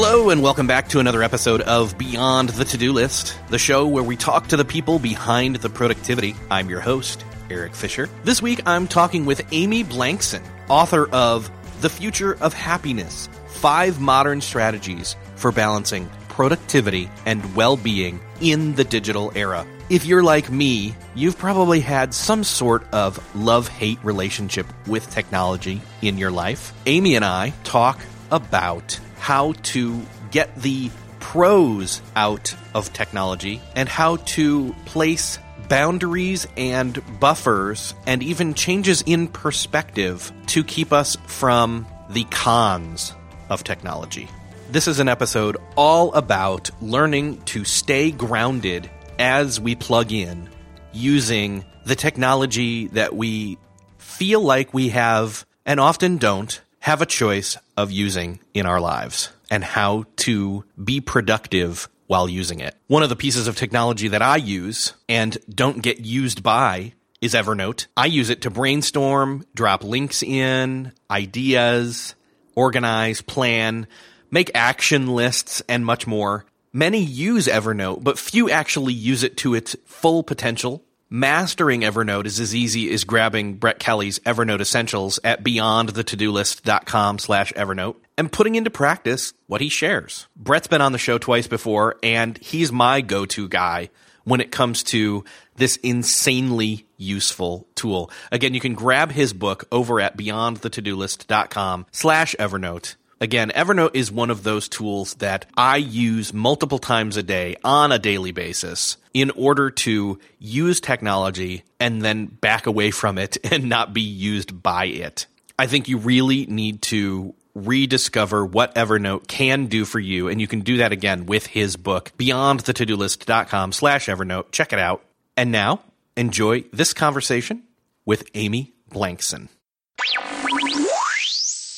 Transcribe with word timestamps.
Hello, 0.00 0.30
and 0.30 0.44
welcome 0.44 0.68
back 0.68 0.88
to 0.90 1.00
another 1.00 1.24
episode 1.24 1.60
of 1.62 1.98
Beyond 1.98 2.50
the 2.50 2.64
To 2.64 2.78
Do 2.78 2.92
List, 2.92 3.36
the 3.48 3.58
show 3.58 3.84
where 3.84 4.04
we 4.04 4.14
talk 4.14 4.46
to 4.46 4.56
the 4.56 4.64
people 4.64 5.00
behind 5.00 5.56
the 5.56 5.68
productivity. 5.68 6.36
I'm 6.52 6.70
your 6.70 6.78
host, 6.78 7.24
Erik 7.50 7.74
Fisher. 7.74 8.08
This 8.22 8.40
week, 8.40 8.60
I'm 8.64 8.86
talking 8.86 9.26
with 9.26 9.44
Amy 9.50 9.82
Blankson, 9.82 10.40
author 10.68 11.08
of 11.10 11.50
The 11.80 11.90
Future 11.90 12.36
of 12.40 12.54
Happiness 12.54 13.28
Five 13.48 13.98
Modern 13.98 14.40
Strategies 14.40 15.16
for 15.34 15.50
Balancing 15.50 16.08
Productivity 16.28 17.10
and 17.26 17.56
Well 17.56 17.76
Being 17.76 18.20
in 18.40 18.76
the 18.76 18.84
Digital 18.84 19.32
Era. 19.34 19.66
If 19.90 20.04
you're 20.04 20.22
like 20.22 20.48
me, 20.48 20.94
you've 21.16 21.38
probably 21.38 21.80
had 21.80 22.14
some 22.14 22.44
sort 22.44 22.86
of 22.94 23.18
love 23.34 23.66
hate 23.66 23.98
relationship 24.04 24.68
with 24.86 25.10
technology 25.10 25.82
in 26.02 26.18
your 26.18 26.30
life. 26.30 26.72
Amy 26.86 27.16
and 27.16 27.24
I 27.24 27.52
talk 27.64 27.98
about 28.30 29.00
how 29.18 29.52
to 29.62 30.00
get 30.30 30.54
the 30.56 30.90
pros 31.20 32.00
out 32.16 32.54
of 32.74 32.92
technology 32.92 33.60
and 33.74 33.88
how 33.88 34.16
to 34.16 34.74
place 34.86 35.38
boundaries 35.68 36.46
and 36.56 37.02
buffers 37.20 37.94
and 38.06 38.22
even 38.22 38.54
changes 38.54 39.02
in 39.06 39.28
perspective 39.28 40.32
to 40.46 40.64
keep 40.64 40.92
us 40.92 41.16
from 41.26 41.86
the 42.10 42.24
cons 42.24 43.12
of 43.50 43.64
technology. 43.64 44.28
This 44.70 44.88
is 44.88 45.00
an 45.00 45.08
episode 45.08 45.56
all 45.76 46.12
about 46.14 46.70
learning 46.80 47.42
to 47.46 47.64
stay 47.64 48.10
grounded 48.10 48.90
as 49.18 49.60
we 49.60 49.74
plug 49.74 50.12
in 50.12 50.48
using 50.92 51.64
the 51.84 51.96
technology 51.96 52.88
that 52.88 53.14
we 53.14 53.58
feel 53.98 54.40
like 54.40 54.74
we 54.74 54.90
have 54.90 55.46
and 55.64 55.80
often 55.80 56.18
don't 56.18 56.60
have 56.88 57.02
a 57.02 57.06
choice 57.06 57.58
of 57.76 57.92
using 57.92 58.40
in 58.54 58.64
our 58.64 58.80
lives 58.80 59.28
and 59.50 59.62
how 59.62 60.06
to 60.16 60.64
be 60.82 61.02
productive 61.02 61.86
while 62.06 62.26
using 62.26 62.60
it. 62.60 62.74
One 62.86 63.02
of 63.02 63.10
the 63.10 63.14
pieces 63.14 63.46
of 63.46 63.56
technology 63.56 64.08
that 64.08 64.22
I 64.22 64.36
use 64.36 64.94
and 65.06 65.36
don't 65.50 65.82
get 65.82 66.00
used 66.00 66.42
by 66.42 66.94
is 67.20 67.34
Evernote. 67.34 67.88
I 67.94 68.06
use 68.06 68.30
it 68.30 68.40
to 68.40 68.50
brainstorm, 68.50 69.44
drop 69.54 69.84
links 69.84 70.22
in, 70.22 70.92
ideas, 71.10 72.14
organize, 72.54 73.20
plan, 73.20 73.86
make 74.30 74.50
action 74.54 75.08
lists, 75.08 75.60
and 75.68 75.84
much 75.84 76.06
more. 76.06 76.46
Many 76.72 77.02
use 77.02 77.48
Evernote, 77.48 78.02
but 78.02 78.18
few 78.18 78.48
actually 78.48 78.94
use 78.94 79.22
it 79.22 79.36
to 79.38 79.54
its 79.54 79.76
full 79.84 80.22
potential 80.22 80.82
Mastering 81.10 81.80
Evernote 81.80 82.26
is 82.26 82.38
as 82.38 82.54
easy 82.54 82.92
as 82.92 83.04
grabbing 83.04 83.54
Brett 83.54 83.78
Kelly's 83.78 84.18
Evernote 84.20 84.60
Essentials 84.60 85.18
at 85.24 85.42
beyondthetodolist.com 85.42 87.18
slash 87.18 87.50
Evernote 87.54 87.96
and 88.18 88.30
putting 88.30 88.56
into 88.56 88.68
practice 88.68 89.32
what 89.46 89.62
he 89.62 89.70
shares. 89.70 90.26
Brett's 90.36 90.66
been 90.66 90.82
on 90.82 90.92
the 90.92 90.98
show 90.98 91.16
twice 91.16 91.46
before, 91.46 91.96
and 92.02 92.36
he's 92.36 92.70
my 92.70 93.00
go-to 93.00 93.48
guy 93.48 93.88
when 94.24 94.42
it 94.42 94.52
comes 94.52 94.82
to 94.82 95.24
this 95.56 95.76
insanely 95.76 96.84
useful 96.98 97.66
tool. 97.74 98.10
Again, 98.30 98.52
you 98.52 98.60
can 98.60 98.74
grab 98.74 99.10
his 99.10 99.32
book 99.32 99.64
over 99.72 100.02
at 100.02 100.18
beyondthetodolist.com 100.18 101.86
slash 101.90 102.36
Evernote. 102.38 102.96
Again, 103.20 103.50
Evernote 103.54 103.94
is 103.94 104.12
one 104.12 104.30
of 104.30 104.44
those 104.44 104.68
tools 104.68 105.14
that 105.14 105.46
I 105.56 105.76
use 105.76 106.32
multiple 106.32 106.78
times 106.78 107.16
a 107.16 107.22
day 107.22 107.56
on 107.64 107.90
a 107.90 107.98
daily 107.98 108.30
basis 108.30 108.96
in 109.12 109.30
order 109.32 109.70
to 109.70 110.20
use 110.38 110.80
technology 110.80 111.64
and 111.80 112.00
then 112.00 112.26
back 112.26 112.66
away 112.66 112.92
from 112.92 113.18
it 113.18 113.36
and 113.52 113.68
not 113.68 113.92
be 113.92 114.02
used 114.02 114.62
by 114.62 114.86
it. 114.86 115.26
I 115.58 115.66
think 115.66 115.88
you 115.88 115.98
really 115.98 116.46
need 116.46 116.82
to 116.82 117.34
rediscover 117.54 118.46
what 118.46 118.74
Evernote 118.76 119.26
can 119.26 119.66
do 119.66 119.84
for 119.84 119.98
you. 119.98 120.28
And 120.28 120.40
you 120.40 120.46
can 120.46 120.60
do 120.60 120.76
that 120.76 120.92
again 120.92 121.26
with 121.26 121.46
his 121.46 121.76
book, 121.76 122.12
beyondthetodolist.com 122.16 123.72
slash 123.72 124.06
Evernote. 124.06 124.52
Check 124.52 124.72
it 124.72 124.78
out. 124.78 125.04
And 125.36 125.50
now 125.50 125.80
enjoy 126.16 126.62
this 126.72 126.94
conversation 126.94 127.64
with 128.04 128.28
Amy 128.34 128.74
Blankson. 128.90 129.48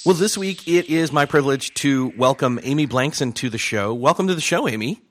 Well, 0.06 0.14
this 0.14 0.38
week 0.38 0.66
it 0.66 0.88
is 0.88 1.12
my 1.12 1.26
privilege 1.26 1.74
to 1.74 2.14
welcome 2.16 2.58
Amy 2.62 2.86
Blankson 2.86 3.34
to 3.34 3.50
the 3.50 3.58
show. 3.58 3.92
Welcome 3.92 4.28
to 4.28 4.34
the 4.34 4.40
show, 4.40 4.66
Amy. 4.66 5.02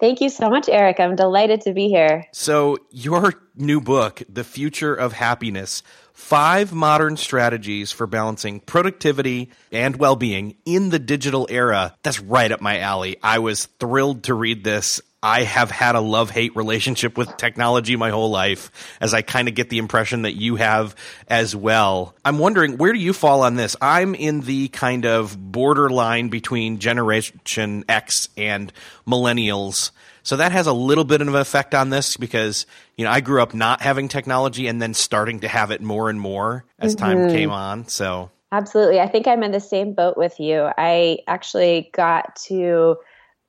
Thank 0.00 0.20
you 0.20 0.30
so 0.30 0.50
much, 0.50 0.68
Erik. 0.68 0.98
I'm 0.98 1.14
delighted 1.14 1.60
to 1.60 1.72
be 1.72 1.88
here. 1.88 2.26
So, 2.32 2.76
your 2.90 3.34
new 3.54 3.80
book, 3.80 4.24
The 4.28 4.42
Future 4.42 4.92
of 4.92 5.12
Happiness 5.12 5.84
Five 6.12 6.72
Modern 6.72 7.16
Strategies 7.16 7.92
for 7.92 8.08
Balancing 8.08 8.58
Productivity 8.58 9.52
and 9.70 9.94
Well 9.94 10.16
Being 10.16 10.56
in 10.64 10.90
the 10.90 10.98
Digital 10.98 11.46
Era. 11.48 11.94
That's 12.02 12.20
right 12.20 12.50
up 12.50 12.60
my 12.60 12.80
alley. 12.80 13.18
I 13.22 13.38
was 13.38 13.66
thrilled 13.78 14.24
to 14.24 14.34
read 14.34 14.64
this. 14.64 15.00
I 15.26 15.42
have 15.42 15.72
had 15.72 15.96
a 15.96 16.00
love 16.00 16.30
hate 16.30 16.54
relationship 16.54 17.18
with 17.18 17.36
technology 17.36 17.96
my 17.96 18.10
whole 18.10 18.30
life, 18.30 18.70
as 19.00 19.12
I 19.12 19.22
kind 19.22 19.48
of 19.48 19.56
get 19.56 19.70
the 19.70 19.78
impression 19.78 20.22
that 20.22 20.34
you 20.34 20.54
have 20.54 20.94
as 21.26 21.56
well. 21.56 22.14
I'm 22.24 22.38
wondering, 22.38 22.76
where 22.76 22.92
do 22.92 23.00
you 23.00 23.12
fall 23.12 23.42
on 23.42 23.56
this? 23.56 23.74
I'm 23.82 24.14
in 24.14 24.42
the 24.42 24.68
kind 24.68 25.04
of 25.04 25.36
borderline 25.36 26.28
between 26.28 26.78
Generation 26.78 27.84
X 27.88 28.28
and 28.36 28.72
millennials. 29.04 29.90
So 30.22 30.36
that 30.36 30.52
has 30.52 30.68
a 30.68 30.72
little 30.72 31.04
bit 31.04 31.20
of 31.20 31.26
an 31.26 31.34
effect 31.34 31.74
on 31.74 31.90
this 31.90 32.16
because, 32.16 32.64
you 32.96 33.04
know, 33.04 33.10
I 33.10 33.20
grew 33.20 33.42
up 33.42 33.52
not 33.52 33.80
having 33.80 34.06
technology 34.06 34.68
and 34.68 34.80
then 34.80 34.94
starting 34.94 35.40
to 35.40 35.48
have 35.48 35.72
it 35.72 35.82
more 35.82 36.08
and 36.08 36.20
more 36.20 36.64
as 36.78 36.94
mm-hmm. 36.94 37.04
time 37.04 37.30
came 37.30 37.50
on. 37.50 37.88
So 37.88 38.30
Absolutely. 38.52 39.00
I 39.00 39.08
think 39.08 39.26
I'm 39.26 39.42
in 39.42 39.50
the 39.50 39.58
same 39.58 39.92
boat 39.92 40.16
with 40.16 40.38
you. 40.38 40.70
I 40.78 41.18
actually 41.26 41.90
got 41.92 42.36
to 42.46 42.98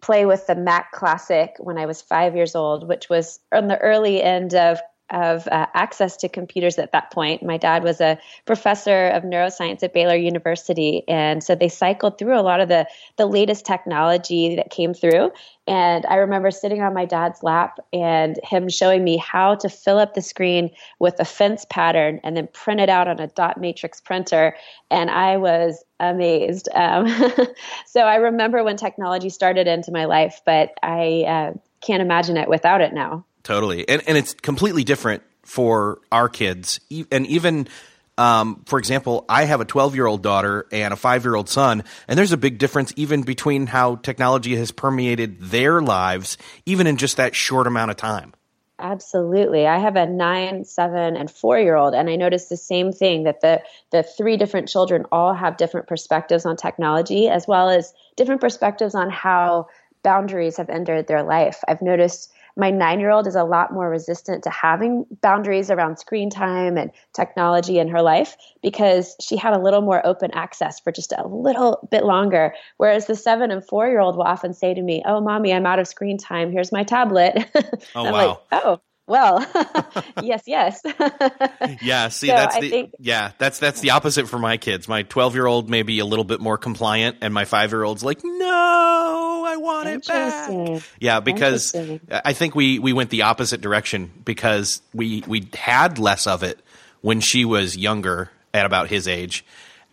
play 0.02 0.26
with 0.26 0.48
the 0.48 0.56
Mac 0.56 0.92
Classic 0.92 1.56
when 1.60 1.78
I 1.78 1.86
was 1.86 2.02
five 2.02 2.36
years 2.36 2.56
old, 2.56 2.88
which 2.88 3.10
was 3.10 3.40
on 3.52 3.68
the 3.68 3.80
early 3.80 4.22
end 4.22 4.54
of 4.54 4.80
of 5.10 5.48
uh, 5.48 5.68
access 5.74 6.18
to 6.18 6.30
computers 6.30 6.78
at 6.78 6.92
that 6.92 7.12
point. 7.12 7.44
My 7.44 7.58
dad 7.58 7.84
was 7.84 8.02
a 8.02 8.20
professor 8.46 9.08
of 9.10 9.24
neuroscience 9.24 9.84
at 9.84 9.94
Baylor 9.94 10.16
University, 10.16 11.04
and 11.08 11.44
so 11.44 11.56
they 11.56 11.70
cycled 11.70 12.18
through 12.18 12.38
a 12.38 12.42
lot 12.42 12.60
of 12.60 12.68
the 12.68 12.88
the 13.18 13.26
latest 13.26 13.66
technology 13.66 14.56
that 14.56 14.70
came 14.70 14.94
through. 14.94 15.32
And 15.68 16.06
I 16.06 16.16
remember 16.16 16.50
sitting 16.50 16.82
on 16.82 16.94
my 16.94 17.06
dad's 17.06 17.44
lap 17.44 17.80
and 17.92 18.40
him 18.44 18.70
showing 18.70 19.04
me 19.04 19.18
how 19.18 19.56
to 19.56 19.70
fill 19.70 20.00
up 20.00 20.14
the 20.14 20.22
screen 20.22 20.72
with 21.00 21.20
a 21.20 21.26
fence 21.26 21.66
pattern 21.70 22.22
and 22.24 22.38
then 22.38 22.48
print 22.54 22.80
it 22.80 22.90
out 22.90 23.10
on 23.10 23.20
a 23.20 23.28
dot 23.28 23.60
matrix 23.60 24.00
printer. 24.00 24.56
And 24.90 25.10
I 25.10 25.38
was 25.38 25.84
amazed. 26.00 26.70
Um, 26.74 27.08
so 27.86 28.02
I 28.02 28.16
remember 28.16 28.64
when 28.64 28.78
technology 28.78 29.30
started 29.30 29.68
into 29.68 29.92
my 29.92 30.06
life, 30.06 30.42
but 30.46 30.74
I 30.82 31.24
uh, 31.28 31.54
can't 31.82 32.02
imagine 32.02 32.38
it 32.38 32.48
without 32.48 32.82
it 32.82 32.94
now. 32.94 33.26
Totally. 33.48 33.88
And, 33.88 34.04
and 34.10 34.18
it's 34.18 34.34
completely 34.34 34.84
different 34.84 35.24
for 35.44 36.02
our 36.12 36.28
kids. 36.28 36.82
And 37.10 37.26
even, 37.28 37.70
um, 38.18 38.62
for 38.66 38.78
example, 38.78 39.24
I 39.30 39.46
have 39.46 39.62
a 39.62 39.66
12 39.66 39.96
year 39.96 40.06
old 40.06 40.22
daughter 40.22 40.68
and 40.70 40.92
a 40.92 40.98
five 40.98 41.24
year 41.24 41.34
old 41.34 41.48
son, 41.48 41.86
and 42.10 42.20
there's 42.20 42.34
a 42.34 42.38
big 42.38 42.58
difference 42.58 42.92
even 42.98 43.22
between 43.22 43.68
how 43.68 43.96
technology 43.96 44.58
has 44.58 44.72
permeated 44.72 45.40
their 45.40 45.82
lives, 45.82 46.38
even 46.66 46.88
in 46.88 46.98
just 46.98 47.16
that 47.16 47.36
short 47.36 47.68
amount 47.68 47.90
of 47.90 47.96
time. 47.96 48.34
Absolutely. 48.80 49.66
I 49.66 49.78
have 49.78 49.96
a 49.96 50.06
nine, 50.06 50.66
seven, 50.66 51.16
and 51.16 51.32
four 51.32 51.58
year 51.58 51.78
old, 51.78 51.96
and 51.96 52.10
I 52.10 52.18
noticed 52.18 52.50
the 52.50 52.58
same 52.58 52.92
thing 52.92 53.24
that 53.24 53.40
the, 53.40 53.62
the 53.92 54.04
three 54.04 54.36
different 54.36 54.68
children 54.68 55.06
all 55.10 55.34
have 55.34 55.56
different 55.56 55.88
perspectives 55.88 56.46
on 56.46 56.58
technology, 56.58 57.30
as 57.30 57.48
well 57.48 57.70
as 57.70 57.94
different 58.18 58.42
perspectives 58.42 58.94
on 58.94 59.10
how 59.10 59.68
boundaries 60.04 60.58
have 60.58 60.70
entered 60.70 61.08
their 61.08 61.24
life. 61.24 61.62
I've 61.66 61.82
noticed 61.82 62.34
my 62.58 62.72
nine 62.72 63.00
year 63.00 63.12
old 63.12 63.28
is 63.28 63.36
a 63.36 63.44
lot 63.44 63.72
more 63.72 63.90
resistant 63.90 64.44
to 64.44 64.50
having 64.50 65.06
boundaries 65.22 65.70
around 65.70 65.98
screen 65.98 66.30
time 66.30 66.78
and 66.78 66.92
technology 67.14 67.78
in 67.78 67.88
her 67.88 68.02
life 68.02 68.36
because 68.64 69.16
she 69.22 69.38
had 69.38 69.54
a 69.54 69.60
little 69.60 69.82
more 69.82 70.06
open 70.06 70.32
access 70.32 70.80
for 70.80 70.92
just 70.92 71.14
a 71.14 71.28
little 71.28 71.88
bit 71.92 72.04
longer. 72.04 72.54
Whereas 72.78 73.06
the 73.06 73.16
seven 73.16 73.52
and 73.52 73.66
four 73.66 73.88
year 73.88 74.00
old 74.00 74.18
will 74.18 74.24
often 74.24 74.54
say 74.54 74.74
to 74.74 74.82
me, 74.82 75.04
Oh, 75.06 75.22
mommy, 75.22 75.54
I'm 75.54 75.68
out 75.68 75.80
of 75.80 75.88
screen 75.88 76.18
time. 76.18 76.52
Here's 76.52 76.72
my 76.72 76.84
tablet. 76.84 77.46
Oh, 77.96 78.04
wow. 78.04 78.12
Like, 78.12 78.38
oh, 78.52 78.82
well, 79.08 79.40
yes, 80.22 80.44
yes. 80.46 80.82
yeah, 81.82 82.10
see, 82.10 82.28
so 82.28 82.34
that's 82.34 82.60
the 82.60 82.70
think, 82.70 82.94
yeah, 83.00 83.32
that's 83.38 83.58
that's 83.58 83.80
the 83.80 83.92
opposite 83.92 84.28
for 84.28 84.38
my 84.38 84.58
kids. 84.58 84.88
My 84.88 85.04
twelve 85.04 85.34
year 85.34 85.48
old 85.48 85.70
may 85.70 85.82
be 85.82 86.00
a 86.00 86.06
little 86.06 86.26
bit 86.26 86.42
more 86.42 86.58
compliant, 86.58 87.18
and 87.22 87.34
my 87.34 87.46
five 87.46 87.72
year 87.72 87.84
old's 87.84 88.04
like, 88.04 88.20
no, 88.24 89.44
I 89.48 89.56
want 89.58 89.88
it 89.88 90.06
back. 90.06 90.84
Yeah, 91.00 91.22
because 91.22 91.74
I 92.12 92.34
think 92.34 92.54
we 92.54 92.80
we 92.80 92.92
went 92.92 93.10
the 93.10 93.24
opposite 93.24 93.62
direction 93.62 94.12
because 94.26 94.82
we 94.94 95.24
we 95.26 95.50
had 95.54 96.00
less 96.00 96.28
of 96.28 96.44
it 96.44 96.60
when 97.02 97.22
she 97.22 97.46
was 97.46 97.78
younger 97.78 98.30
at 98.54 98.66
about 98.66 98.90
his 98.90 99.08
age, 99.08 99.46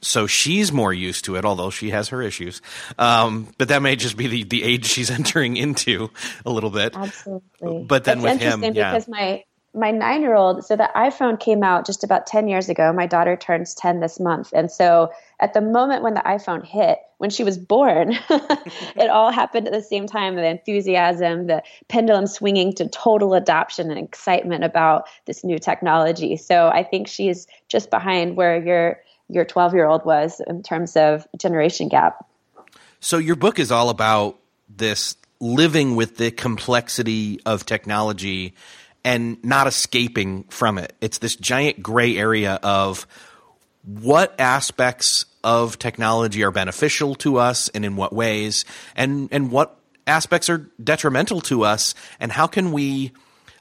so 0.05 0.27
she's 0.27 0.73
more 0.73 0.93
used 0.93 1.25
to 1.27 1.37
it, 1.37 1.45
although 1.45 1.71
she 1.71 1.91
has 1.91 2.09
her 2.09 2.23
issues. 2.23 2.61
Um, 2.99 3.49
but 3.59 3.69
that 3.69 3.83
may 3.83 3.97
just 3.97 4.17
be 4.17 4.27
the, 4.27 4.45
the 4.45 4.63
age 4.63 4.87
she's 4.87 5.11
entering 5.19 5.57
into 5.57 6.11
a 6.45 6.51
little 6.51 6.71
bit. 6.71 6.97
Absolutely. 6.97 7.85
But 7.85 8.05
then 8.05 8.21
That's 8.21 8.41
with 8.41 8.43
him, 8.43 8.75
yeah. 8.75 8.93
because 8.93 9.09
my 9.09 9.45
my 9.75 9.91
nine 9.91 10.23
year 10.23 10.37
old, 10.37 10.65
so 10.65 10.77
the 10.77 10.89
iPhone 10.95 11.39
came 11.39 11.65
out 11.65 11.85
just 11.85 12.05
about 12.05 12.27
10 12.27 12.47
years 12.47 12.69
ago. 12.69 12.93
My 12.93 13.07
daughter 13.07 13.37
turns 13.37 13.75
10 13.75 13.99
this 13.99 14.21
month. 14.21 14.53
And 14.55 14.71
so 14.71 15.11
at 15.41 15.53
the 15.53 15.61
moment 15.61 16.05
when 16.05 16.15
the 16.15 16.21
iPhone 16.21 16.65
hit, 16.65 16.99
when 17.19 17.31
she 17.31 17.43
was 17.43 17.59
born, 17.59 18.13
it 18.31 19.11
all 19.11 19.33
happened 19.33 19.67
at 19.67 19.73
the 19.73 19.83
same 19.83 20.07
time 20.07 20.37
the 20.37 20.47
enthusiasm, 20.47 21.49
the 21.49 21.63
pendulum 21.89 22.29
swinging 22.29 22.73
to 22.75 22.89
total 22.89 23.35
adoption 23.35 23.91
and 23.91 23.99
excitement 23.99 24.63
about 24.63 25.09
this 25.27 25.43
new 25.43 25.59
technology. 25.59 26.37
So 26.37 26.69
I 26.69 26.85
think 26.85 27.09
she's 27.09 27.49
just 27.67 27.91
behind 27.91 28.37
where 28.37 28.65
you're 28.65 29.01
your 29.29 29.45
12 29.45 29.75
year 29.75 29.87
old 29.87 30.05
was 30.05 30.41
in 30.47 30.63
terms 30.63 30.97
of 30.97 31.27
generation 31.39 31.89
gap. 31.89 32.27
So, 33.01 33.19
your 33.19 33.37
book 33.37 33.59
is 33.59 33.71
all 33.71 33.91
about 33.91 34.39
this 34.69 35.17
living 35.41 35.95
with 35.97 36.17
the 36.17 36.31
complexity 36.31 37.41
of 37.45 37.67
technology 37.67 38.55
and 39.05 39.43
not 39.45 39.67
escaping 39.67 40.45
from 40.45 40.79
it. 40.79 40.95
It's 41.01 41.19
this 41.19 41.37
giant 41.37 41.83
gray 41.83 42.17
area 42.17 42.59
of 42.63 43.07
what 43.85 44.35
aspects 44.41 45.27
of 45.43 45.79
technology 45.79 46.43
are 46.43 46.51
beneficial 46.51 47.15
to 47.17 47.37
us 47.37 47.69
and 47.69 47.85
in 47.85 47.97
what 47.97 48.15
ways, 48.15 48.65
and, 48.97 49.29
and 49.31 49.51
what 49.51 49.79
aspects 50.07 50.49
are 50.49 50.71
detrimental 50.83 51.43
to 51.43 51.65
us, 51.65 51.95
and 52.19 52.33
how 52.33 52.47
can 52.47 52.73
we 52.73 53.13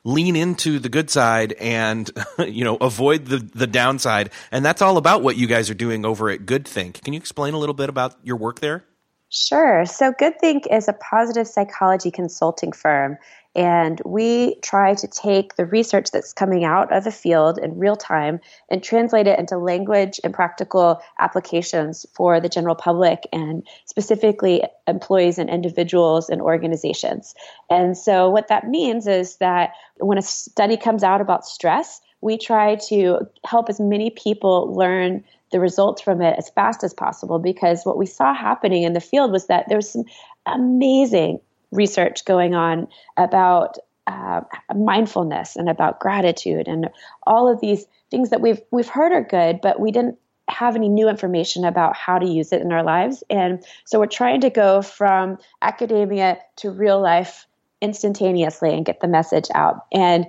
lean 0.04 0.36
into 0.36 0.80
the 0.80 0.90
good 0.90 1.10
side 1.10 1.54
and 1.54 2.12
you 2.40 2.64
know 2.64 2.76
avoid 2.78 3.26
the 3.26 3.38
the 3.38 3.68
downside 3.68 4.30
and 4.52 4.66
that's 4.66 4.82
all 4.82 4.98
about 4.98 5.24
what 5.24 5.38
you 5.38 5.48
guys 5.48 5.70
are 5.70 5.76
doing 5.76 6.06
over 6.06 6.30
at 6.30 6.42
GoodThink. 6.42 7.02
Can 7.04 7.14
you 7.14 7.20
explain 7.20 7.54
a 7.54 7.58
little 7.58 7.76
bit 7.76 7.90
about 7.90 8.16
your 8.24 8.38
work 8.38 8.60
there? 8.60 8.86
Sure. 9.30 9.86
So 9.86 10.12
GoodThink 10.12 10.68
is 10.72 10.88
a 10.88 10.94
positive 10.94 11.48
psychology 11.48 12.12
consulting 12.12 12.72
firm 12.72 13.18
and 13.56 14.02
we 14.06 14.56
try 14.62 14.96
to 14.96 15.08
take 15.08 15.56
the 15.56 15.66
research 15.66 16.12
that's 16.12 16.34
coming 16.34 16.64
out 16.64 16.92
of 16.92 17.04
the 17.04 17.12
field 17.12 17.60
in 17.60 17.78
real 17.78 17.96
time 17.96 18.40
and 18.70 18.84
translate 18.84 19.28
it 19.28 19.38
into 19.38 19.58
language 19.58 20.20
and 20.24 20.34
practical 20.34 21.02
applications 21.20 22.06
for 22.16 22.40
the 22.40 22.50
general 22.50 22.76
public 22.76 23.28
and 23.32 23.66
specifically 23.86 24.64
employees 24.88 25.38
and 25.38 25.50
individuals 25.50 26.30
and 26.30 26.42
organizations. 26.42 27.36
And 27.70 27.98
so, 27.98 28.30
what 28.30 28.48
that 28.48 28.68
means 28.68 29.08
is 29.08 29.38
that 29.38 29.72
when 29.98 30.18
a 30.18 30.24
study 30.24 30.78
comes 30.78 31.04
out 31.04 31.22
about 31.22 31.46
stress, 31.46 32.02
we 32.22 32.38
try 32.38 32.76
to 32.88 33.20
help 33.46 33.70
as 33.70 33.80
many 33.80 34.10
people 34.10 34.74
learn 34.74 35.24
the 35.52 35.60
results 35.60 36.02
from 36.02 36.22
it 36.22 36.36
as 36.38 36.50
fast 36.50 36.84
as 36.84 36.94
possible 36.94 37.38
because 37.38 37.86
what 37.86 37.98
we 37.98 38.08
saw 38.08 38.34
happening 38.34 38.84
in 38.84 38.94
the 38.94 39.00
field 39.00 39.32
was 39.32 39.46
that 39.48 39.66
there 39.70 39.78
was 39.78 39.92
some 39.92 40.06
amazing 40.48 41.40
research 41.74 42.26
going 42.26 42.56
on 42.56 42.88
about 43.18 43.78
uh, 44.08 44.42
mindfulness 44.76 45.56
and 45.56 45.70
about 45.70 46.00
gratitude 46.00 46.68
and 46.68 46.90
all 47.26 47.52
of 47.52 47.62
these 47.62 47.86
things 48.12 48.30
that 48.30 48.42
we've 48.42 48.62
we've 48.72 48.90
heard 48.90 49.12
are 49.12 49.24
good, 49.24 49.60
but 49.62 49.80
we 49.80 49.92
didn't 49.92 50.18
have 50.50 50.76
any 50.76 50.90
new 50.90 51.08
information 51.08 51.64
about 51.64 51.96
how 51.96 52.20
to 52.20 52.28
use 52.28 52.52
it 52.52 52.62
in 52.62 52.72
our 52.72 52.84
lives. 52.84 53.24
And 53.30 53.64
so 53.86 54.00
we're 54.00 54.08
trying 54.08 54.42
to 54.42 54.50
go 54.50 54.82
from 54.82 55.38
academia 55.62 56.38
to 56.58 56.70
real 56.70 57.02
life 57.02 57.48
instantaneously 57.82 58.74
and 58.74 58.86
get 58.86 59.00
the 59.00 59.08
message 59.08 59.48
out. 59.56 59.86
And 59.92 60.26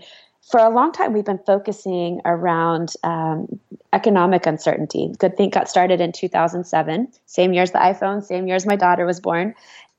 for 0.50 0.60
a 0.60 0.70
long 0.70 0.92
time, 0.92 1.12
we've 1.12 1.24
been 1.24 1.40
focusing 1.44 2.20
around 2.24 2.92
um, 3.02 3.58
economic 3.92 4.46
uncertainty. 4.46 5.10
GoodThink 5.18 5.52
got 5.52 5.68
started 5.68 6.00
in 6.00 6.12
2007, 6.12 7.08
same 7.26 7.52
year 7.52 7.62
as 7.62 7.72
the 7.72 7.78
iPhone, 7.78 8.22
same 8.22 8.46
year 8.46 8.56
as 8.56 8.66
my 8.66 8.76
daughter 8.76 9.06
was 9.06 9.20
born 9.20 9.54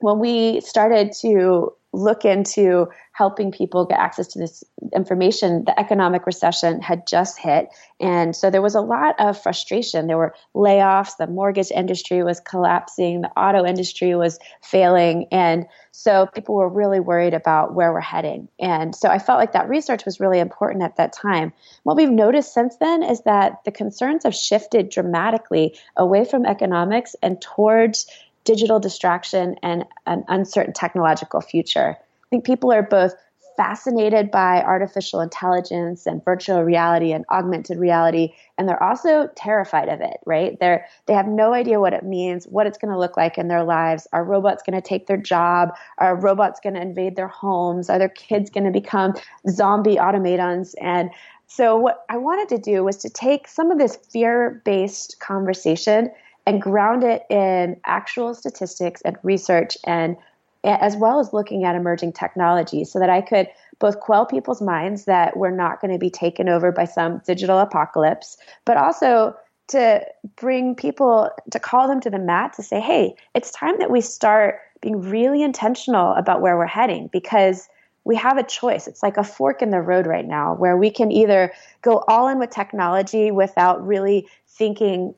when 0.06 0.20
we 0.20 0.62
started 0.62 1.12
to 1.12 1.74
look 1.92 2.26
into 2.26 2.88
helping 3.14 3.52
people 3.52 3.86
get 3.86 3.98
access 3.98 4.28
to 4.28 4.38
this 4.38 4.64
information, 4.94 5.64
the 5.66 5.80
economic 5.80 6.28
recession 6.28 6.80
had 6.80 7.08
just 7.08 7.40
hit. 7.40 7.70
And 8.00 8.36
so 8.36 8.52
there 8.52 8.62
was 8.62 8.76
a 8.76 8.82
lot 8.82 9.16
of 9.18 9.42
frustration. 9.42 10.06
There 10.06 10.18
were 10.18 10.36
layoffs, 10.54 11.18
the 11.18 11.26
mortgage 11.26 11.72
industry 11.72 12.22
was 12.24 12.40
collapsing, 12.42 13.22
the 13.22 13.30
auto 13.30 13.66
industry 13.66 14.14
was 14.16 14.38
failing. 14.62 15.28
And 15.32 15.66
so 15.92 16.28
people 16.36 16.56
were 16.56 16.70
really 16.70 17.00
worried 17.00 17.34
about 17.34 17.74
where 17.74 17.94
we're 17.94 18.02
heading. 18.02 18.50
And 18.60 18.94
so 18.94 19.10
I 19.10 19.18
felt 19.18 19.40
like 19.40 19.54
that 19.54 19.70
research 19.70 20.06
was 20.06 20.20
really 20.20 20.40
important 20.40 20.84
at 20.84 20.98
that 20.98 21.14
time. 21.14 21.54
What 21.84 21.96
we've 21.96 22.12
noticed 22.12 22.54
since 22.54 22.76
then 22.78 23.02
is 23.02 23.22
that 23.22 23.64
the 23.64 23.72
concerns 23.72 24.24
have 24.24 24.36
shifted 24.36 24.90
dramatically 24.90 25.80
away 25.96 26.26
from 26.26 26.46
economics 26.46 27.16
and 27.24 27.42
towards 27.42 28.06
digital 28.46 28.80
distraction 28.80 29.56
and 29.62 29.84
an 30.06 30.24
uncertain 30.28 30.74
technological 30.74 31.42
future. 31.42 31.98
I 31.98 32.28
think 32.30 32.46
people 32.46 32.72
are 32.72 32.84
both 32.84 33.14
fascinated 33.58 34.32
by 34.32 34.62
artificial 34.62 35.22
intelligence 35.22 36.06
and 36.06 36.24
virtual 36.26 36.64
reality 36.64 37.14
and 37.14 37.24
augmented 37.32 37.78
reality 37.78 38.34
and 38.58 38.68
they're 38.68 38.82
also 38.84 39.30
terrified 39.36 39.88
of 39.88 40.02
it 40.02 40.18
right? 40.26 40.60
They're 40.60 40.86
they 41.06 41.14
have 41.14 41.28
no 41.28 41.54
idea 41.54 41.80
what 41.80 41.94
it 41.94 42.04
means 42.04 42.46
what 42.46 42.68
it's 42.68 42.78
going 42.78 42.92
to 42.92 43.00
look 43.00 43.16
like 43.16 43.38
in 43.38 43.48
their 43.48 43.64
lives. 43.64 44.08
Are 44.12 44.26
robots 44.26 44.62
going 44.64 44.80
to 44.80 44.88
take 44.88 45.08
their 45.08 45.18
job? 45.18 45.70
Are 46.00 46.16
robots 46.16 46.60
going 46.62 46.76
to 46.76 46.82
invade 46.82 47.16
their 47.16 47.30
homes? 47.30 47.90
Are 47.90 48.00
their 48.00 48.10
kids 48.10 48.50
going 48.50 48.66
to 48.66 48.72
become 48.72 49.14
zombie 49.50 50.00
automatons? 50.00 50.76
And 50.82 51.10
so 51.48 51.78
what 51.78 52.04
i 52.10 52.18
wanted 52.18 52.50
to 52.50 52.58
do 52.58 52.84
was 52.84 52.98
to 52.98 53.10
take 53.10 53.48
some 53.48 53.72
of 53.72 53.78
this 53.78 53.96
fear-based 53.96 55.20
conversation 55.20 56.10
and 56.46 56.62
ground 56.62 57.04
it 57.04 57.24
in 57.30 57.80
actual 57.86 58.34
statistics 58.34 59.02
and 59.02 59.18
research 59.24 59.78
and 59.86 60.16
as 60.64 60.96
well 60.96 61.20
as 61.20 61.32
looking 61.32 61.64
at 61.64 61.76
emerging 61.76 62.12
technologies 62.12 62.92
so 62.92 63.00
that 63.00 63.10
I 63.10 63.22
could 63.22 63.48
both 63.80 64.00
quell 64.00 64.26
people's 64.26 64.62
minds 64.62 65.06
that 65.06 65.38
we're 65.38 65.52
not 65.52 65.80
going 65.80 65.92
to 65.92 66.00
be 66.00 66.10
taken 66.10 66.50
over 66.50 66.72
by 66.72 66.86
some 66.86 67.22
digital 67.26 67.60
apocalypse, 67.60 68.38
but 68.66 68.78
also 68.78 69.36
to 69.68 70.04
bring 70.36 70.76
people 70.76 71.30
to 71.52 71.60
call 71.60 71.88
them 71.88 72.00
to 72.02 72.10
the 72.10 72.20
mat 72.20 72.54
to 72.54 72.64
say, 72.64 72.80
hey, 72.80 73.16
it's 73.34 73.52
time 73.52 73.78
that 73.80 73.92
we 73.92 74.02
start 74.02 74.60
being 74.82 75.02
really 75.02 75.42
intentional 75.44 76.14
about 76.14 76.42
where 76.42 76.58
we're 76.58 76.66
heading 76.66 77.10
because 77.12 77.68
we 78.04 78.16
have 78.16 78.38
a 78.38 78.44
choice. 78.44 78.88
It's 78.88 79.02
like 79.02 79.18
a 79.18 79.24
fork 79.24 79.62
in 79.62 79.72
the 79.72 79.82
road 79.82 80.06
right 80.06 80.26
now 80.26 80.56
where 80.56 80.78
we 80.78 80.92
can 80.92 81.12
either 81.12 81.52
go 81.82 82.04
all 82.08 82.28
in 82.28 82.38
with 82.38 82.52
technology 82.52 83.32
without 83.32 83.86
really 83.86 84.28
thinking 84.48 85.16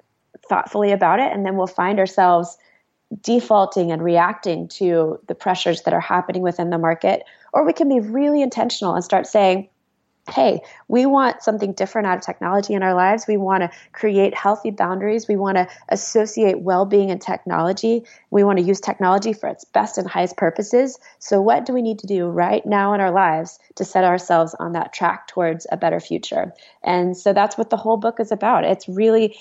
thoughtfully 0.50 0.91
about 0.91 1.20
it, 1.20 1.32
and 1.32 1.46
then 1.46 1.56
we'll 1.56 1.67
find 1.67 2.00
ourselves 2.00 2.58
defaulting 3.22 3.91
and 3.91 4.03
reacting 4.03 4.67
to 4.67 5.20
the 5.27 5.36
pressures 5.36 5.84
that 5.84 5.94
are 5.94 6.01
happening 6.01 6.41
within 6.41 6.70
the 6.70 6.77
market, 6.77 7.24
or 7.53 7.65
we 7.65 7.74
can 7.74 7.88
be 7.88 8.00
really 8.00 8.41
intentional 8.41 8.94
and 8.94 9.03
start 9.03 9.25
saying, 9.25 9.70
hey, 10.29 10.60
we 10.88 11.06
want 11.06 11.41
something 11.41 11.74
different 11.74 12.08
out 12.08 12.17
of 12.17 12.24
technology 12.24 12.74
in 12.74 12.84
our 12.84 12.94
lives. 12.94 13.25
We 13.27 13.38
want 13.38 13.63
to 13.63 13.72
create 13.94 14.36
healthy 14.36 14.72
boundaries. 14.72 15.27
We 15.27 15.38
want 15.38 15.58
to 15.58 15.67
associate 15.89 16.60
well 16.60 16.86
being 16.86 17.12
and 17.12 17.22
technology. 17.22 18.03
We 18.29 18.44
want 18.44 18.60
to 18.60 18.65
use 18.65 18.79
technology 18.79 19.34
for 19.34 19.48
its 19.48 19.63
best 19.63 19.98
and 19.98 20.08
highest 20.08 20.38
purposes. 20.38 21.00
So, 21.20 21.41
what 21.41 21.65
do 21.65 21.74
we 21.74 21.82
need 21.82 22.00
to 22.00 22.08
do 22.08 22.27
right 22.27 22.65
now 22.65 22.94
in 22.94 23.01
our 23.01 23.12
lives 23.12 23.60
to 23.75 23.86
set 23.86 24.03
ourselves 24.03 24.56
on 24.60 24.74
that 24.74 24.94
track 24.94 25.27
towards 25.27 25.65
a 25.72 25.77
better 25.77 26.00
future? 26.00 26.53
And 26.84 27.15
so, 27.15 27.34
that's 27.34 27.58
what 27.58 27.70
the 27.70 27.77
whole 27.77 27.98
book 27.98 28.20
is 28.20 28.32
about. 28.32 28.65
It's 28.65 28.89
really 28.89 29.38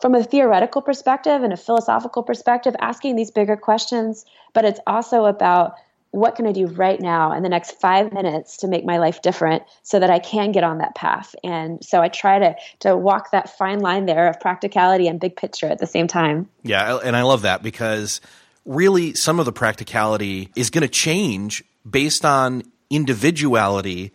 from 0.00 0.14
a 0.14 0.22
theoretical 0.22 0.82
perspective 0.82 1.42
and 1.42 1.52
a 1.52 1.56
philosophical 1.56 2.22
perspective, 2.22 2.74
asking 2.80 3.16
these 3.16 3.30
bigger 3.30 3.56
questions, 3.56 4.24
but 4.52 4.64
it's 4.64 4.80
also 4.86 5.24
about 5.24 5.74
what 6.10 6.36
can 6.36 6.46
I 6.46 6.52
do 6.52 6.66
right 6.66 6.98
now 6.98 7.32
in 7.32 7.42
the 7.42 7.48
next 7.48 7.72
five 7.72 8.12
minutes 8.12 8.58
to 8.58 8.68
make 8.68 8.84
my 8.84 8.96
life 8.96 9.20
different 9.20 9.62
so 9.82 9.98
that 9.98 10.08
I 10.08 10.18
can 10.18 10.52
get 10.52 10.64
on 10.64 10.78
that 10.78 10.94
path? 10.94 11.34
And 11.44 11.84
so 11.84 12.00
I 12.00 12.08
try 12.08 12.38
to 12.38 12.56
to 12.80 12.96
walk 12.96 13.32
that 13.32 13.56
fine 13.58 13.80
line 13.80 14.06
there 14.06 14.28
of 14.28 14.40
practicality 14.40 15.06
and 15.06 15.20
big 15.20 15.36
picture 15.36 15.66
at 15.66 15.78
the 15.78 15.86
same 15.86 16.06
time. 16.06 16.48
Yeah, 16.62 16.98
and 17.04 17.14
I 17.14 17.22
love 17.22 17.42
that 17.42 17.62
because 17.62 18.20
really 18.64 19.14
some 19.14 19.38
of 19.38 19.46
the 19.46 19.52
practicality 19.52 20.50
is 20.56 20.70
going 20.70 20.82
to 20.82 20.88
change 20.88 21.62
based 21.88 22.24
on 22.24 22.62
individuality 22.90 24.12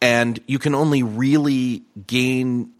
and 0.00 0.40
you 0.46 0.58
can 0.58 0.74
only 0.74 1.02
really 1.02 1.84
gain 2.06 2.72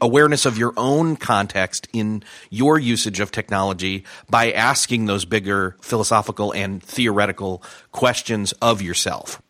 awareness 0.00 0.46
of 0.46 0.58
your 0.58 0.72
own 0.76 1.16
context 1.16 1.88
in 1.92 2.22
your 2.50 2.78
usage 2.78 3.20
of 3.20 3.30
technology 3.30 4.04
by 4.28 4.52
asking 4.52 5.06
those 5.06 5.24
bigger 5.24 5.76
philosophical 5.80 6.52
and 6.52 6.82
theoretical 6.82 7.62
questions 7.92 8.52
of 8.60 8.82
yourself. 8.82 9.40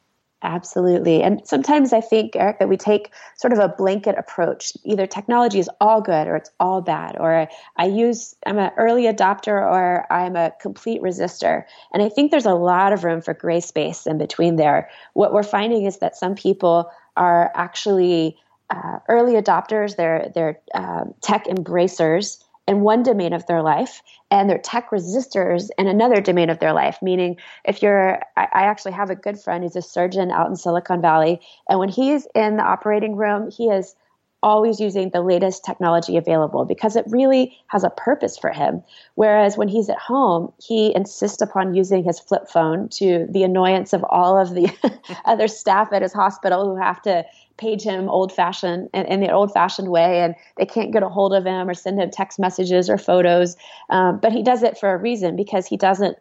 Absolutely. 0.41 1.21
And 1.23 1.45
sometimes 1.45 1.93
I 1.93 2.01
think, 2.01 2.37
Erik, 2.37 2.61
that 2.61 2.69
we 2.69 2.77
take 2.77 3.11
sort 3.37 3.53
of 3.53 3.59
a 3.59 3.69
blanket 3.69 4.15
approach. 4.17 4.73
Either 4.85 5.05
technology 5.05 5.59
is 5.59 5.69
all 5.81 6.01
good 6.01 6.29
or 6.29 6.37
it's 6.37 6.51
all 6.61 6.81
bad, 6.81 7.17
or 7.19 7.49
I 7.77 7.87
use, 7.87 8.37
I'm 8.47 8.59
an 8.59 8.71
early 8.77 9.05
adopter 9.05 9.49
or 9.49 10.07
I'm 10.13 10.37
a 10.37 10.53
complete 10.61 11.03
resistor. 11.03 11.65
And 11.93 12.05
I 12.05 12.09
think 12.09 12.31
there's 12.31 12.47
a 12.47 12.55
lot 12.55 12.93
of 12.93 13.03
room 13.03 13.21
for 13.21 13.35
gray 13.35 13.59
space 13.59 14.07
in 14.07 14.17
between 14.17 14.55
there. 14.55 14.91
What 15.15 15.33
we're 15.33 15.43
finding 15.43 15.87
is 15.87 15.99
that 15.99 16.17
some 16.17 16.37
people 16.37 16.89
are 17.17 17.51
actually 17.57 18.39
uh, 18.71 18.99
early 19.09 19.35
adopters, 19.35 19.97
they're, 19.97 20.31
they're 20.35 20.61
uh, 20.75 21.05
tech 21.21 21.47
embracers 21.47 22.45
in 22.67 22.81
one 22.81 23.03
domain 23.03 23.33
of 23.33 23.47
their 23.47 23.63
life, 23.63 24.03
and 24.31 24.49
they're 24.49 24.59
tech 24.59 24.91
resistors 24.91 25.71
in 25.79 25.87
another 25.87 26.21
domain 26.21 26.51
of 26.51 26.59
their 26.59 26.75
life. 26.75 26.99
Meaning, 27.01 27.39
if 27.65 27.83
you're, 27.83 28.21
I, 28.37 28.49
I 28.53 28.63
actually 28.65 28.93
have 28.93 29.09
a 29.09 29.17
good 29.17 29.41
friend 29.41 29.65
who's 29.65 29.75
a 29.75 29.83
surgeon 29.83 30.31
out 30.31 30.49
in 30.49 30.57
Silicon 30.57 31.01
Valley, 31.01 31.41
and 31.69 31.79
when 31.79 31.89
he's 31.89 32.27
in 32.35 32.59
the 32.59 32.63
operating 32.63 33.17
room, 33.17 33.51
he 33.51 33.69
is 33.69 33.95
always 34.43 34.79
using 34.79 35.11
the 35.11 35.23
latest 35.23 35.65
technology 35.65 36.17
available 36.17 36.65
because 36.65 36.95
it 36.95 37.05
really 37.09 37.57
has 37.69 37.83
a 37.83 37.91
purpose 37.91 38.39
for 38.39 38.51
him. 38.51 38.83
Whereas 39.17 39.57
when 39.57 39.69
he's 39.69 39.89
at 39.89 39.99
home, 39.99 40.53
he 40.63 40.95
insists 40.95 41.43
upon 41.43 41.75
using 41.75 42.05
his 42.05 42.21
flip 42.21 42.49
phone 42.49 42.89
to 42.91 43.27
the 43.31 43.43
annoyance 43.43 43.93
of 43.93 44.05
all 44.11 44.39
of 44.39 44.55
the 44.55 44.71
other 45.25 45.49
staff 45.49 45.93
at 45.93 46.03
his 46.03 46.13
hospital 46.13 46.67
who 46.67 46.81
have 46.81 47.03
to 47.03 47.25
page 47.59 47.83
him 47.83 48.09
old 48.09 48.33
fashioned 48.33 48.89
in, 48.95 49.05
in 49.07 49.21
the 49.21 49.31
old 49.31 49.53
fashioned 49.53 49.89
way 49.89 50.21
and 50.21 50.35
they 50.57 50.65
can't 50.65 50.93
get 50.93 51.03
a 51.03 51.09
hold 51.09 51.35
of 51.35 51.45
him 51.45 51.69
or 51.69 51.75
send 51.75 52.01
him 52.01 52.11
text 52.11 52.39
messages 52.39 52.89
or 52.89 52.97
photos. 52.97 53.57
Um, 53.91 54.19
but 54.21 54.33
he 54.33 54.43
does 54.43 54.63
it 54.63 54.79
for 54.79 54.93
a 54.93 54.97
reason 54.97 55.37
because 55.37 55.67
he 55.67 55.77
doesn't 55.77 56.17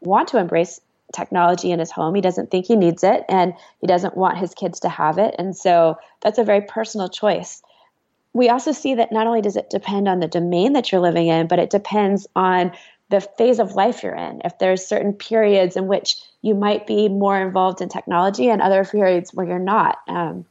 want 0.00 0.28
to 0.28 0.38
embrace 0.38 0.80
technology 1.12 1.70
in 1.70 1.78
his 1.78 1.90
home. 1.90 2.14
He 2.14 2.20
doesn't 2.20 2.50
think 2.50 2.66
he 2.66 2.76
needs 2.76 3.04
it 3.04 3.24
and 3.28 3.54
he 3.80 3.86
doesn't 3.86 4.16
want 4.16 4.38
his 4.38 4.54
kids 4.54 4.80
to 4.80 4.88
have 4.88 5.18
it. 5.18 5.34
And 5.38 5.56
so 5.56 5.98
that's 6.20 6.38
a 6.38 6.44
very 6.44 6.62
personal 6.62 7.08
choice. 7.08 7.62
We 8.34 8.48
also 8.48 8.72
see 8.72 8.94
that 8.94 9.12
not 9.12 9.26
only 9.26 9.42
does 9.42 9.56
it 9.56 9.68
depend 9.68 10.08
on 10.08 10.20
the 10.20 10.28
domain 10.28 10.72
that 10.72 10.90
you're 10.90 11.02
living 11.02 11.28
in, 11.28 11.48
but 11.48 11.58
it 11.58 11.70
depends 11.70 12.26
on 12.34 12.72
the 13.10 13.20
phase 13.20 13.58
of 13.58 13.74
life 13.74 14.02
you're 14.02 14.14
in. 14.14 14.40
If 14.44 14.58
there's 14.58 14.86
certain 14.86 15.12
periods 15.12 15.76
in 15.76 15.86
which 15.86 16.16
you 16.40 16.54
might 16.54 16.86
be 16.86 17.08
more 17.08 17.38
involved 17.38 17.82
in 17.82 17.90
technology 17.90 18.48
and 18.48 18.62
other 18.62 18.84
periods 18.84 19.34
where 19.34 19.46
you're 19.46 19.58
not. 19.58 19.98
Um, 20.08 20.46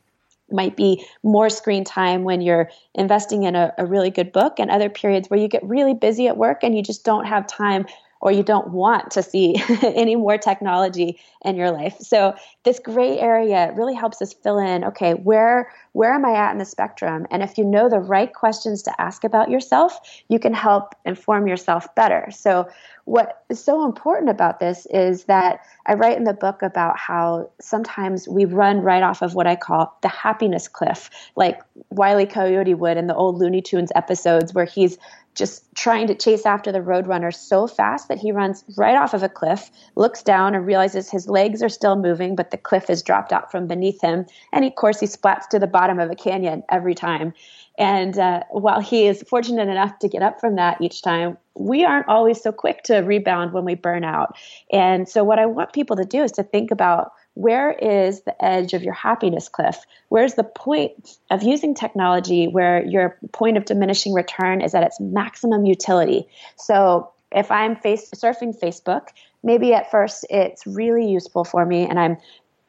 might 0.51 0.75
be 0.75 1.05
more 1.23 1.49
screen 1.49 1.83
time 1.83 2.23
when 2.23 2.41
you're 2.41 2.69
investing 2.95 3.43
in 3.43 3.55
a, 3.55 3.73
a, 3.77 3.85
really 3.85 4.09
good 4.09 4.31
book 4.31 4.59
and 4.59 4.69
other 4.69 4.89
periods 4.89 5.29
where 5.29 5.39
you 5.39 5.47
get 5.47 5.63
really 5.63 5.93
busy 5.93 6.27
at 6.27 6.37
work 6.37 6.63
and 6.63 6.75
you 6.75 6.83
just 6.83 7.03
don't 7.03 7.25
have 7.25 7.47
time 7.47 7.85
or 8.21 8.31
you 8.31 8.43
don't 8.43 8.69
want 8.69 9.11
to 9.11 9.23
see 9.23 9.55
any 9.81 10.15
more 10.15 10.37
technology 10.37 11.19
in 11.43 11.55
your 11.55 11.71
life. 11.71 11.97
So 11.99 12.35
this 12.63 12.79
gray 12.79 13.19
area 13.19 13.73
really 13.75 13.95
helps 13.95 14.21
us 14.21 14.31
fill 14.31 14.59
in, 14.59 14.83
okay, 14.85 15.13
where 15.13 15.71
where 15.93 16.13
am 16.13 16.23
I 16.23 16.33
at 16.33 16.53
in 16.53 16.57
the 16.57 16.65
spectrum? 16.65 17.27
And 17.31 17.43
if 17.43 17.57
you 17.57 17.65
know 17.65 17.89
the 17.89 17.99
right 17.99 18.33
questions 18.33 18.81
to 18.83 19.01
ask 19.01 19.25
about 19.25 19.49
yourself, 19.49 19.99
you 20.29 20.39
can 20.39 20.53
help 20.53 20.95
inform 21.03 21.47
yourself 21.47 21.93
better. 21.95 22.29
So 22.31 22.69
what 23.11 23.43
is 23.49 23.61
so 23.61 23.83
important 23.83 24.29
about 24.29 24.61
this 24.61 24.87
is 24.89 25.25
that 25.25 25.65
I 25.85 25.95
write 25.95 26.15
in 26.15 26.23
the 26.23 26.33
book 26.33 26.61
about 26.61 26.97
how 26.97 27.51
sometimes 27.59 28.25
we 28.25 28.45
run 28.45 28.79
right 28.79 29.03
off 29.03 29.21
of 29.21 29.35
what 29.35 29.47
I 29.47 29.57
call 29.57 29.97
the 30.01 30.07
happiness 30.07 30.69
cliff, 30.69 31.09
like 31.35 31.59
Wiley 31.89 32.25
Coyote 32.25 32.73
would 32.73 32.95
in 32.95 33.07
the 33.07 33.15
old 33.15 33.37
Looney 33.37 33.61
Tunes 33.61 33.91
episodes 33.95 34.53
where 34.53 34.63
he's 34.63 34.97
just 35.35 35.65
trying 35.75 36.07
to 36.07 36.15
chase 36.15 36.45
after 36.45 36.71
the 36.71 36.79
roadrunner 36.79 37.35
so 37.35 37.67
fast 37.67 38.07
that 38.07 38.17
he 38.17 38.31
runs 38.31 38.63
right 38.77 38.95
off 38.95 39.13
of 39.13 39.23
a 39.23 39.29
cliff, 39.29 39.71
looks 39.95 40.23
down 40.23 40.55
and 40.55 40.65
realizes 40.65 41.11
his 41.11 41.27
legs 41.27 41.61
are 41.61 41.69
still 41.69 41.97
moving, 41.97 42.37
but 42.37 42.51
the 42.51 42.57
cliff 42.57 42.87
has 42.87 43.03
dropped 43.03 43.33
out 43.33 43.51
from 43.51 43.67
beneath 43.67 43.99
him. 44.01 44.25
And 44.53 44.63
of 44.63 44.75
course, 44.75 45.01
he 45.01 45.05
splats 45.05 45.49
to 45.49 45.59
the 45.59 45.67
bottom 45.67 45.99
of 45.99 46.09
a 46.09 46.15
canyon 46.15 46.63
every 46.69 46.95
time. 46.95 47.33
And 47.81 48.17
uh, 48.17 48.43
while 48.51 48.79
he 48.79 49.07
is 49.07 49.23
fortunate 49.27 49.67
enough 49.67 49.97
to 49.99 50.07
get 50.07 50.21
up 50.21 50.39
from 50.39 50.55
that 50.55 50.79
each 50.81 51.01
time, 51.01 51.37
we 51.55 51.83
aren't 51.83 52.07
always 52.07 52.41
so 52.41 52.51
quick 52.51 52.83
to 52.83 52.97
rebound 52.97 53.53
when 53.53 53.65
we 53.65 53.75
burn 53.75 54.03
out. 54.03 54.37
And 54.71 55.09
so, 55.09 55.23
what 55.23 55.39
I 55.39 55.47
want 55.47 55.73
people 55.73 55.95
to 55.95 56.05
do 56.05 56.21
is 56.23 56.31
to 56.33 56.43
think 56.43 56.71
about 56.71 57.11
where 57.33 57.71
is 57.71 58.21
the 58.21 58.43
edge 58.43 58.73
of 58.73 58.83
your 58.83 58.93
happiness 58.93 59.49
cliff? 59.49 59.77
Where's 60.09 60.35
the 60.35 60.43
point 60.43 61.17
of 61.29 61.43
using 61.43 61.73
technology 61.73 62.47
where 62.47 62.85
your 62.85 63.17
point 63.31 63.57
of 63.57 63.65
diminishing 63.65 64.13
return 64.13 64.61
is 64.61 64.75
at 64.75 64.83
its 64.83 64.99
maximum 64.99 65.65
utility? 65.65 66.27
So 66.57 67.11
if 67.31 67.49
I'm 67.49 67.77
face, 67.77 68.09
surfing 68.11 68.59
Facebook, 68.59 69.07
maybe 69.43 69.73
at 69.73 69.89
first 69.89 70.25
it's 70.29 70.67
really 70.67 71.09
useful 71.09 71.45
for 71.45 71.65
me 71.65 71.87
and 71.87 71.99
I'm 71.99 72.17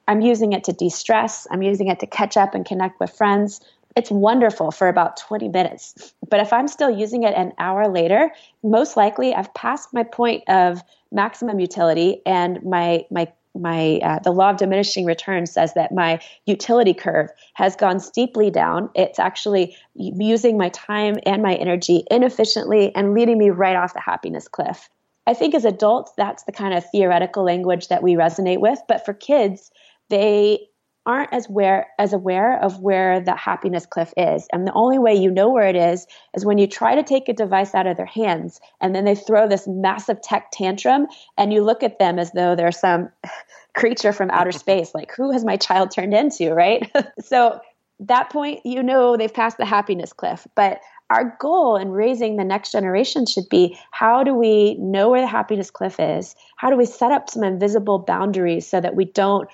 I'm 0.08 0.20
using 0.20 0.52
it 0.52 0.64
to 0.64 0.72
de-stress, 0.72 1.46
I'm 1.50 1.62
using 1.62 1.88
it 1.88 2.00
to 2.00 2.06
catch 2.06 2.36
up 2.36 2.54
and 2.54 2.66
connect 2.66 2.98
with 2.98 3.12
friends. 3.12 3.60
It's 3.96 4.10
wonderful 4.10 4.70
for 4.70 4.88
about 4.88 5.16
20 5.16 5.48
minutes. 5.48 6.14
But 6.28 6.40
if 6.40 6.52
I'm 6.52 6.68
still 6.68 6.90
using 6.90 7.24
it 7.24 7.34
an 7.34 7.52
hour 7.58 7.88
later, 7.88 8.30
most 8.62 8.96
likely 8.96 9.34
I've 9.34 9.52
passed 9.54 9.92
my 9.92 10.02
point 10.02 10.48
of 10.48 10.82
maximum 11.10 11.60
utility 11.60 12.22
and 12.24 12.62
my 12.62 13.04
my 13.10 13.30
my 13.54 14.00
uh, 14.02 14.18
the 14.20 14.30
law 14.30 14.50
of 14.50 14.56
diminishing 14.56 15.04
returns 15.04 15.52
says 15.52 15.74
that 15.74 15.92
my 15.92 16.20
utility 16.46 16.94
curve 16.94 17.28
has 17.52 17.76
gone 17.76 18.00
steeply 18.00 18.50
down. 18.50 18.88
It's 18.94 19.18
actually 19.18 19.76
using 19.94 20.56
my 20.56 20.70
time 20.70 21.18
and 21.26 21.42
my 21.42 21.54
energy 21.56 22.04
inefficiently 22.10 22.94
and 22.94 23.12
leading 23.12 23.36
me 23.36 23.50
right 23.50 23.76
off 23.76 23.92
the 23.92 24.00
happiness 24.00 24.48
cliff. 24.48 24.88
I 25.26 25.34
think 25.34 25.54
as 25.54 25.66
adults 25.66 26.12
that's 26.16 26.44
the 26.44 26.52
kind 26.52 26.72
of 26.72 26.84
theoretical 26.90 27.44
language 27.44 27.88
that 27.88 28.02
we 28.02 28.14
resonate 28.14 28.60
with. 28.60 28.78
But 28.88 29.04
for 29.04 29.12
kids 29.12 29.70
they 30.08 30.68
aren't 31.04 31.32
as 31.32 31.48
aware 31.48 31.88
as 31.98 32.12
aware 32.12 32.62
of 32.62 32.80
where 32.80 33.20
the 33.20 33.34
happiness 33.34 33.86
cliff 33.86 34.12
is. 34.16 34.46
And 34.52 34.66
the 34.66 34.72
only 34.72 34.98
way 34.98 35.14
you 35.14 35.30
know 35.30 35.50
where 35.50 35.66
it 35.66 35.76
is 35.76 36.06
is 36.34 36.44
when 36.44 36.58
you 36.58 36.66
try 36.66 36.94
to 36.94 37.02
take 37.02 37.28
a 37.28 37.32
device 37.32 37.74
out 37.74 37.86
of 37.86 37.96
their 37.96 38.06
hands 38.06 38.60
and 38.80 38.94
then 38.94 39.04
they 39.04 39.14
throw 39.14 39.48
this 39.48 39.66
massive 39.66 40.22
tech 40.22 40.50
tantrum 40.52 41.06
and 41.36 41.52
you 41.52 41.62
look 41.62 41.82
at 41.82 41.98
them 41.98 42.18
as 42.18 42.30
though 42.32 42.54
they're 42.54 42.70
some 42.72 43.10
creature 43.74 44.12
from 44.12 44.30
outer 44.30 44.52
space 44.52 44.94
like 44.94 45.12
who 45.14 45.32
has 45.32 45.44
my 45.44 45.56
child 45.56 45.90
turned 45.90 46.14
into, 46.14 46.52
right? 46.52 46.90
so 47.20 47.60
that 48.00 48.30
point 48.30 48.60
you 48.64 48.82
know 48.82 49.16
they've 49.16 49.32
passed 49.32 49.58
the 49.58 49.64
happiness 49.64 50.12
cliff, 50.12 50.46
but 50.54 50.80
our 51.10 51.36
goal 51.40 51.76
in 51.76 51.90
raising 51.90 52.36
the 52.36 52.44
next 52.44 52.72
generation 52.72 53.26
should 53.26 53.48
be 53.50 53.78
how 53.90 54.24
do 54.24 54.34
we 54.34 54.74
know 54.76 55.10
where 55.10 55.20
the 55.20 55.26
happiness 55.26 55.70
cliff 55.70 56.00
is? 56.00 56.34
How 56.56 56.70
do 56.70 56.76
we 56.76 56.86
set 56.86 57.12
up 57.12 57.28
some 57.28 57.44
invisible 57.44 57.98
boundaries 57.98 58.66
so 58.66 58.80
that 58.80 58.96
we 58.96 59.04
don't 59.04 59.48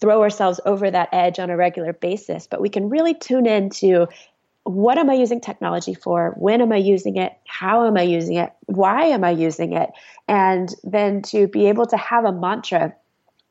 throw 0.00 0.22
ourselves 0.22 0.60
over 0.64 0.90
that 0.90 1.08
edge 1.12 1.38
on 1.38 1.50
a 1.50 1.56
regular 1.56 1.92
basis, 1.92 2.46
but 2.46 2.60
we 2.60 2.68
can 2.68 2.88
really 2.88 3.14
tune 3.14 3.46
into 3.46 4.06
what 4.64 4.98
am 4.98 5.10
I 5.10 5.14
using 5.14 5.40
technology 5.40 5.94
for? 5.94 6.34
When 6.36 6.60
am 6.60 6.72
I 6.72 6.76
using 6.76 7.16
it? 7.16 7.32
How 7.46 7.86
am 7.86 7.96
I 7.96 8.02
using 8.02 8.36
it? 8.36 8.52
Why 8.66 9.06
am 9.06 9.24
I 9.24 9.30
using 9.30 9.72
it? 9.72 9.90
And 10.28 10.74
then 10.84 11.22
to 11.22 11.48
be 11.48 11.68
able 11.68 11.86
to 11.86 11.96
have 11.96 12.24
a 12.24 12.32
mantra 12.32 12.94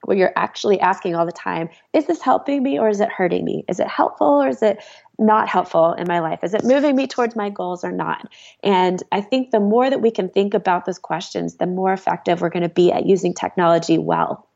where 0.04 0.18
you're 0.18 0.34
actually 0.36 0.80
asking 0.80 1.16
all 1.16 1.26
the 1.26 1.32
time, 1.32 1.70
is 1.94 2.06
this 2.06 2.22
helping 2.22 2.64
me 2.64 2.80
or 2.80 2.90
is 2.90 3.02
it 3.02 3.10
hurting 3.10 3.44
me? 3.44 3.66
Is 3.68 3.80
it 3.80 3.88
helpful 3.88 4.42
or 4.42 4.48
is 4.48 4.62
it 4.62 4.82
not 5.18 5.50
helpful 5.50 5.94
in 5.94 6.08
my 6.08 6.20
life? 6.20 6.40
Is 6.44 6.54
it 6.54 6.64
moving 6.64 6.96
me 6.96 7.06
towards 7.06 7.36
my 7.36 7.50
goals 7.50 7.84
or 7.84 7.92
not? 7.92 8.32
And 8.64 9.04
I 9.12 9.20
think 9.20 9.52
the 9.52 9.60
more 9.60 9.90
that 9.90 10.02
we 10.02 10.12
can 10.12 10.30
think 10.30 10.54
about 10.54 10.86
those 10.86 11.00
questions, 11.00 11.56
the 11.56 11.68
more 11.68 11.92
effective 11.92 12.40
we're 12.40 12.50
going 12.50 12.64
to 12.64 12.70
be 12.70 12.92
at 12.92 13.06
using 13.06 13.34
technology 13.34 13.98
well. 13.98 14.49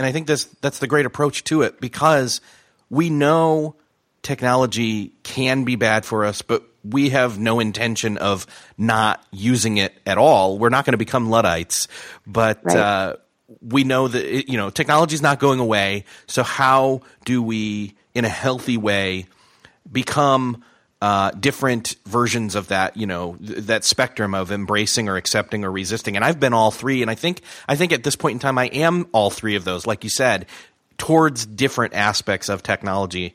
And 0.00 0.06
I 0.06 0.12
think 0.12 0.26
that's 0.26 0.44
that's 0.62 0.78
the 0.78 0.86
great 0.86 1.04
approach 1.04 1.44
to 1.44 1.60
it 1.60 1.78
because 1.78 2.40
we 2.88 3.10
know 3.10 3.76
technology 4.22 5.12
can 5.24 5.64
be 5.64 5.76
bad 5.76 6.06
for 6.06 6.24
us, 6.24 6.40
but 6.40 6.62
we 6.82 7.10
have 7.10 7.38
no 7.38 7.60
intention 7.60 8.16
of 8.16 8.46
not 8.78 9.22
using 9.30 9.76
it 9.76 9.92
at 10.06 10.16
all. 10.16 10.58
We're 10.58 10.70
not 10.70 10.86
going 10.86 10.94
to 10.94 10.96
become 10.96 11.28
Luddites, 11.28 11.86
but 12.26 12.64
right. 12.64 12.76
uh, 12.78 13.16
we 13.60 13.84
know 13.84 14.08
that 14.08 14.24
it, 14.24 14.48
you 14.48 14.56
know 14.56 14.70
technology 14.70 15.16
is 15.16 15.20
not 15.20 15.38
going 15.38 15.60
away. 15.60 16.06
So 16.26 16.42
how 16.44 17.02
do 17.26 17.42
we, 17.42 17.92
in 18.14 18.24
a 18.24 18.30
healthy 18.30 18.78
way, 18.78 19.26
become 19.92 20.64
uh, 21.00 21.30
different 21.30 21.96
versions 22.04 22.54
of 22.54 22.68
that, 22.68 22.96
you 22.96 23.06
know, 23.06 23.36
th- 23.36 23.60
that 23.66 23.84
spectrum 23.84 24.34
of 24.34 24.52
embracing 24.52 25.08
or 25.08 25.16
accepting 25.16 25.64
or 25.64 25.70
resisting. 25.70 26.16
And 26.16 26.24
I've 26.24 26.38
been 26.38 26.52
all 26.52 26.70
three, 26.70 27.02
and 27.02 27.10
I 27.10 27.14
think 27.14 27.40
I 27.66 27.76
think 27.76 27.92
at 27.92 28.04
this 28.04 28.16
point 28.16 28.34
in 28.34 28.38
time, 28.38 28.58
I 28.58 28.66
am 28.66 29.06
all 29.12 29.30
three 29.30 29.56
of 29.56 29.64
those. 29.64 29.86
Like 29.86 30.04
you 30.04 30.10
said, 30.10 30.46
towards 30.98 31.46
different 31.46 31.94
aspects 31.94 32.50
of 32.50 32.62
technology. 32.62 33.34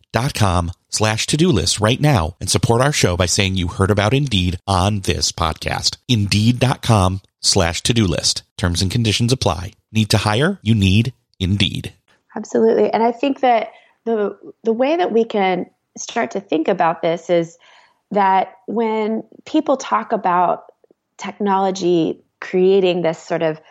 slash 0.89 1.25
to-do 1.27 1.49
list 1.49 1.79
right 1.79 1.99
now 1.99 2.35
and 2.39 2.49
support 2.49 2.81
our 2.81 2.91
show 2.91 3.15
by 3.17 3.25
saying 3.25 3.55
you 3.55 3.67
heard 3.67 3.91
about 3.91 4.13
Indeed 4.13 4.59
on 4.67 5.01
this 5.01 5.31
podcast. 5.31 5.97
Indeed.com 6.07 7.21
slash 7.39 7.81
to-do 7.81 8.05
list. 8.05 8.43
Terms 8.57 8.81
and 8.81 8.91
conditions 8.91 9.33
apply. 9.33 9.73
Need 9.91 10.09
to 10.09 10.17
hire? 10.17 10.59
You 10.61 10.75
need 10.75 11.13
Indeed. 11.39 11.93
Absolutely. 12.35 12.91
And 12.91 13.03
I 13.03 13.11
think 13.11 13.39
that 13.41 13.71
the 14.05 14.37
the 14.63 14.73
way 14.73 14.95
that 14.95 15.11
we 15.11 15.25
can 15.25 15.69
start 15.97 16.31
to 16.31 16.39
think 16.39 16.67
about 16.67 17.01
this 17.01 17.29
is 17.29 17.57
that 18.11 18.55
when 18.67 19.23
people 19.45 19.77
talk 19.77 20.11
about 20.11 20.65
technology 21.17 22.23
creating 22.39 23.01
this 23.01 23.19
sort 23.19 23.43
of 23.43 23.61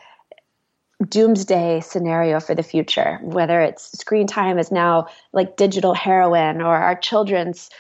doomsday 1.09 1.81
scenario 1.81 2.41
for 2.41 2.55
the 2.55 2.63
future, 2.63 3.19
whether 3.23 3.61
it's 3.61 3.99
screen 3.99 4.27
time 4.27 4.59
is 4.59 4.71
now 4.71 5.07
like 5.33 5.57
digital 5.57 5.95
heroin 5.95 6.61
or 6.61 6.77
our 6.77 6.95
children's 6.95 7.71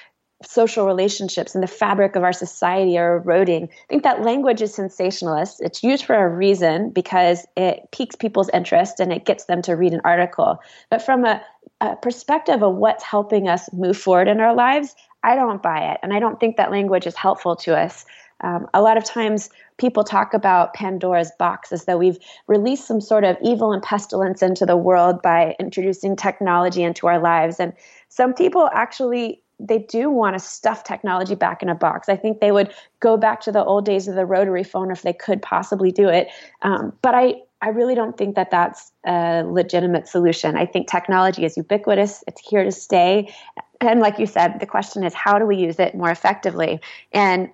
social 0.42 0.86
relationships 0.86 1.54
and 1.54 1.62
the 1.62 1.68
fabric 1.68 2.16
of 2.16 2.22
our 2.22 2.32
society 2.32 2.96
are 2.96 3.18
eroding. 3.18 3.64
I 3.64 3.86
think 3.88 4.04
that 4.04 4.22
language 4.22 4.62
is 4.62 4.74
sensationalist. 4.74 5.60
It's 5.60 5.82
used 5.82 6.04
for 6.04 6.14
a 6.14 6.28
reason 6.28 6.90
because 6.90 7.46
it 7.56 7.90
piques 7.92 8.16
people's 8.16 8.48
interest 8.50 9.00
and 9.00 9.12
it 9.12 9.26
gets 9.26 9.44
them 9.44 9.60
to 9.62 9.76
read 9.76 9.92
an 9.92 10.00
article. 10.02 10.58
But 10.90 11.02
from 11.02 11.26
a, 11.26 11.42
a 11.82 11.96
perspective 11.96 12.62
of 12.62 12.74
what's 12.76 13.04
helping 13.04 13.48
us 13.48 13.70
move 13.72 13.98
forward 13.98 14.28
in 14.28 14.40
our 14.40 14.54
lives, 14.54 14.94
I 15.22 15.34
don't 15.34 15.62
buy 15.62 15.92
it. 15.92 16.00
And 16.02 16.14
I 16.14 16.20
don't 16.20 16.40
think 16.40 16.56
that 16.56 16.70
language 16.70 17.06
is 17.06 17.16
helpful 17.16 17.56
to 17.56 17.76
us. 17.76 18.06
Um, 18.42 18.68
a 18.74 18.82
lot 18.82 18.96
of 18.96 19.04
times 19.04 19.50
people 19.78 20.04
talk 20.04 20.34
about 20.34 20.74
Pandora's 20.74 21.32
box 21.38 21.72
as 21.72 21.84
though 21.84 21.96
we've 21.96 22.18
released 22.46 22.86
some 22.86 23.00
sort 23.00 23.24
of 23.24 23.36
evil 23.42 23.72
and 23.72 23.82
pestilence 23.82 24.42
into 24.42 24.66
the 24.66 24.76
world 24.76 25.22
by 25.22 25.56
introducing 25.58 26.16
technology 26.16 26.82
into 26.82 27.06
our 27.06 27.18
lives. 27.18 27.60
And 27.60 27.72
some 28.08 28.34
people 28.34 28.68
actually 28.72 29.42
they 29.60 29.78
do 29.78 30.10
want 30.10 30.34
to 30.34 30.40
stuff 30.40 30.84
technology 30.84 31.34
back 31.34 31.62
in 31.62 31.68
a 31.68 31.74
box. 31.74 32.08
I 32.08 32.16
think 32.16 32.40
they 32.40 32.50
would 32.50 32.72
go 33.00 33.16
back 33.16 33.40
to 33.42 33.52
the 33.52 33.64
old 33.64 33.84
days 33.84 34.08
of 34.08 34.14
the 34.14 34.24
rotary 34.24 34.64
phone 34.64 34.90
if 34.90 35.02
they 35.02 35.12
could 35.12 35.42
possibly 35.42 35.92
do 35.92 36.08
it. 36.08 36.28
Um, 36.62 36.92
but 37.02 37.14
I, 37.14 37.42
I 37.60 37.68
really 37.68 37.94
don't 37.94 38.16
think 38.16 38.36
that 38.36 38.50
that's 38.50 38.90
a 39.06 39.42
legitimate 39.44 40.08
solution. 40.08 40.56
I 40.56 40.64
think 40.64 40.88
technology 40.88 41.44
is 41.44 41.56
ubiquitous, 41.56 42.24
it's 42.26 42.40
here 42.40 42.64
to 42.64 42.72
stay. 42.72 43.34
And 43.82 44.00
like 44.00 44.18
you 44.18 44.26
said, 44.26 44.60
the 44.60 44.66
question 44.66 45.04
is 45.04 45.12
how 45.12 45.38
do 45.38 45.44
we 45.44 45.56
use 45.56 45.78
it 45.78 45.94
more 45.94 46.10
effectively? 46.10 46.80
And 47.12 47.50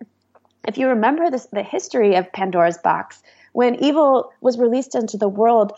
if 0.67 0.79
you 0.79 0.89
remember 0.89 1.31
this, 1.31 1.47
the 1.53 1.63
history 1.63 2.15
of 2.15 2.33
Pandora's 2.33 2.79
box, 2.79 3.23
when 3.53 3.77
evil 3.77 4.33
was 4.41 4.59
released 4.59 4.95
into 4.95 5.17
the 5.17 5.29
world, 5.29 5.73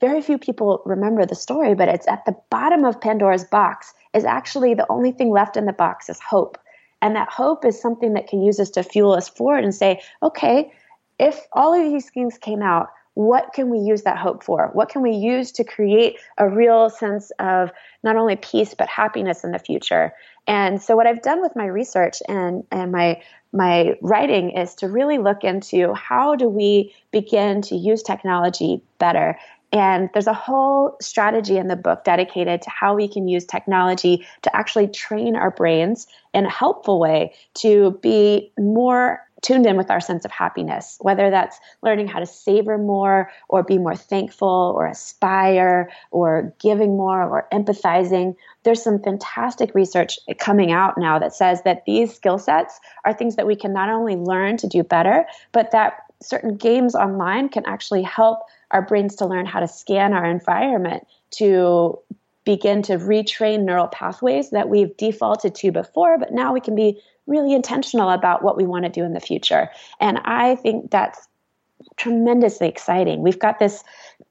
very 0.00 0.22
few 0.22 0.38
people 0.38 0.82
remember 0.86 1.26
the 1.26 1.34
story, 1.34 1.74
but 1.74 1.88
it's 1.88 2.08
at 2.08 2.24
the 2.24 2.36
bottom 2.50 2.84
of 2.84 3.00
Pandora's 3.00 3.44
box 3.44 3.92
is 4.14 4.24
actually 4.24 4.74
the 4.74 4.86
only 4.90 5.12
thing 5.12 5.30
left 5.30 5.56
in 5.56 5.66
the 5.66 5.72
box 5.72 6.08
is 6.08 6.20
hope. 6.20 6.56
And 7.02 7.14
that 7.16 7.28
hope 7.28 7.64
is 7.64 7.80
something 7.80 8.14
that 8.14 8.28
can 8.28 8.42
use 8.42 8.58
us 8.58 8.70
to 8.70 8.82
fuel 8.82 9.12
us 9.12 9.28
forward 9.28 9.64
and 9.64 9.74
say, 9.74 10.00
okay, 10.22 10.72
if 11.18 11.40
all 11.52 11.74
of 11.74 11.82
these 11.82 12.10
things 12.10 12.38
came 12.38 12.62
out, 12.62 12.88
what 13.18 13.52
can 13.52 13.68
we 13.68 13.80
use 13.80 14.02
that 14.02 14.16
hope 14.16 14.44
for? 14.44 14.70
What 14.74 14.90
can 14.90 15.02
we 15.02 15.10
use 15.10 15.50
to 15.52 15.64
create 15.64 16.18
a 16.38 16.48
real 16.48 16.88
sense 16.88 17.32
of 17.40 17.72
not 18.04 18.14
only 18.14 18.36
peace 18.36 18.74
but 18.74 18.86
happiness 18.86 19.42
in 19.42 19.50
the 19.50 19.58
future? 19.58 20.12
And 20.46 20.80
so 20.80 20.94
what 20.94 21.08
I've 21.08 21.20
done 21.20 21.42
with 21.42 21.56
my 21.56 21.66
research 21.66 22.22
and, 22.28 22.62
and 22.70 22.92
my 22.92 23.20
my 23.52 23.96
writing 24.02 24.50
is 24.50 24.74
to 24.76 24.88
really 24.88 25.18
look 25.18 25.42
into 25.42 25.94
how 25.94 26.36
do 26.36 26.48
we 26.48 26.94
begin 27.10 27.62
to 27.62 27.74
use 27.74 28.02
technology 28.02 28.82
better 28.98 29.36
and 29.72 30.08
there's 30.12 30.26
a 30.26 30.34
whole 30.34 30.96
strategy 31.00 31.58
in 31.58 31.68
the 31.68 31.76
book 31.76 32.04
dedicated 32.04 32.62
to 32.62 32.70
how 32.70 32.94
we 32.94 33.08
can 33.08 33.28
use 33.28 33.44
technology 33.44 34.26
to 34.42 34.54
actually 34.56 34.88
train 34.88 35.36
our 35.36 35.50
brains 35.50 36.06
in 36.32 36.46
a 36.46 36.50
helpful 36.50 36.98
way 36.98 37.34
to 37.54 37.98
be 38.02 38.50
more 38.58 39.27
tuned 39.42 39.66
in 39.66 39.76
with 39.76 39.90
our 39.90 40.00
sense 40.00 40.24
of 40.24 40.30
happiness, 40.30 40.98
whether 41.00 41.30
that's 41.30 41.58
learning 41.82 42.08
how 42.08 42.18
to 42.18 42.26
savor 42.26 42.78
more 42.78 43.30
or 43.48 43.62
be 43.62 43.78
more 43.78 43.96
thankful 43.96 44.74
or 44.76 44.86
aspire 44.86 45.90
or 46.10 46.52
giving 46.60 46.96
more 46.96 47.22
or 47.22 47.48
empathizing. 47.52 48.34
There's 48.64 48.82
some 48.82 49.00
fantastic 49.00 49.74
research 49.74 50.18
coming 50.38 50.72
out 50.72 50.98
now 50.98 51.18
that 51.18 51.34
says 51.34 51.62
that 51.62 51.84
these 51.84 52.14
skill 52.14 52.38
sets 52.38 52.80
are 53.04 53.12
things 53.12 53.36
that 53.36 53.46
we 53.46 53.56
can 53.56 53.72
not 53.72 53.88
only 53.88 54.16
learn 54.16 54.56
to 54.58 54.66
do 54.66 54.82
better, 54.82 55.26
but 55.52 55.70
that 55.70 56.02
certain 56.20 56.56
games 56.56 56.94
online 56.94 57.48
can 57.48 57.64
actually 57.66 58.02
help 58.02 58.40
our 58.70 58.82
brains 58.82 59.14
to 59.16 59.26
learn 59.26 59.46
how 59.46 59.60
to 59.60 59.68
scan 59.68 60.12
our 60.12 60.24
environment 60.24 61.06
to 61.30 61.98
begin 62.44 62.80
to 62.80 62.94
retrain 62.94 63.64
neural 63.64 63.88
pathways 63.88 64.50
that 64.50 64.70
we've 64.70 64.96
defaulted 64.96 65.54
to 65.54 65.70
before, 65.70 66.18
but 66.18 66.32
now 66.32 66.52
we 66.52 66.60
can 66.60 66.74
be 66.74 66.98
really 67.28 67.54
intentional 67.54 68.10
about 68.10 68.42
what 68.42 68.56
we 68.56 68.66
want 68.66 68.84
to 68.84 68.90
do 68.90 69.04
in 69.04 69.12
the 69.12 69.20
future. 69.20 69.68
And 70.00 70.18
I 70.24 70.56
think 70.56 70.90
that's 70.90 71.28
tremendously 71.96 72.68
exciting. 72.68 73.22
We've 73.22 73.38
got 73.38 73.58
this 73.58 73.84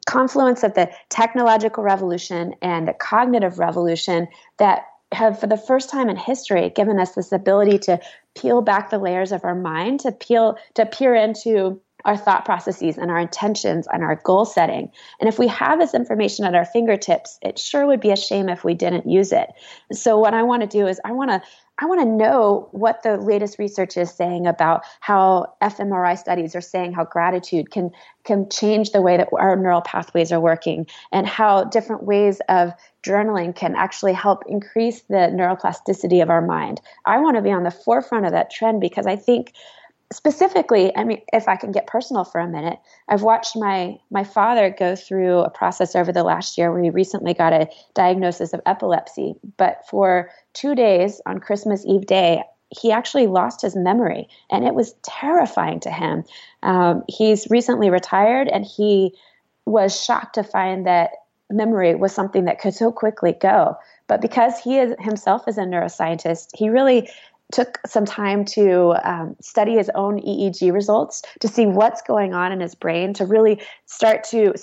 confluence 0.06 0.64
of 0.64 0.74
the 0.74 0.90
technological 1.10 1.84
revolution 1.84 2.56
and 2.62 2.88
the 2.88 2.94
cognitive 2.94 3.60
revolution 3.60 4.28
that 4.58 4.82
have, 5.14 5.40
for 5.40 5.48
the 5.48 5.58
first 5.58 5.90
time 5.90 6.10
in 6.10 6.18
history, 6.18 6.70
given 6.70 7.00
us 7.00 7.14
this 7.14 7.32
ability 7.32 7.80
to 7.80 8.00
peel 8.36 8.62
back 8.62 8.90
the 8.90 8.98
layers 8.98 9.32
of 9.32 9.46
our 9.46 9.56
mind, 9.56 10.02
to 10.02 10.12
peel, 10.12 10.58
to 10.74 10.86
peer 10.86 11.16
into 11.16 11.80
our 12.06 12.18
thought 12.18 12.46
processes 12.46 12.98
and 12.98 13.12
our 13.12 13.20
intentions 13.20 13.88
and 13.92 14.04
our 14.04 14.16
goal 14.24 14.46
setting. 14.46 14.92
And 15.20 15.28
if 15.28 15.40
we 15.40 15.48
have 15.48 15.80
this 15.80 15.94
information 15.94 16.46
at 16.46 16.56
our 16.56 16.66
fingertips, 16.66 17.38
it 17.42 17.60
sure 17.60 17.86
would 17.86 18.00
be 18.00 18.12
a 18.12 18.18
shame 18.18 18.50
if 18.50 18.64
we 18.64 18.74
didn't 18.74 19.10
use 19.10 19.32
it. 19.32 19.50
So 19.92 20.18
what 20.18 20.34
I 20.34 20.44
want 20.44 20.62
to 20.62 20.68
do 20.68 20.88
is 20.88 21.02
I 21.04 21.12
want 21.12 21.32
to 21.32 21.42
I 21.80 21.86
want 21.86 22.02
to 22.02 22.06
know 22.06 22.70
what 22.72 23.04
the 23.04 23.18
latest 23.18 23.60
research 23.60 23.98
is 23.98 24.12
saying 24.12 24.48
about 24.48 24.84
how 25.00 25.54
fMRI 25.62 26.18
studies 26.18 26.56
are 26.56 26.62
saying 26.62 26.94
how 26.94 27.06
gratitude 27.06 27.70
can 27.70 27.92
can 28.24 28.50
change 28.50 28.92
the 28.92 29.02
way 29.02 29.18
that 29.18 29.30
our 29.32 29.56
neural 29.56 29.82
pathways 29.82 30.32
are 30.32 30.40
working 30.40 30.88
and 31.12 31.28
how 31.28 31.64
different 31.66 32.04
ways 32.04 32.42
of 32.50 32.74
journaling 33.04 33.56
can 33.56 33.76
actually 33.76 34.14
help 34.14 34.44
increase 34.48 35.02
the 35.04 35.32
neuroplasticity 35.34 36.22
of 36.22 36.30
our 36.30 36.42
mind. 36.42 36.82
I 37.06 37.20
want 37.20 37.38
to 37.38 37.42
be 37.42 37.52
on 37.52 37.64
the 37.64 37.72
forefront 37.72 38.26
of 38.26 38.32
that 38.32 38.52
trend 38.52 38.82
because 38.82 39.06
I 39.06 39.16
think 39.16 39.54
specifically 40.12 40.96
i 40.96 41.04
mean 41.04 41.22
if 41.34 41.50
i 41.50 41.56
can 41.58 41.72
get 41.72 41.86
personal 41.86 42.24
for 42.24 42.40
a 42.40 42.48
minute 42.48 42.80
i've 43.10 43.24
watched 43.24 43.58
my 43.58 43.98
my 44.10 44.24
father 44.24 44.74
go 44.78 44.96
through 44.96 45.40
a 45.40 45.50
process 45.50 45.96
over 45.96 46.14
the 46.14 46.24
last 46.24 46.58
year 46.58 46.72
where 46.72 46.82
he 46.82 46.90
recently 46.90 47.34
got 47.34 47.52
a 47.52 47.68
diagnosis 47.94 48.54
of 48.54 48.62
epilepsy. 48.66 49.36
But 49.58 49.86
for 49.90 50.30
two 50.54 50.76
days 50.76 51.20
on 51.26 51.40
christmas 51.40 51.86
eve 51.86 52.06
day 52.06 52.42
he 52.70 52.92
actually 52.92 53.28
lost 53.28 53.62
his 53.62 53.76
memory 53.76 54.28
and 54.50 54.66
it 54.66 54.76
was 54.76 54.94
terrifying 55.04 55.80
to 55.82 55.92
him. 55.92 56.24
Um, 56.64 57.04
he's 57.08 57.48
recently 57.50 57.90
retired 57.90 58.48
and 58.48 58.66
he 58.66 59.14
was 59.66 60.04
shocked 60.04 60.36
to 60.36 60.44
find 60.44 60.86
that 60.86 61.12
memory 61.50 61.96
was 61.96 62.14
something 62.14 62.46
that 62.46 62.60
could 62.60 62.74
so 62.74 62.92
quickly 62.92 63.34
go. 63.40 63.78
But 64.08 64.22
because 64.22 64.60
he 64.60 64.80
is 64.80 64.96
himself 65.00 65.48
is 65.48 65.58
a 65.58 65.62
neuroscientist 65.62 66.50
he 66.56 66.70
really 66.70 67.10
took 67.52 67.80
some 67.86 68.06
time 68.06 68.44
to 68.44 68.94
um, 69.04 69.36
study 69.42 69.74
his 69.74 69.90
own 69.96 70.20
EEG 70.22 70.72
results 70.74 71.22
to 71.40 71.48
see 71.48 71.66
what's 71.66 72.02
going 72.02 72.34
on 72.34 72.52
in 72.52 72.60
his 72.60 72.76
brain 72.76 73.14
to 73.14 73.26
really 73.26 73.62
start 73.86 74.24
to 74.26 74.54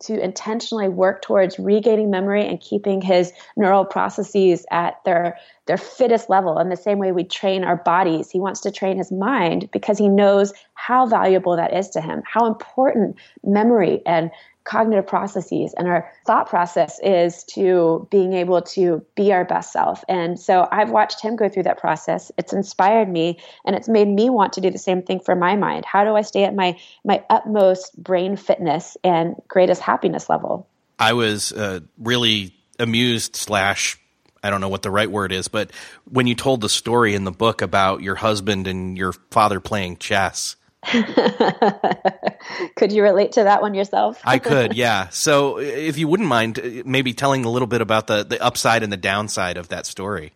to 0.00 0.20
intentionally 0.20 0.88
work 0.88 1.22
towards 1.22 1.56
regaining 1.56 2.10
memory 2.10 2.44
and 2.44 2.60
keeping 2.60 3.00
his 3.00 3.32
neural 3.56 3.84
processes 3.84 4.66
at 4.72 4.94
their 5.04 5.38
their 5.66 5.76
fittest 5.76 6.28
level. 6.28 6.58
In 6.58 6.68
the 6.68 6.76
same 6.76 6.98
way 6.98 7.12
we 7.12 7.22
train 7.22 7.62
our 7.62 7.76
bodies 7.76 8.30
he 8.30 8.40
wants 8.40 8.60
to 8.62 8.72
train 8.72 8.98
his 8.98 9.12
mind 9.12 9.70
because 9.72 9.96
he 9.96 10.08
knows 10.08 10.52
how 10.74 11.06
valuable 11.06 11.56
that 11.56 11.72
is 11.72 11.88
to 11.90 12.00
him 12.00 12.22
how 12.26 12.46
important 12.46 13.16
memory 13.44 14.02
and 14.04 14.30
cognitive 14.64 15.06
processes 15.06 15.74
and 15.76 15.86
our 15.86 16.10
thought 16.26 16.48
process 16.48 16.98
is 17.02 17.44
to 17.44 18.08
being 18.10 18.32
able 18.32 18.62
to 18.62 19.04
be 19.14 19.32
our 19.32 19.44
best 19.44 19.72
self. 19.72 20.02
And 20.08 20.40
so 20.40 20.66
I've 20.72 20.90
watched 20.90 21.20
him 21.20 21.36
go 21.36 21.48
through 21.48 21.64
that 21.64 21.78
process. 21.78 22.32
It's 22.38 22.52
inspired 22.52 23.08
me 23.08 23.38
and 23.66 23.76
it's 23.76 23.88
made 23.88 24.08
me 24.08 24.30
want 24.30 24.54
to 24.54 24.62
do 24.62 24.70
the 24.70 24.78
same 24.78 25.02
thing 25.02 25.20
for 25.20 25.36
my 25.36 25.54
mind. 25.56 25.84
How 25.84 26.04
do 26.04 26.16
I 26.16 26.22
stay 26.22 26.44
at 26.44 26.54
my 26.54 26.78
my 27.04 27.22
utmost 27.28 28.02
brain 28.02 28.36
fitness 28.36 28.96
and 29.04 29.36
greatest 29.48 29.82
happiness 29.82 30.30
level? 30.30 30.66
I 30.98 31.12
was 31.12 31.52
uh, 31.52 31.80
really 31.98 32.54
amused 32.78 33.36
slash 33.36 33.98
I 34.42 34.50
don't 34.50 34.60
know 34.60 34.68
what 34.68 34.82
the 34.82 34.90
right 34.90 35.10
word 35.10 35.32
is, 35.32 35.48
but 35.48 35.70
when 36.04 36.26
you 36.26 36.34
told 36.34 36.60
the 36.60 36.68
story 36.68 37.14
in 37.14 37.24
the 37.24 37.32
book 37.32 37.62
about 37.62 38.02
your 38.02 38.14
husband 38.14 38.66
and 38.66 38.96
your 38.96 39.12
father 39.30 39.58
playing 39.58 39.96
chess, 39.96 40.56
could 42.76 42.92
you 42.92 43.02
relate 43.02 43.32
to 43.32 43.44
that 43.44 43.62
one 43.62 43.74
yourself? 43.74 44.20
I 44.24 44.38
could, 44.40 44.74
yeah. 44.74 45.08
So 45.08 45.58
if 45.58 45.98
you 45.98 46.08
wouldn't 46.08 46.28
mind 46.28 46.82
maybe 46.84 47.12
telling 47.12 47.44
a 47.44 47.50
little 47.50 47.68
bit 47.68 47.80
about 47.80 48.06
the, 48.06 48.24
the 48.24 48.42
upside 48.42 48.82
and 48.82 48.92
the 48.92 48.96
downside 48.96 49.56
of 49.56 49.68
that 49.68 49.86
story. 49.86 50.32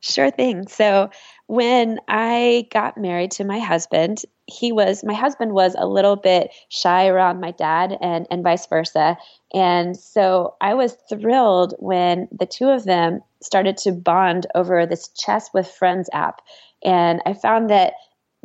Sure 0.00 0.30
thing. 0.30 0.68
So 0.68 1.10
when 1.46 1.98
I 2.08 2.68
got 2.70 2.98
married 2.98 3.30
to 3.32 3.44
my 3.44 3.58
husband, 3.58 4.22
he 4.46 4.70
was 4.70 5.02
my 5.02 5.14
husband 5.14 5.52
was 5.52 5.74
a 5.78 5.86
little 5.86 6.16
bit 6.16 6.50
shy 6.68 7.06
around 7.06 7.40
my 7.40 7.52
dad 7.52 7.96
and 8.02 8.26
and 8.30 8.42
vice 8.42 8.66
versa. 8.66 9.16
And 9.54 9.96
so 9.96 10.56
I 10.60 10.74
was 10.74 10.96
thrilled 11.08 11.74
when 11.78 12.28
the 12.30 12.44
two 12.44 12.68
of 12.68 12.84
them 12.84 13.22
started 13.40 13.78
to 13.78 13.92
bond 13.92 14.46
over 14.54 14.84
this 14.84 15.08
chess 15.08 15.48
with 15.54 15.70
friends 15.70 16.10
app. 16.12 16.42
And 16.82 17.22
I 17.24 17.32
found 17.32 17.70
that 17.70 17.94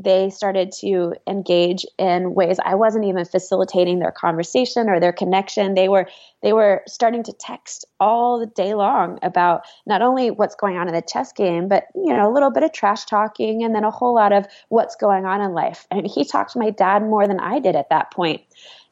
they 0.02 0.30
started 0.30 0.72
to 0.72 1.14
engage 1.28 1.86
in 1.98 2.34
ways 2.34 2.58
I 2.64 2.76
wasn't 2.76 3.06
even 3.06 3.26
facilitating 3.26 4.00
their 4.00 4.12
conversation 4.12 4.90
or 4.90 5.00
their 5.00 5.12
connection. 5.12 5.74
They 5.74 5.90
were 5.90 6.08
they 6.42 6.54
were 6.54 6.84
starting 6.88 7.24
to 7.24 7.34
text 7.34 7.86
all 8.00 8.40
the 8.40 8.46
day 8.46 8.74
long 8.76 9.20
about 9.22 9.64
not 9.86 10.02
only 10.02 10.32
what's 10.32 10.56
going 10.56 10.78
on 10.78 10.88
in 10.88 10.94
the 10.94 11.02
chess 11.02 11.34
game, 11.34 11.68
but 11.68 11.88
you 11.96 12.14
know 12.14 12.32
a 12.32 12.34
little 12.34 12.50
bit 12.50 12.64
of 12.64 12.72
trash 12.72 13.06
talking 13.06 13.64
and 13.64 13.76
then 13.76 13.84
a 13.84 13.92
whole 13.92 14.16
lot 14.16 14.32
of 14.32 14.46
what's 14.70 14.96
going 14.96 15.26
on 15.26 15.42
in 15.42 15.52
life. 15.52 15.86
And 15.92 16.08
he 16.08 16.24
talked 16.24 16.54
to 16.54 16.60
my 16.60 16.70
dad 16.70 17.04
more 17.04 17.28
than 17.28 17.40
I 17.40 17.60
did 17.60 17.76
at 17.76 17.90
that 17.90 18.12
point. 18.12 18.42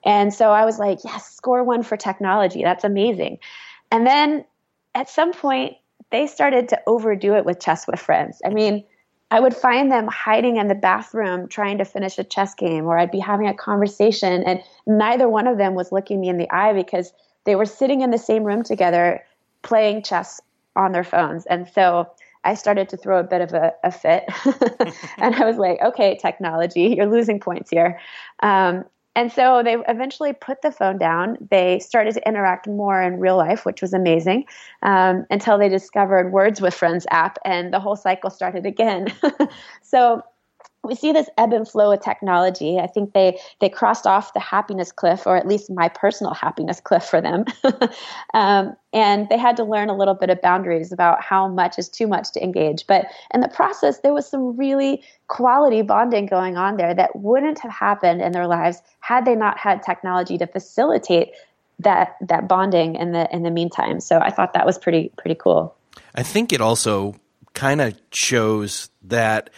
And 0.04 0.34
so 0.34 0.52
I 0.52 0.66
was 0.66 0.78
like, 0.78 1.00
yes, 1.06 1.32
score 1.34 1.64
one 1.64 1.84
for 1.84 1.96
technology. 1.96 2.64
That's 2.64 2.84
amazing. 2.84 3.40
And 3.92 4.06
then 4.06 4.44
at 4.94 5.10
some 5.10 5.32
point, 5.32 5.76
they 6.12 6.28
started 6.28 6.70
to 6.70 6.82
overdo 6.86 7.36
it 7.36 7.46
with 7.46 7.62
chess 7.62 7.88
with 7.88 8.00
friends. 8.00 8.42
I 8.46 8.50
mean 8.50 8.84
I 9.30 9.40
would 9.40 9.56
find 9.56 9.92
them 9.92 10.08
hiding 10.08 10.58
in 10.58 10.68
the 10.68 10.76
bathroom 10.76 11.48
trying 11.48 11.80
to 11.80 11.86
finish 11.86 12.18
a 12.18 12.24
chess 12.24 12.56
game, 12.56 12.86
or 12.86 12.98
I'd 12.98 13.12
be 13.12 13.20
having 13.20 13.48
a 13.48 13.54
conversation, 13.54 14.44
and 14.44 14.62
neither 14.86 15.28
one 15.28 15.48
of 15.48 15.58
them 15.58 15.76
was 15.76 15.92
looking 15.92 16.22
me 16.22 16.30
in 16.30 16.38
the 16.38 16.50
eye 16.50 16.74
because 16.74 17.12
they 17.44 17.56
were 17.56 17.66
sitting 17.66 18.02
in 18.02 18.12
the 18.12 18.18
same 18.18 18.44
room 18.44 18.64
together 18.64 19.24
playing 19.64 20.04
chess 20.04 20.40
on 20.76 20.92
their 20.92 21.04
phones. 21.04 21.46
And 21.46 21.68
so 21.68 22.10
I 22.44 22.54
started 22.54 22.88
to 22.90 22.98
throw 22.98 23.20
a 23.20 23.24
bit 23.24 23.42
of 23.42 23.54
a, 23.54 23.74
a 23.84 23.92
fit. 23.92 24.24
and 25.18 25.36
I 25.36 25.46
was 25.46 25.58
like, 25.58 25.82
okay, 25.82 26.18
technology, 26.18 26.96
you're 26.96 27.08
losing 27.08 27.40
points 27.40 27.70
here. 27.70 28.00
Um, 28.42 28.86
and 29.18 29.32
so 29.32 29.64
they 29.64 29.76
eventually 29.88 30.32
put 30.32 30.62
the 30.62 30.72
phone 30.72 31.00
down. 31.00 31.40
They 31.50 31.80
started 31.80 32.14
to 32.14 32.28
interact 32.28 32.68
more 32.68 33.02
in 33.02 33.20
real 33.20 33.36
life, 33.36 33.66
which 33.66 33.82
was 33.82 33.92
amazing, 33.92 34.46
um, 34.84 35.26
until 35.32 35.58
they 35.58 35.70
discovered 35.70 36.32
Words 36.32 36.62
with 36.62 36.76
Friends 36.76 37.08
app, 37.10 37.40
and 37.44 37.74
the 37.74 37.80
whole 37.80 37.96
cycle 37.96 38.30
started 38.30 38.68
again. 38.68 39.08
so 39.82 40.22
we 40.88 40.96
see 40.96 41.12
this 41.12 41.30
ebb 41.38 41.54
and 41.54 41.68
flow 41.68 41.92
of 41.92 42.02
technology. 42.02 42.80
I 42.80 42.88
think 42.88 43.14
they 43.14 43.40
they 43.60 43.70
crossed 43.70 44.08
off 44.08 44.34
the 44.34 44.40
happiness 44.40 44.92
cliff, 44.92 45.28
or 45.28 45.36
at 45.36 45.48
least 45.48 45.70
my 45.70 45.90
personal 45.90 46.34
happiness 46.34 46.80
cliff 46.80 47.04
for 47.04 47.22
them, 47.22 47.46
um, 48.34 48.76
and 48.94 49.28
they 49.30 49.38
had 49.38 49.58
to 49.58 49.64
learn 49.64 49.90
a 49.90 49.98
little 49.98 50.14
bit 50.14 50.30
of 50.30 50.42
boundaries 50.42 50.92
about 50.92 51.22
how 51.22 51.48
much 51.48 51.78
is 51.78 51.90
too 51.90 52.08
much 52.08 52.32
to 52.32 52.44
engage. 52.44 52.88
But 52.88 53.08
in 53.34 53.42
the 53.42 53.50
process, 53.50 54.00
there 54.00 54.14
was 54.14 54.28
some 54.28 54.56
really 54.58 55.04
quality 55.28 55.82
bonding 55.82 56.26
going 56.26 56.56
on 56.58 56.78
there 56.78 56.96
that 56.96 57.16
wouldn't 57.16 57.60
have 57.60 57.72
happened 57.72 58.22
in 58.22 58.32
their 58.32 58.48
lives 58.48 58.82
had 59.02 59.26
they 59.26 59.36
not 59.36 59.58
had 59.58 59.84
technology 59.84 60.38
to 60.38 60.48
facilitate 60.48 61.32
that 61.80 62.16
that 62.22 62.48
bonding 62.48 62.96
in 62.96 63.12
the 63.12 63.28
in 63.36 63.44
the 63.44 63.52
meantime. 63.52 64.00
So 64.00 64.20
I 64.20 64.32
thought 64.32 64.54
that 64.54 64.66
was 64.66 64.78
pretty 64.78 65.12
pretty 65.18 65.36
cool. 65.36 65.76
I 66.16 66.24
think 66.24 66.54
it 66.54 66.62
also 66.62 67.16
kind 67.54 67.82
of 67.82 68.00
shows 68.14 68.90
that 69.02 69.50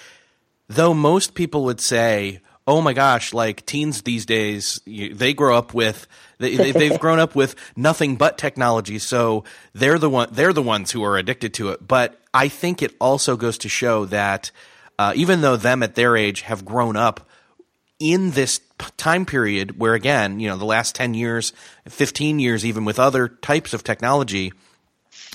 though 0.70 0.94
most 0.94 1.34
people 1.34 1.66
would 1.66 1.82
say, 1.82 2.40
oh 2.66 2.82
my 2.82 2.94
gosh, 2.94 3.34
like 3.34 3.66
teens 3.66 4.04
these 4.04 4.26
days, 4.26 4.80
they 4.86 5.34
grow 5.34 5.58
up 5.58 5.74
with 5.74 6.08
they, 6.38 6.72
have 6.72 7.00
grown 7.02 7.20
up 7.20 7.36
with 7.36 7.56
nothing 7.76 8.16
but 8.16 8.38
technology, 8.38 9.00
so 9.00 9.44
they're 9.74 10.00
the 10.00 10.10
one 10.10 10.30
they're 10.32 10.54
the 10.54 10.62
ones 10.62 10.92
who 10.92 11.04
are 11.04 11.18
addicted 11.18 11.54
to 11.56 11.70
it. 11.70 11.86
But 11.86 12.20
I 12.34 12.48
think 12.48 12.82
it 12.82 12.96
also 13.02 13.36
goes 13.36 13.58
to 13.60 13.70
show 13.70 14.06
that 14.06 14.52
uh, 14.98 15.14
even 15.16 15.42
though 15.42 15.58
them 15.58 15.84
at 15.84 15.96
their 15.96 16.16
age 16.16 16.42
have 16.42 16.64
grown 16.64 16.96
up 16.96 17.28
in 18.00 18.32
this 18.32 18.62
time 18.96 19.26
period, 19.26 19.78
where 19.78 19.96
again, 19.96 20.40
you 20.40 20.48
know, 20.48 20.56
the 20.56 20.66
last 20.66 20.96
ten 20.96 21.14
years, 21.14 21.52
fifteen 21.88 22.40
years, 22.40 22.64
even 22.66 22.86
with 22.86 23.00
other 23.00 23.28
types 23.28 23.74
of 23.74 23.84
technology, 23.84 24.54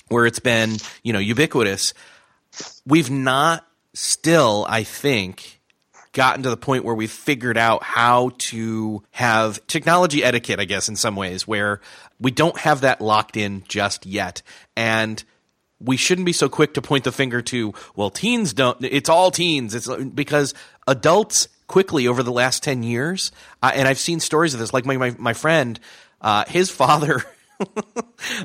where 0.09 0.25
it's 0.25 0.39
been 0.39 0.77
you 1.03 1.13
know 1.13 1.19
ubiquitous, 1.19 1.93
we've 2.87 3.11
not 3.11 3.67
still, 3.95 4.67
I 4.69 4.83
think, 4.83 5.61
gotten 6.13 6.43
to 6.43 6.51
the 6.51 6.57
point 6.57 6.85
where 6.85 6.95
we've 6.95 7.11
figured 7.11 7.57
out 7.57 7.83
how 7.83 8.33
to 8.39 9.03
have 9.11 9.65
technology 9.67 10.23
etiquette, 10.23 10.61
I 10.61 10.65
guess, 10.65 10.89
in 10.89 10.97
some 10.97 11.17
ways, 11.17 11.47
where 11.47 11.81
we 12.21 12.31
don't 12.31 12.59
have 12.59 12.83
that 12.83 13.01
locked 13.01 13.37
in 13.37 13.65
just 13.69 14.07
yet. 14.07 14.43
And 14.77 15.23
we 15.81 15.97
shouldn't 15.97 16.27
be 16.27 16.33
so 16.33 16.49
quick 16.49 16.75
to 16.75 16.83
point 16.83 17.05
the 17.05 17.13
finger 17.13 17.43
to, 17.43 17.75
well, 17.95 18.11
teens 18.11 18.53
don't, 18.53 18.83
it's 18.83 19.09
all 19.09 19.31
teens. 19.31 19.75
It's 19.75 19.89
because 19.89 20.55
adults 20.87 21.49
quickly 21.67 22.07
over 22.07 22.23
the 22.23 22.33
last 22.33 22.63
10 22.63 22.83
years, 22.83 23.33
uh, 23.63 23.73
and 23.75 23.89
I've 23.89 23.99
seen 23.99 24.21
stories 24.21 24.55
of 24.55 24.61
this, 24.61 24.73
like 24.73 24.87
my, 24.87 24.97
my, 24.97 25.15
my 25.19 25.33
friend, 25.33 25.79
uh, 26.21 26.45
his 26.47 26.71
father 26.71 27.25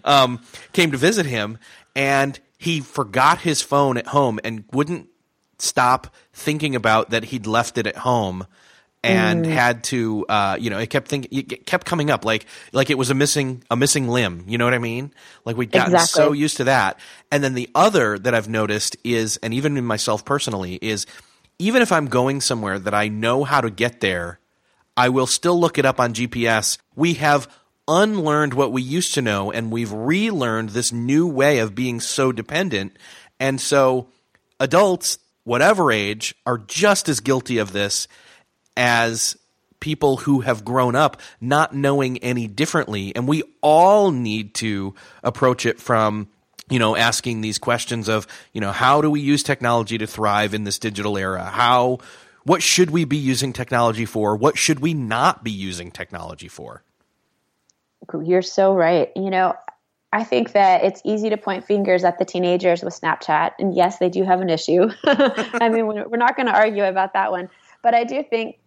um, 0.04 0.42
came 0.74 0.92
to 0.92 0.98
visit 0.98 1.26
him 1.26 1.58
and 1.96 2.40
he 2.58 2.82
forgot 2.82 3.40
his 3.40 3.62
phone 3.62 3.98
at 3.98 4.08
home 4.08 4.40
and 4.44 4.66
wouldn't 4.72 5.08
stop 5.62 6.14
thinking 6.34 6.76
about 6.76 7.12
that 7.12 7.26
he'd 7.26 7.46
left 7.46 7.78
it 7.78 7.88
at 7.88 7.98
home 7.98 8.46
and 9.04 9.46
mm. 9.46 9.50
had 9.50 9.84
to 9.86 10.26
uh, 10.28 10.58
you 10.60 10.70
know 10.70 10.78
it 10.78 10.90
kept 10.90 11.08
thinking 11.08 11.30
it 11.32 11.66
kept 11.66 11.86
coming 11.86 12.10
up 12.10 12.26
like 12.26 12.46
like 12.74 12.90
it 12.90 12.98
was 12.98 13.10
a 13.10 13.14
missing 13.16 13.64
a 13.72 13.76
missing 13.76 14.08
limb 14.08 14.44
you 14.48 14.58
know 14.58 14.66
what 14.66 14.74
i 14.74 14.80
mean 14.80 15.14
like 15.46 15.56
we'd 15.56 15.72
gotten 15.72 15.94
exactly. 15.94 16.24
so 16.24 16.34
used 16.34 16.58
to 16.58 16.66
that 16.66 17.00
and 17.32 17.44
then 17.44 17.54
the 17.54 17.70
other 17.74 18.20
that 18.20 18.34
i've 18.34 18.50
noticed 18.50 18.98
is 19.06 19.38
and 19.38 19.54
even 19.54 19.78
in 19.78 19.86
myself 19.86 20.26
personally 20.26 20.76
is 20.82 21.06
even 21.60 21.82
if 21.82 21.94
i'm 21.94 22.08
going 22.08 22.42
somewhere 22.42 22.78
that 22.78 22.94
i 22.94 23.08
know 23.08 23.46
how 23.46 23.62
to 23.62 23.70
get 23.70 24.02
there 24.02 24.40
I 25.00 25.08
will 25.08 25.28
still 25.28 25.58
look 25.58 25.78
it 25.78 25.86
up 25.86 25.98
on 25.98 26.14
GPS. 26.14 26.78
We 26.94 27.14
have 27.14 27.48
unlearned 27.88 28.54
what 28.54 28.74
we 28.74 28.82
used 28.82 29.14
to 29.14 29.22
know 29.22 29.50
and 29.50 29.72
we've 29.72 29.94
relearned 29.94 30.72
this 30.72 30.92
new 30.92 31.26
way 31.26 31.60
of 31.60 31.74
being 31.74 32.02
so 32.02 32.34
dependent. 32.34 32.98
And 33.40 33.62
so 33.62 34.10
adults, 34.60 35.18
whatever 35.44 35.92
age, 35.92 36.36
are 36.46 36.58
just 36.58 37.10
as 37.10 37.20
guilty 37.20 37.58
of 37.58 37.72
this 37.72 38.08
as 38.78 39.38
people 39.80 40.18
who 40.18 40.42
have 40.42 40.66
grown 40.66 40.96
up 40.96 41.22
not 41.40 41.74
knowing 41.74 42.18
any 42.20 42.48
differently. 42.48 43.16
And 43.16 43.28
we 43.28 43.44
all 43.62 44.12
need 44.12 44.54
to 44.56 44.94
approach 45.24 45.66
it 45.66 45.80
from 45.80 46.28
you 46.70 46.78
know, 46.78 46.96
asking 46.96 47.42
these 47.42 47.58
questions 47.58 48.08
of, 48.08 48.28
you 48.54 48.62
know, 48.62 48.72
how 48.72 49.02
do 49.02 49.10
we 49.10 49.22
use 49.22 49.44
technology 49.44 49.98
to 49.98 50.08
thrive 50.08 50.54
in 50.54 50.64
this 50.64 50.78
digital 50.78 51.18
era? 51.18 51.44
How, 51.44 51.98
what 52.44 52.62
should 52.62 52.92
we 52.92 53.06
be 53.06 53.18
using 53.18 53.54
technology 53.54 54.06
for? 54.06 54.36
What 54.36 54.58
should 54.58 54.80
we 54.80 54.94
not 54.94 55.44
be 55.44 55.52
using 55.52 55.92
technology 55.92 56.48
for? 56.48 56.84
You're 58.24 58.44
so 58.44 58.74
right. 58.74 59.12
You 59.16 59.30
know, 59.30 59.56
I 60.12 60.24
think 60.24 60.54
that 60.54 60.84
it's 60.84 61.02
easy 61.06 61.30
to 61.30 61.38
point 61.38 61.66
fingers 61.66 62.04
at 62.04 62.18
the 62.18 62.26
teenagers 62.26 62.82
with 62.84 63.00
Snapchat. 63.00 63.52
And 63.60 63.76
yes, 63.76 64.00
they 64.00 64.10
do 64.10 64.24
have 64.24 64.42
an 64.42 64.50
issue. 64.50 64.90
I 65.06 65.70
mean, 65.70 65.86
we're 65.86 66.18
not 66.18 66.36
going 66.36 66.48
to 66.48 66.56
argue 66.56 66.84
about 66.84 67.14
that 67.14 67.32
one. 67.32 67.50
But 67.84 67.94
I 67.94 68.04
do 68.04 68.24
think 68.24 68.58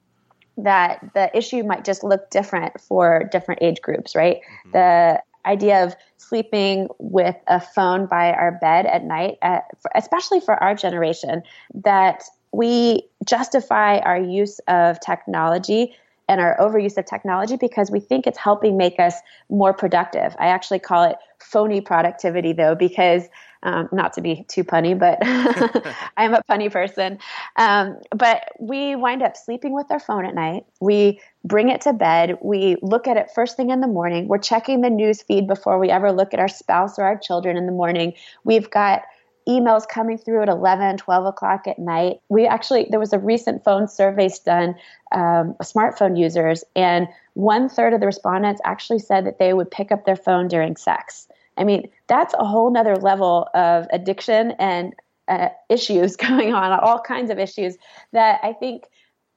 that 0.57 1.11
the 1.14 1.37
issue 1.37 1.64
might 1.64 1.85
just 1.85 2.05
look 2.05 2.31
different 2.31 2.81
for 2.81 3.28
different 3.33 3.62
age 3.62 3.81
groups, 3.83 4.14
right? 4.14 4.37
Mm-hmm. 4.37 4.72
The 4.72 5.22
idea 5.44 5.85
of 5.85 5.96
sleeping 6.18 6.88
with 6.98 7.37
a 7.48 7.61
phone 7.61 8.07
by 8.07 8.33
our 8.33 8.52
bed 8.52 8.87
at 8.87 9.05
night, 9.05 9.38
at, 9.42 9.64
especially 9.96 10.40
for 10.40 10.55
our 10.62 10.74
generation, 10.74 11.42
that 11.74 12.22
we 12.52 13.09
justify 13.24 13.98
our 13.98 14.20
use 14.20 14.61
of 14.68 15.00
technology 15.00 15.94
and 16.28 16.40
our 16.40 16.56
overuse 16.58 16.96
of 16.96 17.04
technology 17.04 17.56
because 17.56 17.90
we 17.90 18.00
think 18.00 18.26
it's 18.26 18.38
helping 18.38 18.76
make 18.76 18.98
us 18.98 19.16
more 19.50 19.72
productive. 19.72 20.35
I 20.38 20.46
actually 20.46 20.78
call 20.78 21.04
it 21.04 21.16
phony 21.38 21.80
productivity, 21.80 22.52
though, 22.52 22.74
because 22.74 23.28
um, 23.64 23.88
not 23.92 24.12
to 24.14 24.20
be 24.20 24.44
too 24.48 24.64
punny, 24.64 24.98
but 24.98 25.18
I'm 26.16 26.35
a 26.35 26.42
punny 26.48 26.70
person. 26.70 27.18
Um, 27.56 27.98
but 28.11 28.44
we 28.58 28.96
wind 28.96 29.22
up 29.22 29.37
sleeping 29.37 29.74
with 29.74 29.90
our 29.90 30.00
phone 30.00 30.24
at 30.26 30.35
night. 30.35 30.64
We 30.80 31.20
bring 31.44 31.68
it 31.68 31.80
to 31.82 31.92
bed. 31.92 32.38
We 32.42 32.76
look 32.82 33.06
at 33.06 33.16
it 33.16 33.30
first 33.35 33.56
thing 33.56 33.70
in 33.70 33.80
the 33.80 33.87
morning. 33.87 34.28
We're 34.28 34.38
checking 34.38 34.80
the 34.80 34.90
news 34.90 35.22
feed 35.22 35.46
before 35.46 35.78
we 35.78 35.90
ever 35.90 36.12
look 36.12 36.35
at 36.35 36.40
our 36.40 36.48
spouse 36.48 36.98
or 36.98 37.04
our 37.04 37.18
children 37.18 37.56
in 37.56 37.66
the 37.66 37.72
morning. 37.72 38.14
We've 38.44 38.70
got 38.70 39.02
emails 39.48 39.88
coming 39.88 40.18
through 40.18 40.42
at 40.42 40.48
11 40.48 40.98
12 40.98 41.26
o'clock 41.26 41.66
at 41.66 41.78
night 41.78 42.20
we 42.28 42.46
actually 42.46 42.87
there 42.90 43.00
was 43.00 43.12
a 43.12 43.18
recent 43.18 43.62
phone 43.64 43.88
surveys 43.88 44.38
done 44.38 44.74
um, 45.12 45.55
smartphone 45.62 46.18
users 46.18 46.64
and 46.76 47.09
one 47.35 47.68
third 47.68 47.92
of 47.92 48.00
the 48.00 48.07
respondents 48.07 48.61
actually 48.64 48.98
said 48.98 49.26
that 49.26 49.38
they 49.38 49.52
would 49.52 49.70
pick 49.70 49.90
up 49.90 50.05
their 50.05 50.16
phone 50.16 50.48
during 50.48 50.76
sex 50.76 51.28
I 51.57 51.64
mean, 51.64 51.88
that's 52.07 52.35
a 52.35 52.44
whole 52.44 52.70
nother 52.70 52.96
level 52.96 53.48
of 53.55 53.87
addiction 53.92 54.52
and 54.59 54.94
uh, 55.28 55.48
issues 55.68 56.16
going 56.28 56.55
on, 56.55 56.78
all 56.81 57.00
kinds 57.00 57.31
of 57.31 57.38
issues 57.38 57.76
that 58.12 58.40
I 58.42 58.52
think 58.52 58.85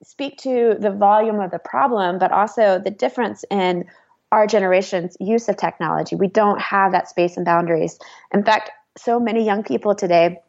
speak 0.04 0.38
to 0.40 0.76
the 0.80 0.92
volume 0.92 1.40
of 1.40 1.52
the 1.52 1.60
problem, 1.60 2.20
but 2.20 2.32
also 2.32 2.80
the 2.80 2.92
difference 2.92 3.44
in 3.50 3.86
our 4.32 4.46
generation's 4.48 5.16
use 5.20 5.48
of 5.48 5.56
technology. 5.58 6.16
We 6.16 6.28
don't 6.28 6.60
have 6.60 6.92
that 6.92 7.08
space 7.08 7.38
and 7.38 7.46
boundaries. 7.46 7.98
In 8.34 8.44
fact, 8.44 8.72
so 8.98 9.20
many 9.20 9.46
young 9.46 9.64
people 9.64 9.96
today, 9.96 10.40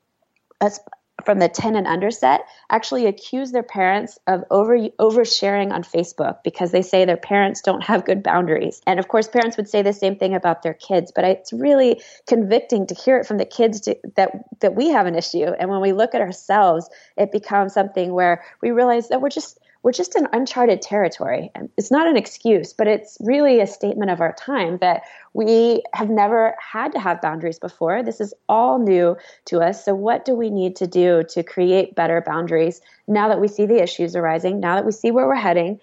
from 1.25 1.39
the 1.39 1.49
10 1.49 1.77
and 1.77 1.87
under 1.87 2.11
set 2.11 2.43
actually 2.71 3.07
accuse 3.07 3.51
their 3.51 3.63
parents 3.63 4.19
of 4.27 4.45
over 4.51 4.79
oversharing 5.01 5.73
on 5.73 5.83
Facebook 5.83 6.43
because 6.45 6.71
they 6.71 6.83
say 6.83 7.05
their 7.05 7.17
parents 7.17 7.63
don't 7.63 7.83
have 7.83 8.05
good 8.05 8.23
boundaries. 8.23 8.81
And 8.87 9.01
of 9.01 9.09
course, 9.09 9.27
parents 9.27 9.57
would 9.57 9.69
say 9.69 9.83
the 9.83 9.93
same 9.93 10.17
thing 10.17 10.35
about 10.35 10.63
their 10.63 10.75
kids, 10.75 11.13
but 11.15 11.25
it's 11.25 11.53
really 11.53 12.01
convicting 12.29 12.87
to 12.87 12.95
hear 12.95 13.19
it 13.19 13.27
from 13.27 13.39
the 13.39 13.45
kids 13.45 13.81
to, 13.83 13.97
that 14.17 14.31
that 14.61 14.75
we 14.75 14.89
have 14.91 15.07
an 15.07 15.17
issue. 15.17 15.47
And 15.47 15.71
when 15.71 15.81
we 15.81 15.93
look 15.93 16.15
at 16.15 16.21
ourselves, 16.21 16.89
it 17.17 17.33
becomes 17.33 17.75
something 17.75 18.13
where 18.13 18.45
we 18.63 18.71
realize 18.71 19.09
that 19.09 19.21
we're 19.21 19.31
just 19.31 19.59
we're 19.87 19.93
just 19.93 20.17
in 20.17 20.27
uncharted 20.33 20.83
territory. 20.83 21.49
And 21.55 21.71
it's 21.77 21.93
not 21.93 22.09
an 22.09 22.17
excuse, 22.17 22.73
but 22.73 22.89
it's 22.89 23.17
really 23.21 23.61
a 23.61 23.69
statement 23.69 24.11
of 24.11 24.21
our 24.21 24.33
time 24.33 24.79
that 24.79 25.03
we 25.33 25.85
have 25.95 26.11
never 26.11 26.57
had 26.59 26.91
to 26.91 26.99
have 26.99 27.23
boundaries 27.23 27.61
before. 27.61 28.03
This 28.03 28.21
is 28.21 28.35
all 28.49 28.81
new 28.81 29.17
to 29.45 29.61
us. 29.61 29.85
So, 29.85 29.95
what 29.95 30.25
do 30.25 30.35
we 30.35 30.51
need 30.51 30.75
to 30.77 30.89
do 30.89 31.23
to 31.29 31.45
create 31.45 31.95
better 31.95 32.21
boundaries 32.21 32.81
now 33.07 33.29
that 33.29 33.41
we 33.41 33.47
see 33.47 33.65
the 33.65 33.81
issues 33.81 34.17
arising, 34.17 34.59
now 34.59 34.75
that 34.75 34.85
we 34.85 34.91
see 34.91 35.13
where 35.13 35.29
we're 35.29 35.37
heading? 35.37 35.79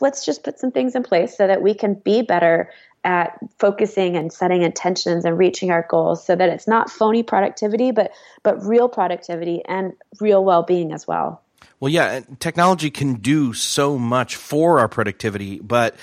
Let's 0.00 0.24
just 0.24 0.42
put 0.42 0.58
some 0.58 0.72
things 0.72 0.96
in 0.96 1.04
place 1.04 1.36
so 1.36 1.46
that 1.46 1.62
we 1.62 1.74
can 1.74 1.94
be 1.94 2.22
better 2.22 2.72
at 3.04 3.38
focusing 3.60 4.16
and 4.16 4.32
setting 4.32 4.62
intentions 4.62 5.24
and 5.24 5.38
reaching 5.38 5.70
our 5.70 5.86
goals 5.88 6.26
so 6.26 6.34
that 6.34 6.48
it's 6.48 6.66
not 6.66 6.90
phony 6.90 7.22
productivity 7.22 7.92
but 7.92 8.10
but 8.42 8.60
real 8.66 8.88
productivity 8.88 9.62
and 9.64 9.92
real 10.18 10.44
well-being 10.44 10.92
as 10.92 11.06
well. 11.06 11.40
Well, 11.80 11.90
yeah, 11.90 12.20
technology 12.40 12.90
can 12.90 13.14
do 13.14 13.52
so 13.52 13.98
much 13.98 14.36
for 14.36 14.80
our 14.80 14.88
productivity, 14.88 15.60
but 15.60 15.96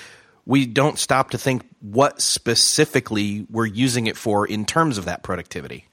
we 0.46 0.64
don't 0.64 0.98
stop 0.98 1.30
to 1.30 1.38
think 1.38 1.66
what 1.80 2.22
specifically 2.22 3.46
we're 3.50 3.66
using 3.66 4.06
it 4.06 4.16
for 4.16 4.46
in 4.46 4.64
terms 4.64 4.96
of 4.96 5.04
that 5.04 5.22
productivity. 5.22 5.86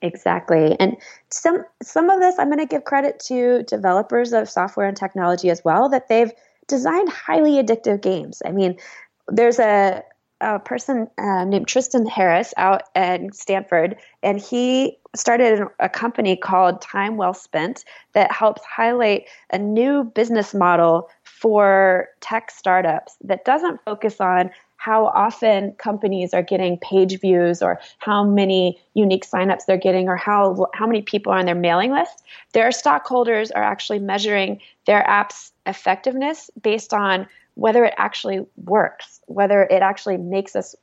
Exactly. 0.00 0.76
And 0.78 0.96
some 1.30 1.64
some 1.82 2.08
of 2.08 2.20
this 2.20 2.38
I'm 2.38 2.48
going 2.48 2.58
to 2.58 2.66
give 2.66 2.84
credit 2.84 3.18
to 3.26 3.64
developers 3.64 4.32
of 4.32 4.48
software 4.48 4.86
and 4.86 4.96
technology 4.96 5.50
as 5.50 5.64
well 5.64 5.88
that 5.88 6.08
they've 6.08 6.32
designed 6.68 7.08
highly 7.08 7.62
addictive 7.62 8.00
games. 8.00 8.40
I 8.44 8.52
mean, 8.52 8.78
there's 9.26 9.58
a 9.58 10.04
a 10.40 10.60
person 10.60 11.08
uh, 11.18 11.44
named 11.44 11.66
Tristan 11.66 12.06
Harris 12.06 12.54
out 12.56 12.84
at 12.94 13.34
Stanford, 13.34 13.96
and 14.22 14.40
he 14.40 14.98
started 15.16 15.66
a 15.80 15.88
company 15.88 16.36
called 16.36 16.80
Time 16.80 17.16
Well 17.16 17.34
Spent 17.34 17.84
that 18.12 18.30
helps 18.30 18.62
highlight 18.64 19.24
a 19.50 19.58
new 19.58 20.04
business 20.04 20.54
model 20.54 21.08
for 21.22 22.08
tech 22.20 22.50
startups 22.50 23.16
that 23.24 23.44
doesn't 23.44 23.80
focus 23.84 24.20
on 24.20 24.50
how 24.76 25.06
often 25.06 25.72
companies 25.72 26.32
are 26.32 26.42
getting 26.42 26.78
page 26.78 27.20
views 27.20 27.62
or 27.62 27.80
how 27.98 28.24
many 28.24 28.80
unique 28.94 29.26
signups 29.26 29.66
they're 29.66 29.76
getting 29.76 30.08
or 30.08 30.16
how 30.16 30.68
how 30.72 30.86
many 30.86 31.02
people 31.02 31.32
are 31.32 31.38
on 31.38 31.46
their 31.46 31.54
mailing 31.54 31.90
list. 31.90 32.22
Their 32.52 32.70
stockholders 32.70 33.50
are 33.50 33.62
actually 33.62 33.98
measuring 33.98 34.60
their 34.86 35.06
app's 35.08 35.52
effectiveness 35.66 36.48
based 36.62 36.94
on 36.94 37.26
whether 37.54 37.84
it 37.84 37.94
actually 37.96 38.46
works, 38.64 39.20
whether 39.26 39.64
it 39.64 39.82
actually 39.82 40.16
makes 40.16 40.54
us 40.54 40.76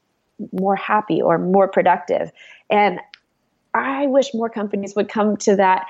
more 0.52 0.76
happy 0.76 1.22
or 1.22 1.38
more 1.38 1.70
productive. 1.70 2.32
And 2.70 3.00
I 3.76 4.08
wish 4.08 4.34
more 4.34 4.50
companies 4.50 4.96
would 4.96 5.10
come 5.10 5.38
to 5.38 5.56
that 5.58 5.88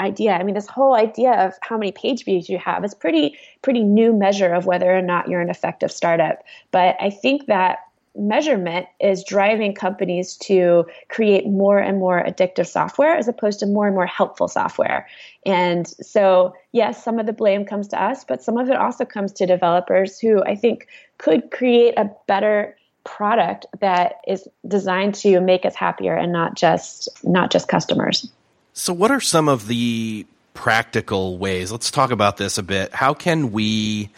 idea. 0.00 0.32
I 0.32 0.42
mean, 0.42 0.54
this 0.54 0.66
whole 0.66 0.94
idea 0.94 1.32
of 1.32 1.54
how 1.60 1.76
many 1.76 1.92
page 1.92 2.24
views 2.24 2.48
you 2.48 2.58
have 2.58 2.84
is 2.84 2.94
pretty 2.94 3.38
pretty 3.62 3.82
new 3.82 4.12
measure 4.12 4.52
of 4.52 4.66
whether 4.66 4.94
or 4.94 5.02
not 5.02 5.28
you're 5.28 5.40
an 5.40 5.50
effective 5.50 5.90
startup. 5.90 6.42
But 6.70 6.96
I 7.00 7.10
think 7.10 7.46
that 7.46 7.78
measurement 8.16 8.86
is 9.00 9.22
driving 9.22 9.74
companies 9.74 10.36
to 10.36 10.84
create 11.08 11.46
more 11.46 11.78
and 11.78 11.98
more 11.98 12.24
addictive 12.24 12.66
software 12.66 13.16
as 13.16 13.28
opposed 13.28 13.60
to 13.60 13.66
more 13.66 13.86
and 13.86 13.94
more 13.94 14.06
helpful 14.06 14.48
software. 14.48 15.06
And 15.46 15.86
so, 15.86 16.54
yes, 16.72 17.02
some 17.02 17.18
of 17.18 17.26
the 17.26 17.32
blame 17.32 17.64
comes 17.64 17.86
to 17.88 18.02
us, 18.02 18.24
but 18.24 18.42
some 18.42 18.58
of 18.58 18.68
it 18.70 18.76
also 18.76 19.04
comes 19.04 19.32
to 19.34 19.46
developers 19.46 20.18
who 20.18 20.42
I 20.42 20.56
think 20.56 20.88
could 21.18 21.50
create 21.50 21.94
a 21.96 22.10
better 22.26 22.76
product 23.08 23.66
that 23.80 24.20
is 24.26 24.46
designed 24.66 25.14
to 25.14 25.40
make 25.40 25.64
us 25.64 25.74
happier 25.74 26.14
and 26.14 26.30
not 26.30 26.54
just 26.54 27.08
not 27.24 27.50
just 27.50 27.66
customers. 27.66 28.30
So 28.74 28.92
what 28.92 29.10
are 29.10 29.20
some 29.20 29.48
of 29.48 29.66
the 29.66 30.26
practical 30.52 31.38
ways? 31.38 31.72
Let's 31.72 31.90
talk 31.90 32.10
about 32.10 32.36
this 32.36 32.58
a 32.58 32.62
bit. 32.62 32.92
How 32.92 33.14
can 33.14 33.50
we 33.50 34.10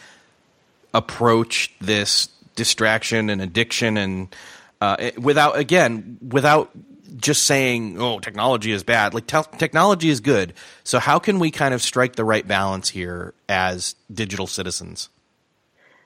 approach 0.93 1.73
this 1.79 2.27
distraction 2.55 3.29
and 3.29 3.41
addiction 3.41 3.95
and 3.97 4.35
uh, 4.81 5.11
without 5.17 5.57
again 5.57 6.17
without 6.21 6.69
just 7.15 7.45
saying 7.45 7.99
oh 7.99 8.19
technology 8.19 8.71
is 8.71 8.83
bad 8.83 9.13
like 9.13 9.25
te- 9.25 9.57
technology 9.57 10.09
is 10.09 10.19
good 10.19 10.53
so 10.83 10.99
how 10.99 11.17
can 11.17 11.39
we 11.39 11.49
kind 11.49 11.73
of 11.73 11.81
strike 11.81 12.15
the 12.15 12.25
right 12.25 12.45
balance 12.47 12.89
here 12.89 13.33
as 13.47 13.95
digital 14.13 14.47
citizens 14.47 15.07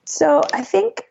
so 0.03 0.41
i 0.53 0.61
think 0.61 1.04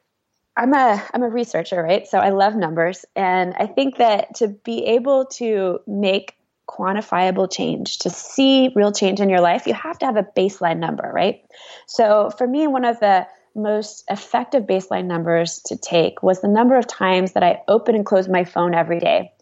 i'm 0.57 0.73
a 0.75 1.03
i'm 1.13 1.23
a 1.23 1.29
researcher 1.29 1.83
right? 1.83 2.07
So 2.07 2.19
i 2.19 2.31
love 2.31 2.55
numbers. 2.55 3.05
And 3.17 3.55
i 3.59 3.67
think 3.67 3.99
that 3.99 4.35
to 4.37 4.49
be 4.49 4.85
able 4.87 5.27
to 5.27 5.81
make 5.87 6.37
quantifiable 6.69 7.51
change 7.53 7.99
to 7.99 8.11
see 8.11 8.73
real 8.75 8.91
change 8.91 9.21
in 9.21 9.29
your 9.29 9.43
life 9.43 9.67
you 9.67 9.75
have 9.75 9.99
to 9.99 10.07
have 10.07 10.17
a 10.17 10.27
baseline 10.37 10.79
number 10.79 11.11
right? 11.15 11.43
So 11.87 12.31
for 12.31 12.47
me 12.47 12.67
one 12.67 12.85
of 12.85 13.01
the 13.01 13.27
most 13.55 14.05
effective 14.11 14.65
baseline 14.65 15.07
numbers 15.07 15.61
to 15.67 15.77
take 15.77 16.23
was 16.23 16.41
the 16.41 16.49
number 16.49 16.77
of 16.77 16.87
times 16.87 17.33
that 17.33 17.43
I 17.43 17.63
open 17.69 17.95
and 17.95 18.05
close 18.05 18.29
my 18.29 18.45
phone 18.45 18.75
every 18.75 18.99
day. 18.99 19.33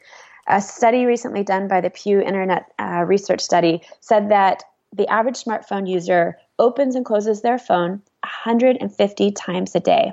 A 0.49 0.61
study 0.61 1.07
recently 1.07 1.45
done 1.45 1.69
by 1.69 1.81
the 1.81 1.91
Pew 1.91 2.21
Internet 2.21 2.67
uh, 2.79 3.05
Research 3.07 3.41
Study 3.41 3.83
said 4.01 4.31
that 4.31 4.65
the 4.93 5.09
average 5.09 5.43
smartphone 5.43 5.89
user 5.89 6.37
opens 6.59 6.95
and 6.95 7.05
closes 7.05 7.41
their 7.41 7.59
phone 7.59 8.03
150 8.23 9.31
times 9.33 9.75
a 9.75 9.81
day, 9.81 10.13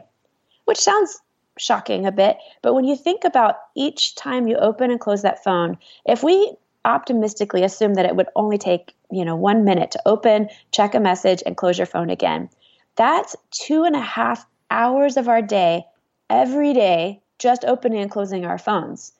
which 0.69 0.77
sounds 0.77 1.19
shocking 1.57 2.05
a 2.05 2.11
bit. 2.11 2.37
But 2.61 2.75
when 2.75 2.85
you 2.85 2.95
think 2.95 3.23
about 3.23 3.55
each 3.75 4.13
time 4.13 4.47
you 4.47 4.55
open 4.57 4.91
and 4.91 4.99
close 4.99 5.23
that 5.23 5.43
phone, 5.43 5.79
if 6.05 6.21
we 6.21 6.53
optimistically 6.85 7.63
assume 7.63 7.95
that 7.95 8.05
it 8.05 8.15
would 8.15 8.27
only 8.35 8.59
take, 8.59 8.93
you 9.09 9.25
know, 9.25 9.35
one 9.35 9.65
minute 9.65 9.89
to 9.89 10.01
open, 10.05 10.47
check 10.71 10.93
a 10.93 10.99
message, 10.99 11.41
and 11.43 11.57
close 11.57 11.79
your 11.79 11.87
phone 11.87 12.11
again, 12.11 12.51
that's 12.97 13.35
two 13.49 13.83
and 13.83 13.95
a 13.95 13.99
half 13.99 14.45
hours 14.69 15.17
of 15.17 15.27
our 15.27 15.41
day 15.41 15.83
every 16.29 16.71
day 16.71 17.19
just 17.39 17.65
opening 17.65 17.99
and 17.99 18.11
closing 18.11 18.45
our 18.45 18.59
phones, 18.59 19.11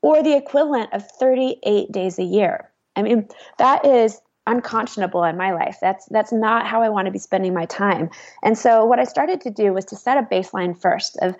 or 0.00 0.22
the 0.22 0.36
equivalent 0.36 0.92
of 0.92 1.10
38 1.10 1.90
days 1.90 2.20
a 2.20 2.22
year. 2.22 2.70
I 2.94 3.02
mean, 3.02 3.26
that 3.58 3.84
is 3.84 4.20
unconscionable 4.48 5.24
in 5.24 5.36
my 5.36 5.52
life. 5.52 5.78
That's 5.80 6.06
that's 6.06 6.32
not 6.32 6.66
how 6.66 6.82
I 6.82 6.88
want 6.88 7.06
to 7.06 7.12
be 7.12 7.18
spending 7.18 7.54
my 7.54 7.66
time. 7.66 8.10
And 8.42 8.56
so 8.56 8.84
what 8.84 8.98
I 8.98 9.04
started 9.04 9.40
to 9.42 9.50
do 9.50 9.72
was 9.72 9.84
to 9.86 9.96
set 9.96 10.18
a 10.18 10.22
baseline 10.22 10.80
first 10.80 11.16
of 11.22 11.36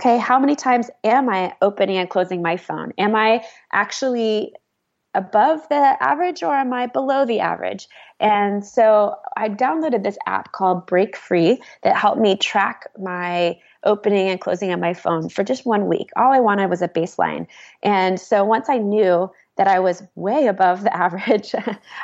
okay, 0.00 0.18
how 0.18 0.40
many 0.40 0.56
times 0.56 0.90
am 1.04 1.28
I 1.28 1.54
opening 1.62 1.98
and 1.98 2.10
closing 2.10 2.42
my 2.42 2.56
phone? 2.56 2.92
Am 2.98 3.14
I 3.14 3.44
actually 3.72 4.52
above 5.14 5.60
the 5.68 5.96
average 6.00 6.42
or 6.42 6.52
am 6.52 6.72
I 6.72 6.86
below 6.86 7.24
the 7.24 7.38
average? 7.38 7.86
And 8.18 8.64
so 8.64 9.14
I 9.36 9.48
downloaded 9.48 10.02
this 10.02 10.18
app 10.26 10.50
called 10.52 10.86
Break 10.86 11.16
Free 11.16 11.62
that 11.82 11.96
helped 11.96 12.20
me 12.20 12.36
track 12.36 12.88
my 12.98 13.56
opening 13.84 14.28
and 14.28 14.40
closing 14.40 14.72
of 14.72 14.80
my 14.80 14.94
phone 14.94 15.28
for 15.28 15.44
just 15.44 15.66
one 15.66 15.86
week. 15.86 16.10
All 16.16 16.32
I 16.32 16.40
wanted 16.40 16.70
was 16.70 16.82
a 16.82 16.88
baseline. 16.88 17.46
And 17.82 18.18
so 18.18 18.44
once 18.44 18.68
I 18.68 18.78
knew 18.78 19.30
that 19.56 19.68
I 19.68 19.78
was 19.78 20.02
way 20.14 20.46
above 20.46 20.82
the 20.82 20.96
average, 20.96 21.54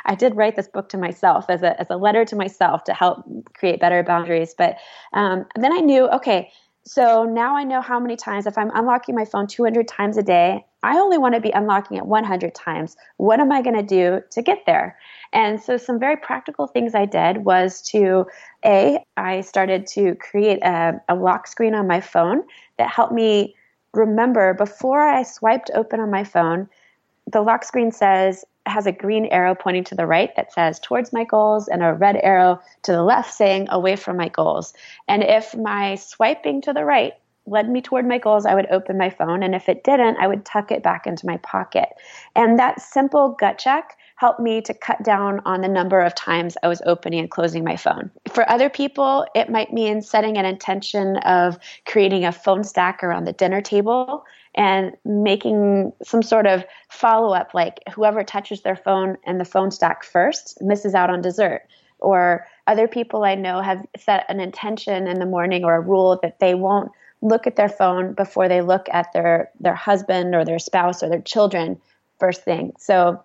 I 0.05 0.15
did 0.15 0.35
write 0.35 0.55
this 0.55 0.67
book 0.67 0.89
to 0.89 0.97
myself 0.97 1.45
as 1.49 1.63
a, 1.63 1.79
as 1.79 1.87
a 1.89 1.97
letter 1.97 2.25
to 2.25 2.35
myself 2.35 2.83
to 2.85 2.93
help 2.93 3.23
create 3.53 3.79
better 3.79 4.03
boundaries. 4.03 4.53
But 4.57 4.77
um, 5.13 5.45
then 5.55 5.73
I 5.73 5.79
knew, 5.79 6.07
okay, 6.09 6.51
so 6.83 7.25
now 7.25 7.55
I 7.55 7.63
know 7.63 7.81
how 7.81 7.99
many 7.99 8.15
times, 8.15 8.47
if 8.47 8.57
I'm 8.57 8.71
unlocking 8.73 9.13
my 9.13 9.25
phone 9.25 9.45
200 9.45 9.87
times 9.87 10.17
a 10.17 10.23
day, 10.23 10.65
I 10.81 10.97
only 10.97 11.19
want 11.19 11.35
to 11.35 11.41
be 11.41 11.51
unlocking 11.51 11.97
it 11.97 12.07
100 12.07 12.55
times. 12.55 12.97
What 13.17 13.39
am 13.39 13.51
I 13.51 13.61
going 13.61 13.75
to 13.75 13.83
do 13.83 14.21
to 14.31 14.41
get 14.41 14.65
there? 14.65 14.97
And 15.31 15.61
so, 15.61 15.77
some 15.77 15.99
very 15.99 16.17
practical 16.17 16.65
things 16.65 16.95
I 16.95 17.05
did 17.05 17.45
was 17.45 17.83
to 17.91 18.25
A, 18.65 19.03
I 19.15 19.41
started 19.41 19.85
to 19.87 20.15
create 20.15 20.59
a, 20.63 20.99
a 21.07 21.13
lock 21.13 21.45
screen 21.45 21.75
on 21.75 21.87
my 21.87 22.01
phone 22.01 22.41
that 22.77 22.89
helped 22.89 23.13
me 23.13 23.55
remember 23.93 24.55
before 24.55 25.07
I 25.07 25.21
swiped 25.21 25.69
open 25.75 25.99
on 25.99 26.09
my 26.09 26.23
phone, 26.23 26.67
the 27.31 27.41
lock 27.41 27.63
screen 27.63 27.91
says, 27.91 28.45
has 28.67 28.85
a 28.85 28.91
green 28.91 29.25
arrow 29.27 29.55
pointing 29.55 29.83
to 29.85 29.95
the 29.95 30.05
right 30.05 30.35
that 30.35 30.53
says 30.53 30.79
towards 30.79 31.11
my 31.11 31.23
goals 31.23 31.67
and 31.67 31.81
a 31.81 31.93
red 31.93 32.17
arrow 32.17 32.61
to 32.83 32.91
the 32.91 33.03
left 33.03 33.33
saying 33.33 33.67
away 33.69 33.95
from 33.95 34.17
my 34.17 34.27
goals. 34.29 34.73
And 35.07 35.23
if 35.23 35.55
my 35.55 35.95
swiping 35.95 36.61
to 36.61 36.73
the 36.73 36.85
right 36.85 37.13
led 37.47 37.69
me 37.69 37.81
toward 37.81 38.07
my 38.07 38.19
goals, 38.19 38.45
I 38.45 38.53
would 38.53 38.69
open 38.69 38.97
my 38.97 39.09
phone. 39.09 39.41
And 39.41 39.55
if 39.55 39.67
it 39.67 39.83
didn't, 39.83 40.17
I 40.17 40.27
would 40.27 40.45
tuck 40.45 40.71
it 40.71 40.83
back 40.83 41.07
into 41.07 41.25
my 41.25 41.37
pocket. 41.37 41.89
And 42.35 42.59
that 42.59 42.79
simple 42.81 43.29
gut 43.29 43.57
check 43.57 43.97
helped 44.17 44.39
me 44.39 44.61
to 44.61 44.73
cut 44.75 45.01
down 45.03 45.41
on 45.45 45.61
the 45.61 45.67
number 45.67 45.99
of 45.99 46.13
times 46.13 46.55
I 46.61 46.67
was 46.67 46.83
opening 46.85 47.19
and 47.19 47.31
closing 47.31 47.63
my 47.63 47.75
phone. 47.75 48.11
For 48.31 48.47
other 48.47 48.69
people, 48.69 49.25
it 49.33 49.49
might 49.49 49.73
mean 49.73 50.03
setting 50.03 50.37
an 50.37 50.45
intention 50.45 51.17
of 51.17 51.57
creating 51.87 52.25
a 52.25 52.31
phone 52.31 52.63
stack 52.63 53.03
around 53.03 53.25
the 53.25 53.33
dinner 53.33 53.61
table 53.61 54.23
and 54.55 54.95
making 55.05 55.93
some 56.03 56.21
sort 56.21 56.45
of 56.45 56.65
follow 56.89 57.33
up 57.33 57.53
like 57.53 57.79
whoever 57.93 58.23
touches 58.23 58.61
their 58.61 58.75
phone 58.75 59.17
and 59.25 59.39
the 59.39 59.45
phone 59.45 59.71
stack 59.71 60.03
first 60.03 60.57
misses 60.61 60.93
out 60.93 61.09
on 61.09 61.21
dessert 61.21 61.67
or 61.99 62.47
other 62.67 62.87
people 62.87 63.23
I 63.23 63.35
know 63.35 63.61
have 63.61 63.85
set 63.97 64.25
an 64.27 64.39
intention 64.39 65.07
in 65.07 65.19
the 65.19 65.25
morning 65.25 65.63
or 65.63 65.75
a 65.75 65.81
rule 65.81 66.19
that 66.21 66.39
they 66.39 66.53
won't 66.53 66.91
look 67.21 67.47
at 67.47 67.55
their 67.55 67.69
phone 67.69 68.13
before 68.13 68.47
they 68.47 68.61
look 68.61 68.87
at 68.91 69.13
their 69.13 69.49
their 69.59 69.75
husband 69.75 70.35
or 70.35 70.43
their 70.43 70.59
spouse 70.59 71.03
or 71.03 71.09
their 71.09 71.21
children 71.21 71.79
first 72.19 72.43
thing. 72.43 72.73
So 72.77 73.23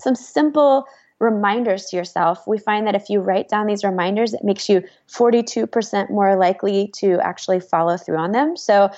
some 0.00 0.14
simple 0.14 0.86
reminders 1.18 1.86
to 1.86 1.96
yourself. 1.96 2.46
We 2.48 2.58
find 2.58 2.86
that 2.86 2.96
if 2.96 3.08
you 3.08 3.20
write 3.20 3.48
down 3.48 3.66
these 3.66 3.84
reminders, 3.84 4.34
it 4.34 4.42
makes 4.42 4.68
you 4.68 4.82
42% 5.08 6.10
more 6.10 6.34
likely 6.34 6.88
to 6.96 7.20
actually 7.20 7.60
follow 7.60 7.96
through 7.96 8.16
on 8.16 8.32
them. 8.32 8.56
So 8.56 8.90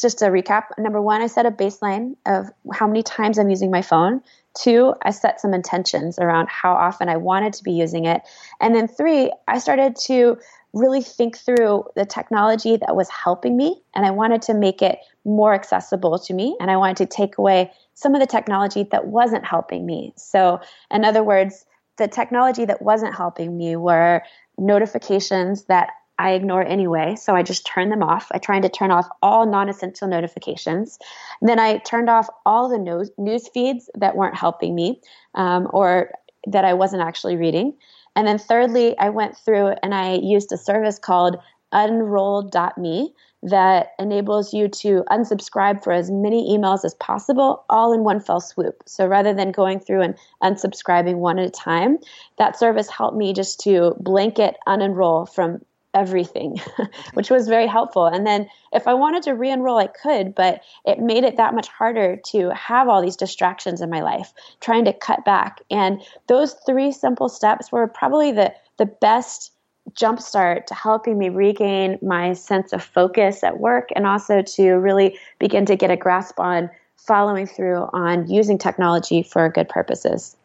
just 0.00 0.18
to 0.20 0.26
recap, 0.26 0.64
number 0.78 1.00
one, 1.00 1.22
I 1.22 1.26
set 1.26 1.46
a 1.46 1.50
baseline 1.50 2.16
of 2.26 2.50
how 2.72 2.86
many 2.86 3.02
times 3.02 3.38
I'm 3.38 3.50
using 3.50 3.70
my 3.70 3.82
phone. 3.82 4.22
Two, 4.54 4.94
I 5.02 5.10
set 5.10 5.40
some 5.40 5.54
intentions 5.54 6.18
around 6.18 6.48
how 6.48 6.72
often 6.72 7.08
I 7.08 7.16
wanted 7.16 7.52
to 7.54 7.64
be 7.64 7.72
using 7.72 8.04
it. 8.04 8.22
And 8.60 8.74
then 8.74 8.86
three, 8.86 9.32
I 9.48 9.58
started 9.58 9.96
to 10.06 10.38
really 10.72 11.02
think 11.02 11.36
through 11.36 11.84
the 11.96 12.06
technology 12.06 12.76
that 12.76 12.96
was 12.96 13.08
helping 13.10 13.56
me 13.56 13.82
and 13.94 14.06
I 14.06 14.10
wanted 14.10 14.40
to 14.42 14.54
make 14.54 14.80
it 14.80 14.98
more 15.24 15.52
accessible 15.52 16.18
to 16.18 16.32
me 16.32 16.56
and 16.60 16.70
I 16.70 16.78
wanted 16.78 16.96
to 16.98 17.06
take 17.06 17.36
away 17.36 17.70
some 17.94 18.14
of 18.14 18.20
the 18.20 18.26
technology 18.26 18.84
that 18.90 19.06
wasn't 19.06 19.44
helping 19.44 19.84
me. 19.84 20.14
So, 20.16 20.60
in 20.90 21.04
other 21.04 21.22
words, 21.22 21.66
the 21.98 22.08
technology 22.08 22.64
that 22.64 22.80
wasn't 22.80 23.14
helping 23.14 23.56
me 23.56 23.76
were 23.76 24.22
notifications 24.56 25.64
that 25.64 25.90
I 26.18 26.32
ignore 26.32 26.64
anyway, 26.64 27.16
so 27.16 27.34
I 27.34 27.42
just 27.42 27.66
turn 27.66 27.88
them 27.88 28.02
off. 28.02 28.28
I 28.32 28.38
tried 28.38 28.62
to 28.62 28.68
turn 28.68 28.90
off 28.90 29.08
all 29.22 29.46
non-essential 29.46 30.08
notifications. 30.08 30.98
then 31.40 31.58
I 31.58 31.78
turned 31.78 32.08
off 32.08 32.28
all 32.46 32.68
the 32.68 32.78
news, 32.78 33.10
news 33.18 33.48
feeds 33.48 33.90
that 33.94 34.16
weren't 34.16 34.36
helping 34.36 34.74
me 34.74 35.00
um, 35.34 35.68
or 35.72 36.12
that 36.46 36.64
I 36.64 36.74
wasn't 36.74 37.02
actually 37.02 37.36
reading. 37.36 37.74
And 38.14 38.26
then 38.26 38.38
thirdly, 38.38 38.96
I 38.98 39.08
went 39.08 39.36
through 39.36 39.74
and 39.82 39.94
I 39.94 40.14
used 40.14 40.52
a 40.52 40.58
service 40.58 40.98
called 40.98 41.36
unroll.me 41.72 43.14
that 43.44 43.88
enables 43.98 44.54
you 44.54 44.68
to 44.68 45.02
unsubscribe 45.10 45.82
for 45.82 45.92
as 45.92 46.10
many 46.10 46.56
emails 46.56 46.84
as 46.84 46.94
possible 46.94 47.64
all 47.68 47.92
in 47.92 48.04
one 48.04 48.20
fell 48.20 48.40
swoop. 48.40 48.82
So 48.86 49.06
rather 49.06 49.34
than 49.34 49.50
going 49.50 49.80
through 49.80 50.02
and 50.02 50.14
unsubscribing 50.42 51.16
one 51.16 51.38
at 51.38 51.46
a 51.46 51.50
time, 51.50 51.98
that 52.38 52.56
service 52.56 52.88
helped 52.88 53.16
me 53.16 53.32
just 53.32 53.58
to 53.60 53.96
blanket 53.98 54.56
unenroll 54.68 55.28
from 55.28 55.64
everything, 55.94 56.52
which 57.14 57.26
mm-hmm. 57.26 57.34
was 57.34 57.48
very 57.48 57.66
helpful. 57.66 58.06
And 58.06 58.26
then 58.26 58.48
if 58.72 58.86
I 58.88 58.94
wanted 58.94 59.22
to 59.24 59.32
re 59.32 59.50
enroll, 59.50 59.78
I 59.78 59.86
could, 59.86 60.34
but 60.34 60.62
it 60.84 60.98
made 60.98 61.24
it 61.24 61.36
that 61.36 61.54
much 61.54 61.68
harder 61.68 62.16
to 62.26 62.50
have 62.50 62.88
all 62.88 63.02
these 63.02 63.16
distractions 63.16 63.80
in 63.80 63.90
my 63.90 64.00
life, 64.00 64.32
trying 64.60 64.84
to 64.86 64.92
cut 64.92 65.24
back. 65.24 65.60
And 65.70 66.02
those 66.26 66.54
three 66.66 66.92
simple 66.92 67.28
steps 67.28 67.70
were 67.70 67.86
probably 67.86 68.32
the, 68.32 68.54
the 68.78 68.86
best 68.86 69.52
jumpstart 69.92 70.66
to 70.66 70.74
helping 70.74 71.18
me 71.18 71.28
regain 71.28 71.98
my 72.02 72.32
sense 72.34 72.72
of 72.72 72.82
focus 72.82 73.42
at 73.42 73.58
work 73.58 73.88
and 73.96 74.06
also 74.06 74.42
to 74.42 74.72
really 74.74 75.18
begin 75.38 75.66
to 75.66 75.76
get 75.76 75.90
a 75.90 75.96
grasp 75.96 76.38
on 76.38 76.70
following 76.96 77.46
through 77.46 77.88
on 77.92 78.28
using 78.30 78.58
technology 78.58 79.22
for 79.22 79.48
good 79.48 79.68
purposes. 79.68 80.36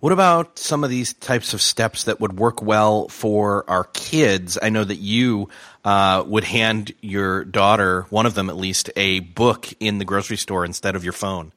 What 0.00 0.12
about 0.14 0.58
some 0.58 0.82
of 0.82 0.88
these 0.88 1.12
types 1.12 1.52
of 1.52 1.60
steps 1.60 2.04
that 2.04 2.20
would 2.20 2.38
work 2.38 2.62
well 2.62 3.08
for 3.08 3.68
our 3.68 3.84
kids? 3.84 4.58
I 4.60 4.70
know 4.70 4.82
that 4.82 4.96
you 4.96 5.50
uh, 5.84 6.24
would 6.26 6.44
hand 6.44 6.92
your 7.02 7.44
daughter, 7.44 8.06
one 8.08 8.24
of 8.24 8.34
them 8.34 8.48
at 8.48 8.56
least, 8.56 8.88
a 8.96 9.20
book 9.20 9.68
in 9.78 9.98
the 9.98 10.06
grocery 10.06 10.38
store 10.38 10.64
instead 10.64 10.96
of 10.96 11.04
your 11.04 11.12
phone. 11.12 11.52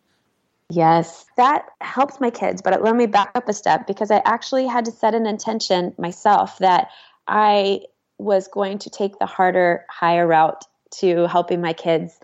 Yes, 0.70 1.26
that 1.38 1.68
helps 1.80 2.20
my 2.20 2.32
kids. 2.32 2.62
But 2.62 2.82
let 2.84 2.94
me 2.94 3.06
back 3.06 3.32
up 3.34 3.48
a 3.48 3.54
step 3.54 3.88
because 3.88 4.12
I 4.12 4.22
actually 4.26 4.68
had 4.68 4.86
to 4.86 4.92
set 4.92 5.16
an 5.16 5.26
intention 5.26 5.94
myself 5.98 6.58
that 6.60 6.90
I 7.26 7.84
was 8.18 8.50
going 8.50 8.80
to 8.80 8.90
take 8.90 9.20
the 9.20 9.26
harder, 9.26 9.86
higher 9.90 10.28
route 10.28 10.66
to 10.96 11.28
helping 11.28 11.62
my 11.62 11.72
kids 11.72 12.20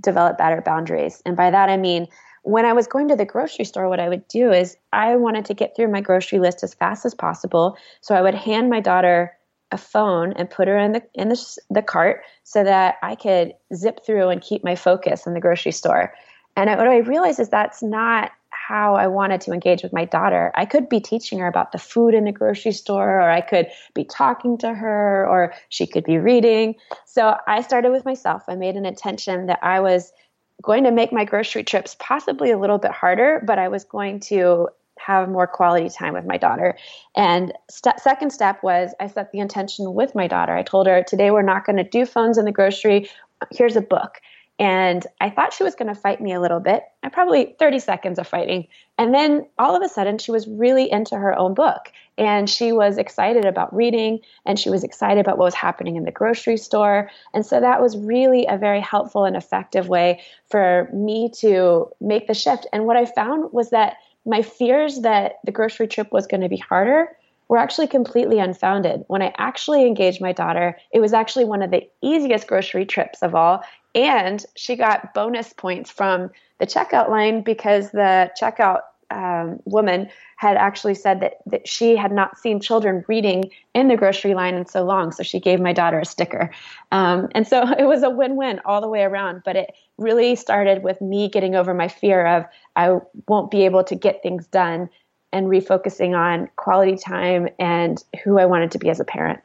develop 0.00 0.38
better 0.38 0.60
boundaries. 0.60 1.20
And 1.26 1.36
by 1.36 1.50
that, 1.50 1.68
I 1.68 1.78
mean, 1.78 2.06
when 2.44 2.66
I 2.66 2.74
was 2.74 2.86
going 2.86 3.08
to 3.08 3.16
the 3.16 3.24
grocery 3.24 3.64
store, 3.64 3.88
what 3.88 4.00
I 4.00 4.08
would 4.08 4.28
do 4.28 4.52
is 4.52 4.76
I 4.92 5.16
wanted 5.16 5.46
to 5.46 5.54
get 5.54 5.74
through 5.74 5.88
my 5.88 6.02
grocery 6.02 6.38
list 6.38 6.62
as 6.62 6.74
fast 6.74 7.04
as 7.04 7.14
possible. 7.14 7.76
So 8.02 8.14
I 8.14 8.20
would 8.20 8.34
hand 8.34 8.70
my 8.70 8.80
daughter 8.80 9.32
a 9.72 9.78
phone 9.78 10.34
and 10.34 10.48
put 10.48 10.68
her 10.68 10.78
in 10.78 10.92
the 10.92 11.02
in 11.14 11.30
the, 11.30 11.58
the 11.70 11.82
cart 11.82 12.22
so 12.44 12.62
that 12.62 12.96
I 13.02 13.16
could 13.16 13.54
zip 13.74 14.04
through 14.04 14.28
and 14.28 14.40
keep 14.40 14.62
my 14.62 14.76
focus 14.76 15.26
in 15.26 15.32
the 15.32 15.40
grocery 15.40 15.72
store. 15.72 16.14
And 16.54 16.70
I, 16.70 16.76
what 16.76 16.86
I 16.86 16.98
realized 16.98 17.40
is 17.40 17.48
that's 17.48 17.82
not 17.82 18.30
how 18.50 18.94
I 18.94 19.08
wanted 19.08 19.40
to 19.42 19.52
engage 19.52 19.82
with 19.82 19.92
my 19.92 20.04
daughter. 20.04 20.52
I 20.54 20.64
could 20.64 20.88
be 20.88 21.00
teaching 21.00 21.38
her 21.38 21.46
about 21.46 21.72
the 21.72 21.78
food 21.78 22.14
in 22.14 22.24
the 22.24 22.32
grocery 22.32 22.72
store, 22.72 23.20
or 23.20 23.30
I 23.30 23.40
could 23.40 23.68
be 23.94 24.04
talking 24.04 24.56
to 24.58 24.72
her, 24.72 25.26
or 25.28 25.54
she 25.70 25.86
could 25.86 26.04
be 26.04 26.18
reading. 26.18 26.76
So 27.04 27.36
I 27.46 27.62
started 27.62 27.90
with 27.90 28.04
myself. 28.04 28.44
I 28.48 28.54
made 28.54 28.76
an 28.76 28.86
intention 28.86 29.46
that 29.46 29.58
I 29.62 29.80
was 29.80 30.12
going 30.62 30.84
to 30.84 30.90
make 30.90 31.12
my 31.12 31.24
grocery 31.24 31.64
trips 31.64 31.96
possibly 31.98 32.50
a 32.50 32.58
little 32.58 32.78
bit 32.78 32.90
harder, 32.90 33.42
but 33.46 33.58
I 33.58 33.68
was 33.68 33.84
going 33.84 34.20
to 34.20 34.68
have 34.98 35.28
more 35.28 35.46
quality 35.46 35.88
time 35.88 36.14
with 36.14 36.24
my 36.24 36.36
daughter. 36.36 36.76
And 37.16 37.52
second 37.68 38.30
step 38.32 38.62
was 38.62 38.94
I 39.00 39.08
set 39.08 39.32
the 39.32 39.40
intention 39.40 39.92
with 39.92 40.14
my 40.14 40.26
daughter. 40.26 40.56
I 40.56 40.62
told 40.62 40.86
her 40.86 41.02
today 41.02 41.30
we're 41.30 41.42
not 41.42 41.66
going 41.66 41.76
to 41.76 41.84
do 41.84 42.06
phones 42.06 42.38
in 42.38 42.44
the 42.44 42.52
grocery. 42.52 43.10
Here's 43.50 43.76
a 43.76 43.80
book. 43.82 44.20
And 44.58 45.04
I 45.20 45.30
thought 45.30 45.52
she 45.52 45.64
was 45.64 45.74
going 45.74 45.92
to 45.92 46.00
fight 46.00 46.20
me 46.20 46.32
a 46.32 46.40
little 46.40 46.60
bit, 46.60 46.84
and 47.02 47.12
probably 47.12 47.56
30 47.58 47.80
seconds 47.80 48.18
of 48.20 48.28
fighting. 48.28 48.68
And 48.96 49.12
then 49.12 49.46
all 49.58 49.74
of 49.74 49.82
a 49.82 49.88
sudden, 49.88 50.18
she 50.18 50.30
was 50.30 50.46
really 50.46 50.90
into 50.90 51.16
her 51.16 51.36
own 51.36 51.54
book. 51.54 51.90
And 52.16 52.48
she 52.48 52.70
was 52.70 52.96
excited 52.96 53.44
about 53.44 53.74
reading, 53.74 54.20
and 54.46 54.58
she 54.58 54.70
was 54.70 54.84
excited 54.84 55.18
about 55.18 55.38
what 55.38 55.46
was 55.46 55.54
happening 55.54 55.96
in 55.96 56.04
the 56.04 56.12
grocery 56.12 56.56
store. 56.56 57.10
And 57.32 57.44
so 57.44 57.60
that 57.60 57.82
was 57.82 57.96
really 57.96 58.46
a 58.46 58.56
very 58.56 58.80
helpful 58.80 59.24
and 59.24 59.36
effective 59.36 59.88
way 59.88 60.22
for 60.48 60.88
me 60.92 61.30
to 61.40 61.90
make 62.00 62.28
the 62.28 62.34
shift. 62.34 62.68
And 62.72 62.86
what 62.86 62.96
I 62.96 63.06
found 63.06 63.52
was 63.52 63.70
that 63.70 63.96
my 64.24 64.42
fears 64.42 65.00
that 65.00 65.40
the 65.44 65.52
grocery 65.52 65.88
trip 65.88 66.12
was 66.12 66.28
going 66.28 66.42
to 66.42 66.48
be 66.48 66.56
harder 66.56 67.08
were 67.48 67.58
actually 67.58 67.86
completely 67.86 68.38
unfounded. 68.38 69.04
When 69.08 69.22
I 69.22 69.34
actually 69.38 69.86
engaged 69.86 70.20
my 70.20 70.32
daughter, 70.32 70.78
it 70.92 71.00
was 71.00 71.12
actually 71.12 71.44
one 71.44 71.62
of 71.62 71.70
the 71.70 71.88
easiest 72.02 72.46
grocery 72.46 72.86
trips 72.86 73.22
of 73.22 73.34
all. 73.34 73.62
And 73.94 74.44
she 74.56 74.76
got 74.76 75.14
bonus 75.14 75.52
points 75.52 75.90
from 75.90 76.30
the 76.58 76.66
checkout 76.66 77.10
line 77.10 77.42
because 77.42 77.90
the 77.90 78.30
checkout 78.40 78.80
um, 79.10 79.60
woman 79.64 80.08
had 80.36 80.56
actually 80.56 80.94
said 80.94 81.20
that, 81.20 81.34
that 81.46 81.68
she 81.68 81.96
had 81.96 82.10
not 82.10 82.38
seen 82.38 82.60
children 82.60 83.04
reading 83.06 83.50
in 83.74 83.88
the 83.88 83.96
grocery 83.96 84.34
line 84.34 84.54
in 84.54 84.66
so 84.66 84.84
long. 84.84 85.12
So 85.12 85.22
she 85.22 85.38
gave 85.38 85.60
my 85.60 85.72
daughter 85.72 86.00
a 86.00 86.04
sticker. 86.04 86.50
Um, 86.90 87.28
and 87.34 87.46
so 87.46 87.62
it 87.78 87.84
was 87.84 88.02
a 88.02 88.10
win 88.10 88.36
win 88.36 88.60
all 88.64 88.80
the 88.80 88.88
way 88.88 89.02
around. 89.02 89.42
But 89.44 89.56
it 89.56 89.74
really 89.98 90.34
started 90.34 90.82
with 90.82 91.00
me 91.00 91.28
getting 91.28 91.54
over 91.54 91.72
my 91.72 91.88
fear 91.88 92.26
of 92.26 92.44
I 92.76 92.98
won't 93.28 93.50
be 93.50 93.64
able 93.64 93.84
to 93.84 93.94
get 93.94 94.22
things 94.22 94.46
done 94.48 94.88
and 95.34 95.48
refocusing 95.48 96.16
on 96.16 96.48
quality 96.54 96.96
time 96.96 97.48
and 97.58 98.02
who 98.22 98.38
I 98.38 98.46
wanted 98.46 98.70
to 98.70 98.78
be 98.78 98.88
as 98.88 99.00
a 99.00 99.04
parent. 99.04 99.40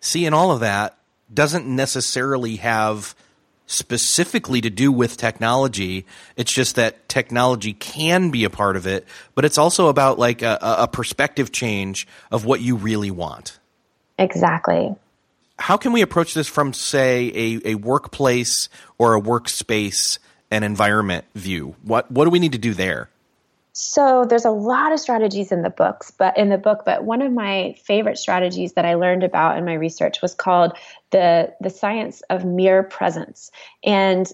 See, 0.00 0.24
and 0.24 0.34
all 0.34 0.50
of 0.50 0.60
that 0.60 0.96
doesn't 1.32 1.66
necessarily 1.66 2.56
have 2.56 3.14
specifically 3.66 4.62
to 4.62 4.70
do 4.70 4.90
with 4.90 5.18
technology. 5.18 6.06
It's 6.36 6.50
just 6.50 6.74
that 6.76 7.08
technology 7.08 7.74
can 7.74 8.30
be 8.30 8.44
a 8.44 8.50
part 8.50 8.76
of 8.76 8.86
it, 8.86 9.06
but 9.34 9.44
it's 9.44 9.58
also 9.58 9.88
about 9.88 10.18
like 10.18 10.40
a, 10.40 10.58
a 10.60 10.88
perspective 10.88 11.52
change 11.52 12.08
of 12.32 12.46
what 12.46 12.62
you 12.62 12.76
really 12.76 13.10
want. 13.10 13.60
Exactly. 14.18 14.96
How 15.58 15.76
can 15.76 15.92
we 15.92 16.00
approach 16.00 16.32
this 16.32 16.48
from, 16.48 16.72
say, 16.72 17.30
a, 17.34 17.72
a 17.72 17.74
workplace 17.74 18.70
or 18.96 19.14
a 19.14 19.20
workspace 19.20 20.18
and 20.50 20.64
environment 20.64 21.26
view? 21.34 21.76
What 21.82 22.10
what 22.10 22.24
do 22.24 22.30
we 22.30 22.38
need 22.38 22.52
to 22.52 22.58
do 22.58 22.72
there? 22.72 23.10
So 23.82 24.26
there's 24.28 24.44
a 24.44 24.50
lot 24.50 24.92
of 24.92 25.00
strategies 25.00 25.50
in 25.50 25.62
the 25.62 25.70
books, 25.70 26.10
but 26.10 26.36
in 26.36 26.50
the 26.50 26.58
book, 26.58 26.82
but 26.84 27.04
one 27.04 27.22
of 27.22 27.32
my 27.32 27.74
favorite 27.82 28.18
strategies 28.18 28.74
that 28.74 28.84
I 28.84 28.92
learned 28.92 29.22
about 29.22 29.56
in 29.56 29.64
my 29.64 29.72
research 29.72 30.20
was 30.20 30.34
called 30.34 30.76
the 31.12 31.54
the 31.62 31.70
science 31.70 32.20
of 32.28 32.44
mere 32.44 32.82
presence. 32.82 33.50
And 33.82 34.30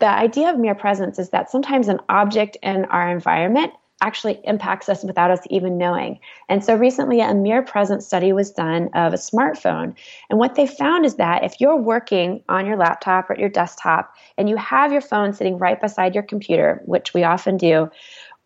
the 0.00 0.06
idea 0.06 0.50
of 0.50 0.58
mere 0.58 0.74
presence 0.74 1.18
is 1.18 1.30
that 1.30 1.50
sometimes 1.50 1.88
an 1.88 2.00
object 2.10 2.58
in 2.62 2.84
our 2.86 3.10
environment 3.10 3.72
actually 4.00 4.38
impacts 4.44 4.88
us 4.88 5.02
without 5.02 5.30
us 5.30 5.40
even 5.50 5.76
knowing. 5.76 6.20
And 6.48 6.64
so 6.64 6.74
recently, 6.76 7.20
a 7.20 7.34
mere 7.34 7.62
presence 7.62 8.06
study 8.06 8.32
was 8.32 8.50
done 8.50 8.90
of 8.94 9.12
a 9.12 9.16
smartphone. 9.16 9.94
And 10.30 10.38
what 10.38 10.54
they 10.54 10.66
found 10.66 11.04
is 11.04 11.16
that 11.16 11.42
if 11.42 11.60
you're 11.60 11.76
working 11.76 12.42
on 12.48 12.66
your 12.66 12.76
laptop 12.76 13.28
or 13.28 13.36
your 13.36 13.48
desktop 13.48 14.14
and 14.36 14.48
you 14.48 14.56
have 14.56 14.92
your 14.92 15.00
phone 15.00 15.32
sitting 15.32 15.58
right 15.58 15.80
beside 15.80 16.14
your 16.14 16.22
computer, 16.22 16.80
which 16.84 17.12
we 17.12 17.24
often 17.24 17.56
do, 17.56 17.90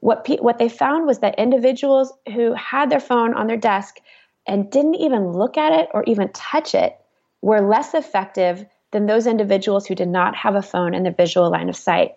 what 0.02 0.24
pe- 0.24 0.38
what 0.38 0.58
they 0.58 0.68
found 0.68 1.06
was 1.06 1.20
that 1.20 1.38
individuals 1.38 2.12
who 2.34 2.52
had 2.54 2.90
their 2.90 3.00
phone 3.00 3.34
on 3.34 3.46
their 3.46 3.56
desk 3.56 4.00
and 4.48 4.68
didn't 4.68 4.96
even 4.96 5.30
look 5.30 5.56
at 5.56 5.72
it 5.72 5.88
or 5.94 6.02
even 6.04 6.28
touch 6.32 6.74
it 6.74 6.98
were 7.40 7.60
less 7.60 7.94
effective 7.94 8.66
than 8.90 9.06
those 9.06 9.28
individuals 9.28 9.86
who 9.86 9.94
did 9.94 10.08
not 10.08 10.34
have 10.34 10.56
a 10.56 10.62
phone 10.62 10.92
in 10.92 11.04
their 11.04 11.12
visual 11.12 11.50
line 11.50 11.68
of 11.68 11.76
sight. 11.76 12.16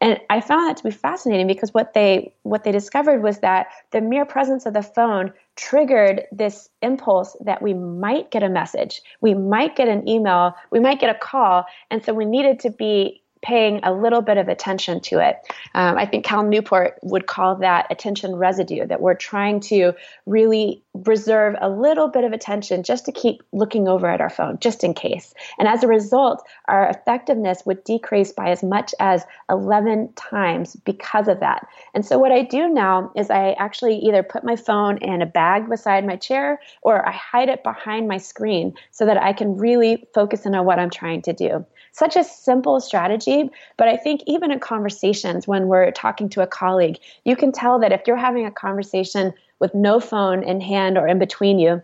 And 0.00 0.18
I 0.28 0.40
found 0.40 0.68
that 0.68 0.76
to 0.78 0.82
be 0.82 0.90
fascinating 0.90 1.46
because 1.46 1.72
what 1.72 1.94
they 1.94 2.34
what 2.42 2.64
they 2.64 2.72
discovered 2.72 3.22
was 3.22 3.38
that 3.38 3.68
the 3.92 4.00
mere 4.00 4.24
presence 4.24 4.66
of 4.66 4.74
the 4.74 4.82
phone 4.82 5.32
triggered 5.54 6.24
this 6.32 6.68
impulse 6.82 7.36
that 7.44 7.62
we 7.62 7.74
might 7.74 8.32
get 8.32 8.42
a 8.42 8.48
message, 8.48 9.02
we 9.20 9.34
might 9.34 9.76
get 9.76 9.86
an 9.86 10.08
email, 10.08 10.54
we 10.72 10.80
might 10.80 10.98
get 10.98 11.14
a 11.14 11.18
call, 11.18 11.64
and 11.92 12.04
so 12.04 12.12
we 12.12 12.24
needed 12.24 12.58
to 12.60 12.70
be 12.70 13.22
paying 13.42 13.80
a 13.82 13.92
little 13.92 14.20
bit 14.20 14.36
of 14.36 14.48
attention 14.48 15.00
to 15.00 15.18
it. 15.18 15.36
Um, 15.74 15.96
I 15.96 16.06
think 16.06 16.24
Cal 16.24 16.42
Newport 16.42 16.98
would 17.02 17.26
call 17.26 17.56
that 17.56 17.86
attention 17.90 18.36
residue, 18.36 18.86
that 18.86 19.00
we're 19.00 19.14
trying 19.14 19.60
to 19.60 19.94
really 20.26 20.82
reserve 20.92 21.54
a 21.60 21.70
little 21.70 22.08
bit 22.08 22.24
of 22.24 22.32
attention 22.32 22.82
just 22.82 23.06
to 23.06 23.12
keep 23.12 23.42
looking 23.52 23.88
over 23.88 24.08
at 24.08 24.20
our 24.20 24.28
phone, 24.28 24.58
just 24.58 24.84
in 24.84 24.92
case. 24.92 25.32
And 25.58 25.68
as 25.68 25.82
a 25.82 25.88
result, 25.88 26.46
our 26.68 26.88
effectiveness 26.88 27.62
would 27.64 27.82
decrease 27.84 28.32
by 28.32 28.50
as 28.50 28.62
much 28.62 28.94
as 29.00 29.24
11 29.48 30.12
times 30.14 30.76
because 30.76 31.28
of 31.28 31.40
that. 31.40 31.66
And 31.94 32.04
so, 32.04 32.18
what 32.18 32.32
I 32.32 32.42
do 32.42 32.68
now 32.68 33.12
is 33.16 33.30
I 33.30 33.52
actually 33.52 33.96
either 33.98 34.22
put 34.22 34.44
my 34.44 34.56
phone 34.56 34.98
in 34.98 35.22
a 35.22 35.26
bag 35.26 35.68
beside 35.68 36.06
my 36.06 36.16
chair 36.16 36.60
or 36.82 37.06
I 37.08 37.12
hide 37.12 37.48
it 37.48 37.62
behind 37.62 38.08
my 38.08 38.18
screen 38.18 38.74
so 38.90 39.06
that 39.06 39.16
I 39.16 39.32
can 39.32 39.56
really 39.56 40.06
focus 40.14 40.44
in 40.44 40.54
on 40.54 40.66
what 40.66 40.78
I'm 40.78 40.90
trying 40.90 41.22
to 41.22 41.32
do 41.32 41.64
such 41.92 42.16
a 42.16 42.24
simple 42.24 42.80
strategy. 42.80 43.50
But 43.76 43.88
I 43.88 43.96
think 43.96 44.22
even 44.26 44.50
in 44.50 44.60
conversations, 44.60 45.46
when 45.46 45.68
we're 45.68 45.90
talking 45.92 46.28
to 46.30 46.42
a 46.42 46.46
colleague, 46.46 46.98
you 47.24 47.36
can 47.36 47.52
tell 47.52 47.78
that 47.80 47.92
if 47.92 48.02
you're 48.06 48.16
having 48.16 48.46
a 48.46 48.50
conversation 48.50 49.32
with 49.58 49.74
no 49.74 50.00
phone 50.00 50.42
in 50.42 50.60
hand 50.60 50.96
or 50.96 51.06
in 51.06 51.18
between 51.18 51.58
you, 51.58 51.82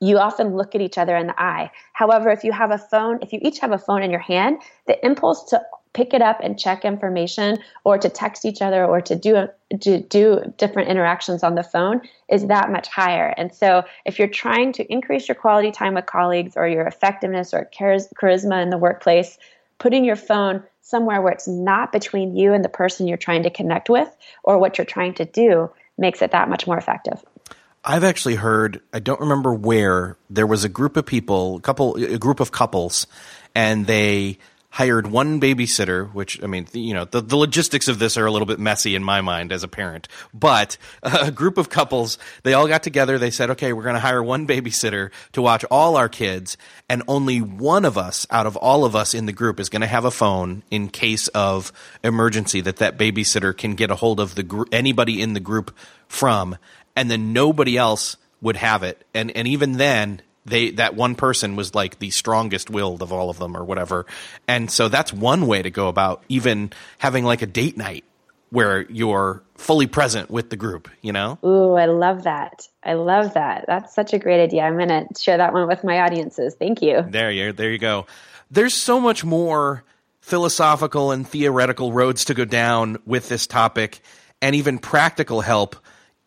you 0.00 0.18
often 0.18 0.56
look 0.56 0.74
at 0.74 0.80
each 0.80 0.98
other 0.98 1.16
in 1.16 1.26
the 1.26 1.40
eye. 1.40 1.70
However, 1.92 2.30
if 2.30 2.44
you 2.44 2.52
have 2.52 2.70
a 2.70 2.78
phone, 2.78 3.18
if 3.22 3.32
you 3.32 3.40
each 3.42 3.58
have 3.58 3.72
a 3.72 3.78
phone 3.78 4.02
in 4.02 4.10
your 4.10 4.20
hand, 4.20 4.58
the 4.86 5.04
impulse 5.04 5.44
to 5.46 5.60
pick 5.92 6.14
it 6.14 6.22
up 6.22 6.40
and 6.42 6.58
check 6.58 6.84
information 6.84 7.58
or 7.84 7.98
to 7.98 8.08
text 8.08 8.44
each 8.44 8.62
other 8.62 8.84
or 8.84 9.00
to 9.00 9.16
do 9.16 9.48
to 9.80 10.00
do 10.00 10.52
different 10.56 10.88
interactions 10.88 11.42
on 11.42 11.54
the 11.54 11.62
phone 11.62 12.00
is 12.28 12.46
that 12.46 12.70
much 12.70 12.88
higher. 12.88 13.34
And 13.36 13.54
so 13.54 13.84
if 14.04 14.18
you're 14.18 14.28
trying 14.28 14.72
to 14.74 14.92
increase 14.92 15.28
your 15.28 15.34
quality 15.34 15.70
time 15.70 15.94
with 15.94 16.06
colleagues 16.06 16.54
or 16.56 16.66
your 16.66 16.86
effectiveness 16.86 17.52
or 17.52 17.68
charisma 17.74 18.62
in 18.62 18.70
the 18.70 18.78
workplace, 18.78 19.38
putting 19.78 20.04
your 20.04 20.16
phone 20.16 20.62
somewhere 20.80 21.20
where 21.20 21.32
it's 21.32 21.48
not 21.48 21.92
between 21.92 22.34
you 22.36 22.54
and 22.54 22.64
the 22.64 22.68
person 22.68 23.06
you're 23.06 23.18
trying 23.18 23.42
to 23.42 23.50
connect 23.50 23.90
with 23.90 24.08
or 24.42 24.58
what 24.58 24.78
you're 24.78 24.84
trying 24.84 25.14
to 25.14 25.24
do 25.24 25.70
makes 25.98 26.22
it 26.22 26.30
that 26.30 26.48
much 26.48 26.66
more 26.66 26.78
effective. 26.78 27.22
I've 27.84 28.04
actually 28.04 28.34
heard, 28.34 28.80
I 28.92 28.98
don't 28.98 29.20
remember 29.20 29.54
where, 29.54 30.16
there 30.30 30.46
was 30.46 30.64
a 30.64 30.68
group 30.68 30.96
of 30.96 31.06
people, 31.06 31.60
couple 31.60 31.96
a 31.96 32.18
group 32.18 32.40
of 32.40 32.52
couples 32.52 33.06
and 33.54 33.86
they 33.86 34.38
hired 34.70 35.06
one 35.06 35.40
babysitter, 35.40 36.12
which 36.12 36.42
I 36.42 36.46
mean, 36.46 36.66
you 36.72 36.92
know, 36.92 37.04
the, 37.04 37.20
the 37.20 37.36
logistics 37.36 37.88
of 37.88 37.98
this 37.98 38.16
are 38.16 38.26
a 38.26 38.30
little 38.30 38.46
bit 38.46 38.58
messy 38.58 38.94
in 38.94 39.02
my 39.02 39.20
mind 39.20 39.50
as 39.50 39.62
a 39.62 39.68
parent. 39.68 40.08
But 40.34 40.76
a 41.02 41.30
group 41.30 41.58
of 41.58 41.70
couples, 41.70 42.18
they 42.42 42.52
all 42.52 42.68
got 42.68 42.82
together. 42.82 43.18
They 43.18 43.30
said, 43.30 43.50
"Okay, 43.50 43.72
we're 43.72 43.82
going 43.82 43.94
to 43.94 44.00
hire 44.00 44.22
one 44.22 44.46
babysitter 44.46 45.10
to 45.32 45.42
watch 45.42 45.64
all 45.70 45.96
our 45.96 46.08
kids, 46.08 46.56
and 46.88 47.02
only 47.08 47.40
one 47.40 47.84
of 47.84 47.96
us 47.96 48.26
out 48.30 48.46
of 48.46 48.56
all 48.56 48.84
of 48.84 48.94
us 48.94 49.14
in 49.14 49.26
the 49.26 49.32
group 49.32 49.58
is 49.58 49.68
going 49.68 49.82
to 49.82 49.86
have 49.86 50.04
a 50.04 50.10
phone 50.10 50.62
in 50.70 50.88
case 50.88 51.28
of 51.28 51.72
emergency 52.04 52.60
that 52.60 52.76
that 52.76 52.98
babysitter 52.98 53.56
can 53.56 53.74
get 53.74 53.90
a 53.90 53.96
hold 53.96 54.20
of 54.20 54.34
the 54.34 54.42
gr- 54.42 54.64
anybody 54.70 55.22
in 55.22 55.32
the 55.32 55.40
group 55.40 55.74
from, 56.08 56.56
and 56.94 57.10
then 57.10 57.32
nobody 57.32 57.76
else." 57.76 58.16
would 58.40 58.54
have 58.54 58.84
it 58.84 59.04
and 59.12 59.32
and 59.32 59.48
even 59.48 59.72
then 59.78 60.22
they 60.48 60.70
that 60.72 60.94
one 60.94 61.14
person 61.14 61.56
was 61.56 61.74
like 61.74 61.98
the 61.98 62.10
strongest 62.10 62.70
willed 62.70 63.02
of 63.02 63.12
all 63.12 63.30
of 63.30 63.38
them 63.38 63.56
or 63.56 63.64
whatever. 63.64 64.06
And 64.46 64.70
so 64.70 64.88
that's 64.88 65.12
one 65.12 65.46
way 65.46 65.62
to 65.62 65.70
go 65.70 65.88
about 65.88 66.22
even 66.28 66.72
having 66.98 67.24
like 67.24 67.42
a 67.42 67.46
date 67.46 67.76
night 67.76 68.04
where 68.50 68.82
you're 68.90 69.42
fully 69.56 69.86
present 69.86 70.30
with 70.30 70.48
the 70.50 70.56
group, 70.56 70.88
you 71.02 71.12
know? 71.12 71.38
Ooh, 71.44 71.74
I 71.74 71.86
love 71.86 72.22
that. 72.22 72.66
I 72.82 72.94
love 72.94 73.34
that. 73.34 73.64
That's 73.66 73.94
such 73.94 74.14
a 74.14 74.18
great 74.18 74.42
idea. 74.42 74.62
I'm 74.62 74.76
going 74.76 74.88
to 74.88 75.06
share 75.20 75.36
that 75.36 75.52
one 75.52 75.68
with 75.68 75.84
my 75.84 76.00
audiences. 76.00 76.54
Thank 76.58 76.80
you. 76.80 77.04
There 77.06 77.30
you 77.30 77.52
there 77.52 77.70
you 77.70 77.78
go. 77.78 78.06
There's 78.50 78.74
so 78.74 79.00
much 79.00 79.24
more 79.24 79.84
philosophical 80.20 81.10
and 81.10 81.28
theoretical 81.28 81.92
roads 81.92 82.26
to 82.26 82.34
go 82.34 82.44
down 82.44 82.98
with 83.04 83.28
this 83.28 83.46
topic 83.46 84.00
and 84.40 84.54
even 84.54 84.78
practical 84.78 85.40
help 85.40 85.76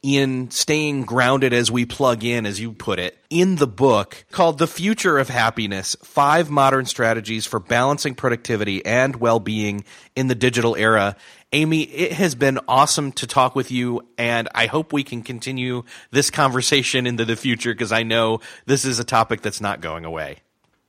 in 0.04 0.50
staying 0.50 1.04
grounded 1.04 1.54
as 1.54 1.70
we 1.70 1.86
plug 1.86 2.24
in, 2.24 2.46
as 2.46 2.60
you 2.60 2.74
put 2.74 2.98
it, 2.98 3.18
in 3.30 3.58
the 3.58 3.68
book 3.68 4.26
called 4.32 4.58
The 4.58 4.68
Future 4.68 5.20
of 5.20 5.30
Happiness 5.30 5.96
Five 6.04 6.50
Modern 6.50 6.86
Strategies 6.86 7.46
for 7.46 7.60
Balancing 7.60 8.16
Productivity 8.16 8.84
and 8.86 9.16
Well 9.18 9.40
Being 9.40 9.84
in 10.16 10.28
the 10.28 10.36
Digital 10.36 10.76
Era. 10.76 11.16
Amy, 11.54 11.84
it 11.84 12.14
has 12.14 12.34
been 12.34 12.60
awesome 12.68 13.12
to 13.12 13.28
talk 13.28 13.56
with 13.56 13.72
you, 13.72 14.08
and 14.18 14.48
I 14.56 14.66
hope 14.68 14.94
we 14.94 15.04
can 15.04 15.22
continue 15.22 15.84
this 16.10 16.30
conversation 16.32 17.06
into 17.06 17.26
the 17.26 17.36
future 17.36 17.74
because 17.74 17.92
I 17.92 18.04
know 18.04 18.40
this 18.66 18.86
is 18.86 19.00
a 19.00 19.04
topic 19.04 19.42
that's 19.42 19.62
not 19.62 19.82
going 19.82 20.06
away. 20.06 20.38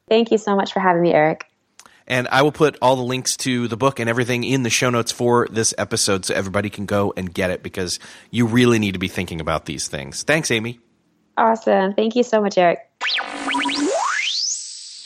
Thank 0.09 0.31
you 0.31 0.39
so 0.39 0.55
much 0.55 0.73
for 0.73 0.81
having 0.81 1.03
me, 1.03 1.13
Erik. 1.13 1.47
And 2.07 2.29
I 2.29 2.43
will 2.43 2.53
put 2.53 2.77
all 2.83 2.97
the 2.97 3.03
links 3.03 3.37
to 3.39 3.69
the 3.69 3.77
book 3.77 4.01
and 4.01 4.09
everything 4.09 4.45
in 4.45 4.63
the 4.63 4.71
show 4.71 4.91
notes 4.91 5.13
for 5.13 5.47
this 5.51 5.75
episode 5.79 6.25
so 6.25 6.35
everybody 6.35 6.71
can 6.71 6.87
go 6.87 7.13
and 7.17 7.33
get 7.33 7.51
it 7.51 7.63
because 7.63 7.99
you 8.31 8.47
really 8.47 8.79
need 8.79 8.93
to 8.93 8.99
be 8.99 9.09
thinking 9.09 9.41
about 9.41 9.67
these 9.67 9.89
things. 9.89 10.23
Thanks, 10.23 10.51
Amy. 10.51 10.81
Awesome. 11.37 11.95
Thank 11.95 12.17
you 12.17 12.23
so 12.23 12.41
much, 12.41 12.59
Erik. 12.59 12.79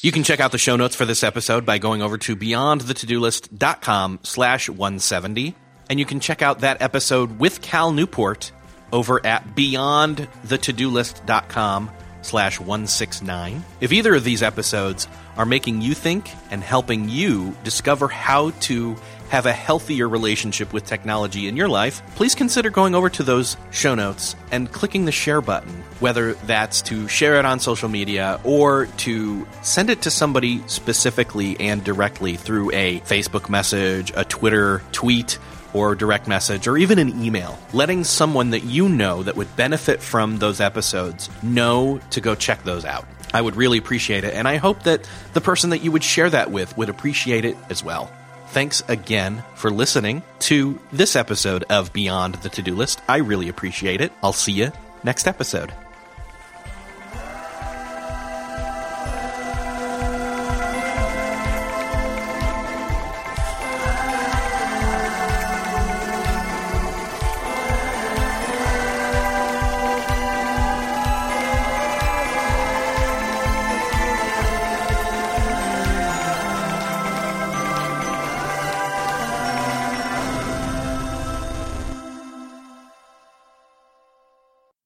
You 0.02 0.12
can 0.12 0.22
check 0.22 0.40
out 0.40 0.52
the 0.52 0.58
show 0.58 0.76
notes 0.76 0.94
for 0.94 1.04
this 1.04 1.24
episode 1.24 1.66
by 1.66 1.78
going 1.78 2.02
over 2.02 2.18
to 2.18 2.36
beyondthetodolist.com 2.36 4.20
slash 4.22 4.68
170. 4.68 5.54
And 5.88 5.98
you 5.98 6.04
can 6.04 6.20
check 6.20 6.42
out 6.42 6.60
that 6.60 6.82
episode 6.82 7.38
with 7.38 7.60
Cal 7.60 7.92
Newport 7.92 8.52
over 8.92 9.24
at 9.26 9.56
beyondthetodolist.com 9.56 11.90
slash 12.22 12.60
169. 12.60 13.64
If 13.80 13.92
either 13.92 14.14
of 14.14 14.24
these 14.24 14.42
episodes 14.42 15.08
are 15.36 15.46
making 15.46 15.80
you 15.80 15.94
think 15.94 16.30
and 16.50 16.62
helping 16.62 17.08
you 17.08 17.54
discover 17.64 18.08
how 18.08 18.50
to 18.60 18.96
have 19.28 19.46
a 19.46 19.52
healthier 19.52 20.08
relationship 20.08 20.72
with 20.72 20.84
technology 20.84 21.48
in 21.48 21.56
your 21.56 21.68
life, 21.68 22.00
please 22.14 22.34
consider 22.34 22.70
going 22.70 22.94
over 22.94 23.10
to 23.10 23.22
those 23.22 23.56
show 23.70 23.94
notes 23.94 24.36
and 24.52 24.70
clicking 24.70 25.04
the 25.04 25.12
share 25.12 25.40
button, 25.40 25.72
whether 26.00 26.34
that's 26.34 26.82
to 26.82 27.08
share 27.08 27.38
it 27.38 27.44
on 27.44 27.58
social 27.58 27.88
media 27.88 28.40
or 28.44 28.86
to 28.98 29.46
send 29.62 29.90
it 29.90 30.02
to 30.02 30.10
somebody 30.10 30.62
specifically 30.68 31.58
and 31.58 31.82
directly 31.82 32.36
through 32.36 32.70
a 32.72 33.00
Facebook 33.00 33.48
message, 33.48 34.12
a 34.16 34.24
Twitter 34.24 34.82
tweet, 34.92 35.38
or 35.76 35.94
direct 35.94 36.26
message 36.26 36.66
or 36.66 36.78
even 36.78 36.98
an 36.98 37.22
email, 37.22 37.58
letting 37.72 38.02
someone 38.02 38.50
that 38.50 38.64
you 38.64 38.88
know 38.88 39.22
that 39.22 39.36
would 39.36 39.54
benefit 39.56 40.00
from 40.00 40.38
those 40.38 40.60
episodes 40.60 41.28
know 41.42 42.00
to 42.10 42.20
go 42.20 42.34
check 42.34 42.62
those 42.64 42.84
out. 42.84 43.06
I 43.36 43.42
would 43.42 43.54
really 43.54 43.76
appreciate 43.76 44.24
it, 44.24 44.32
and 44.32 44.48
I 44.48 44.56
hope 44.56 44.84
that 44.84 45.06
the 45.34 45.42
person 45.42 45.68
that 45.68 45.84
you 45.84 45.92
would 45.92 46.02
share 46.02 46.30
that 46.30 46.50
with 46.50 46.74
would 46.78 46.88
appreciate 46.88 47.44
it 47.44 47.54
as 47.68 47.84
well. 47.84 48.10
Thanks 48.48 48.82
again 48.88 49.44
for 49.56 49.70
listening 49.70 50.22
to 50.38 50.80
this 50.90 51.14
episode 51.16 51.64
of 51.68 51.92
Beyond 51.92 52.36
the 52.36 52.48
To 52.48 52.62
Do 52.62 52.74
List. 52.74 53.02
I 53.06 53.18
really 53.18 53.50
appreciate 53.50 54.00
it. 54.00 54.10
I'll 54.22 54.32
see 54.32 54.52
you 54.52 54.72
next 55.04 55.28
episode. 55.28 55.70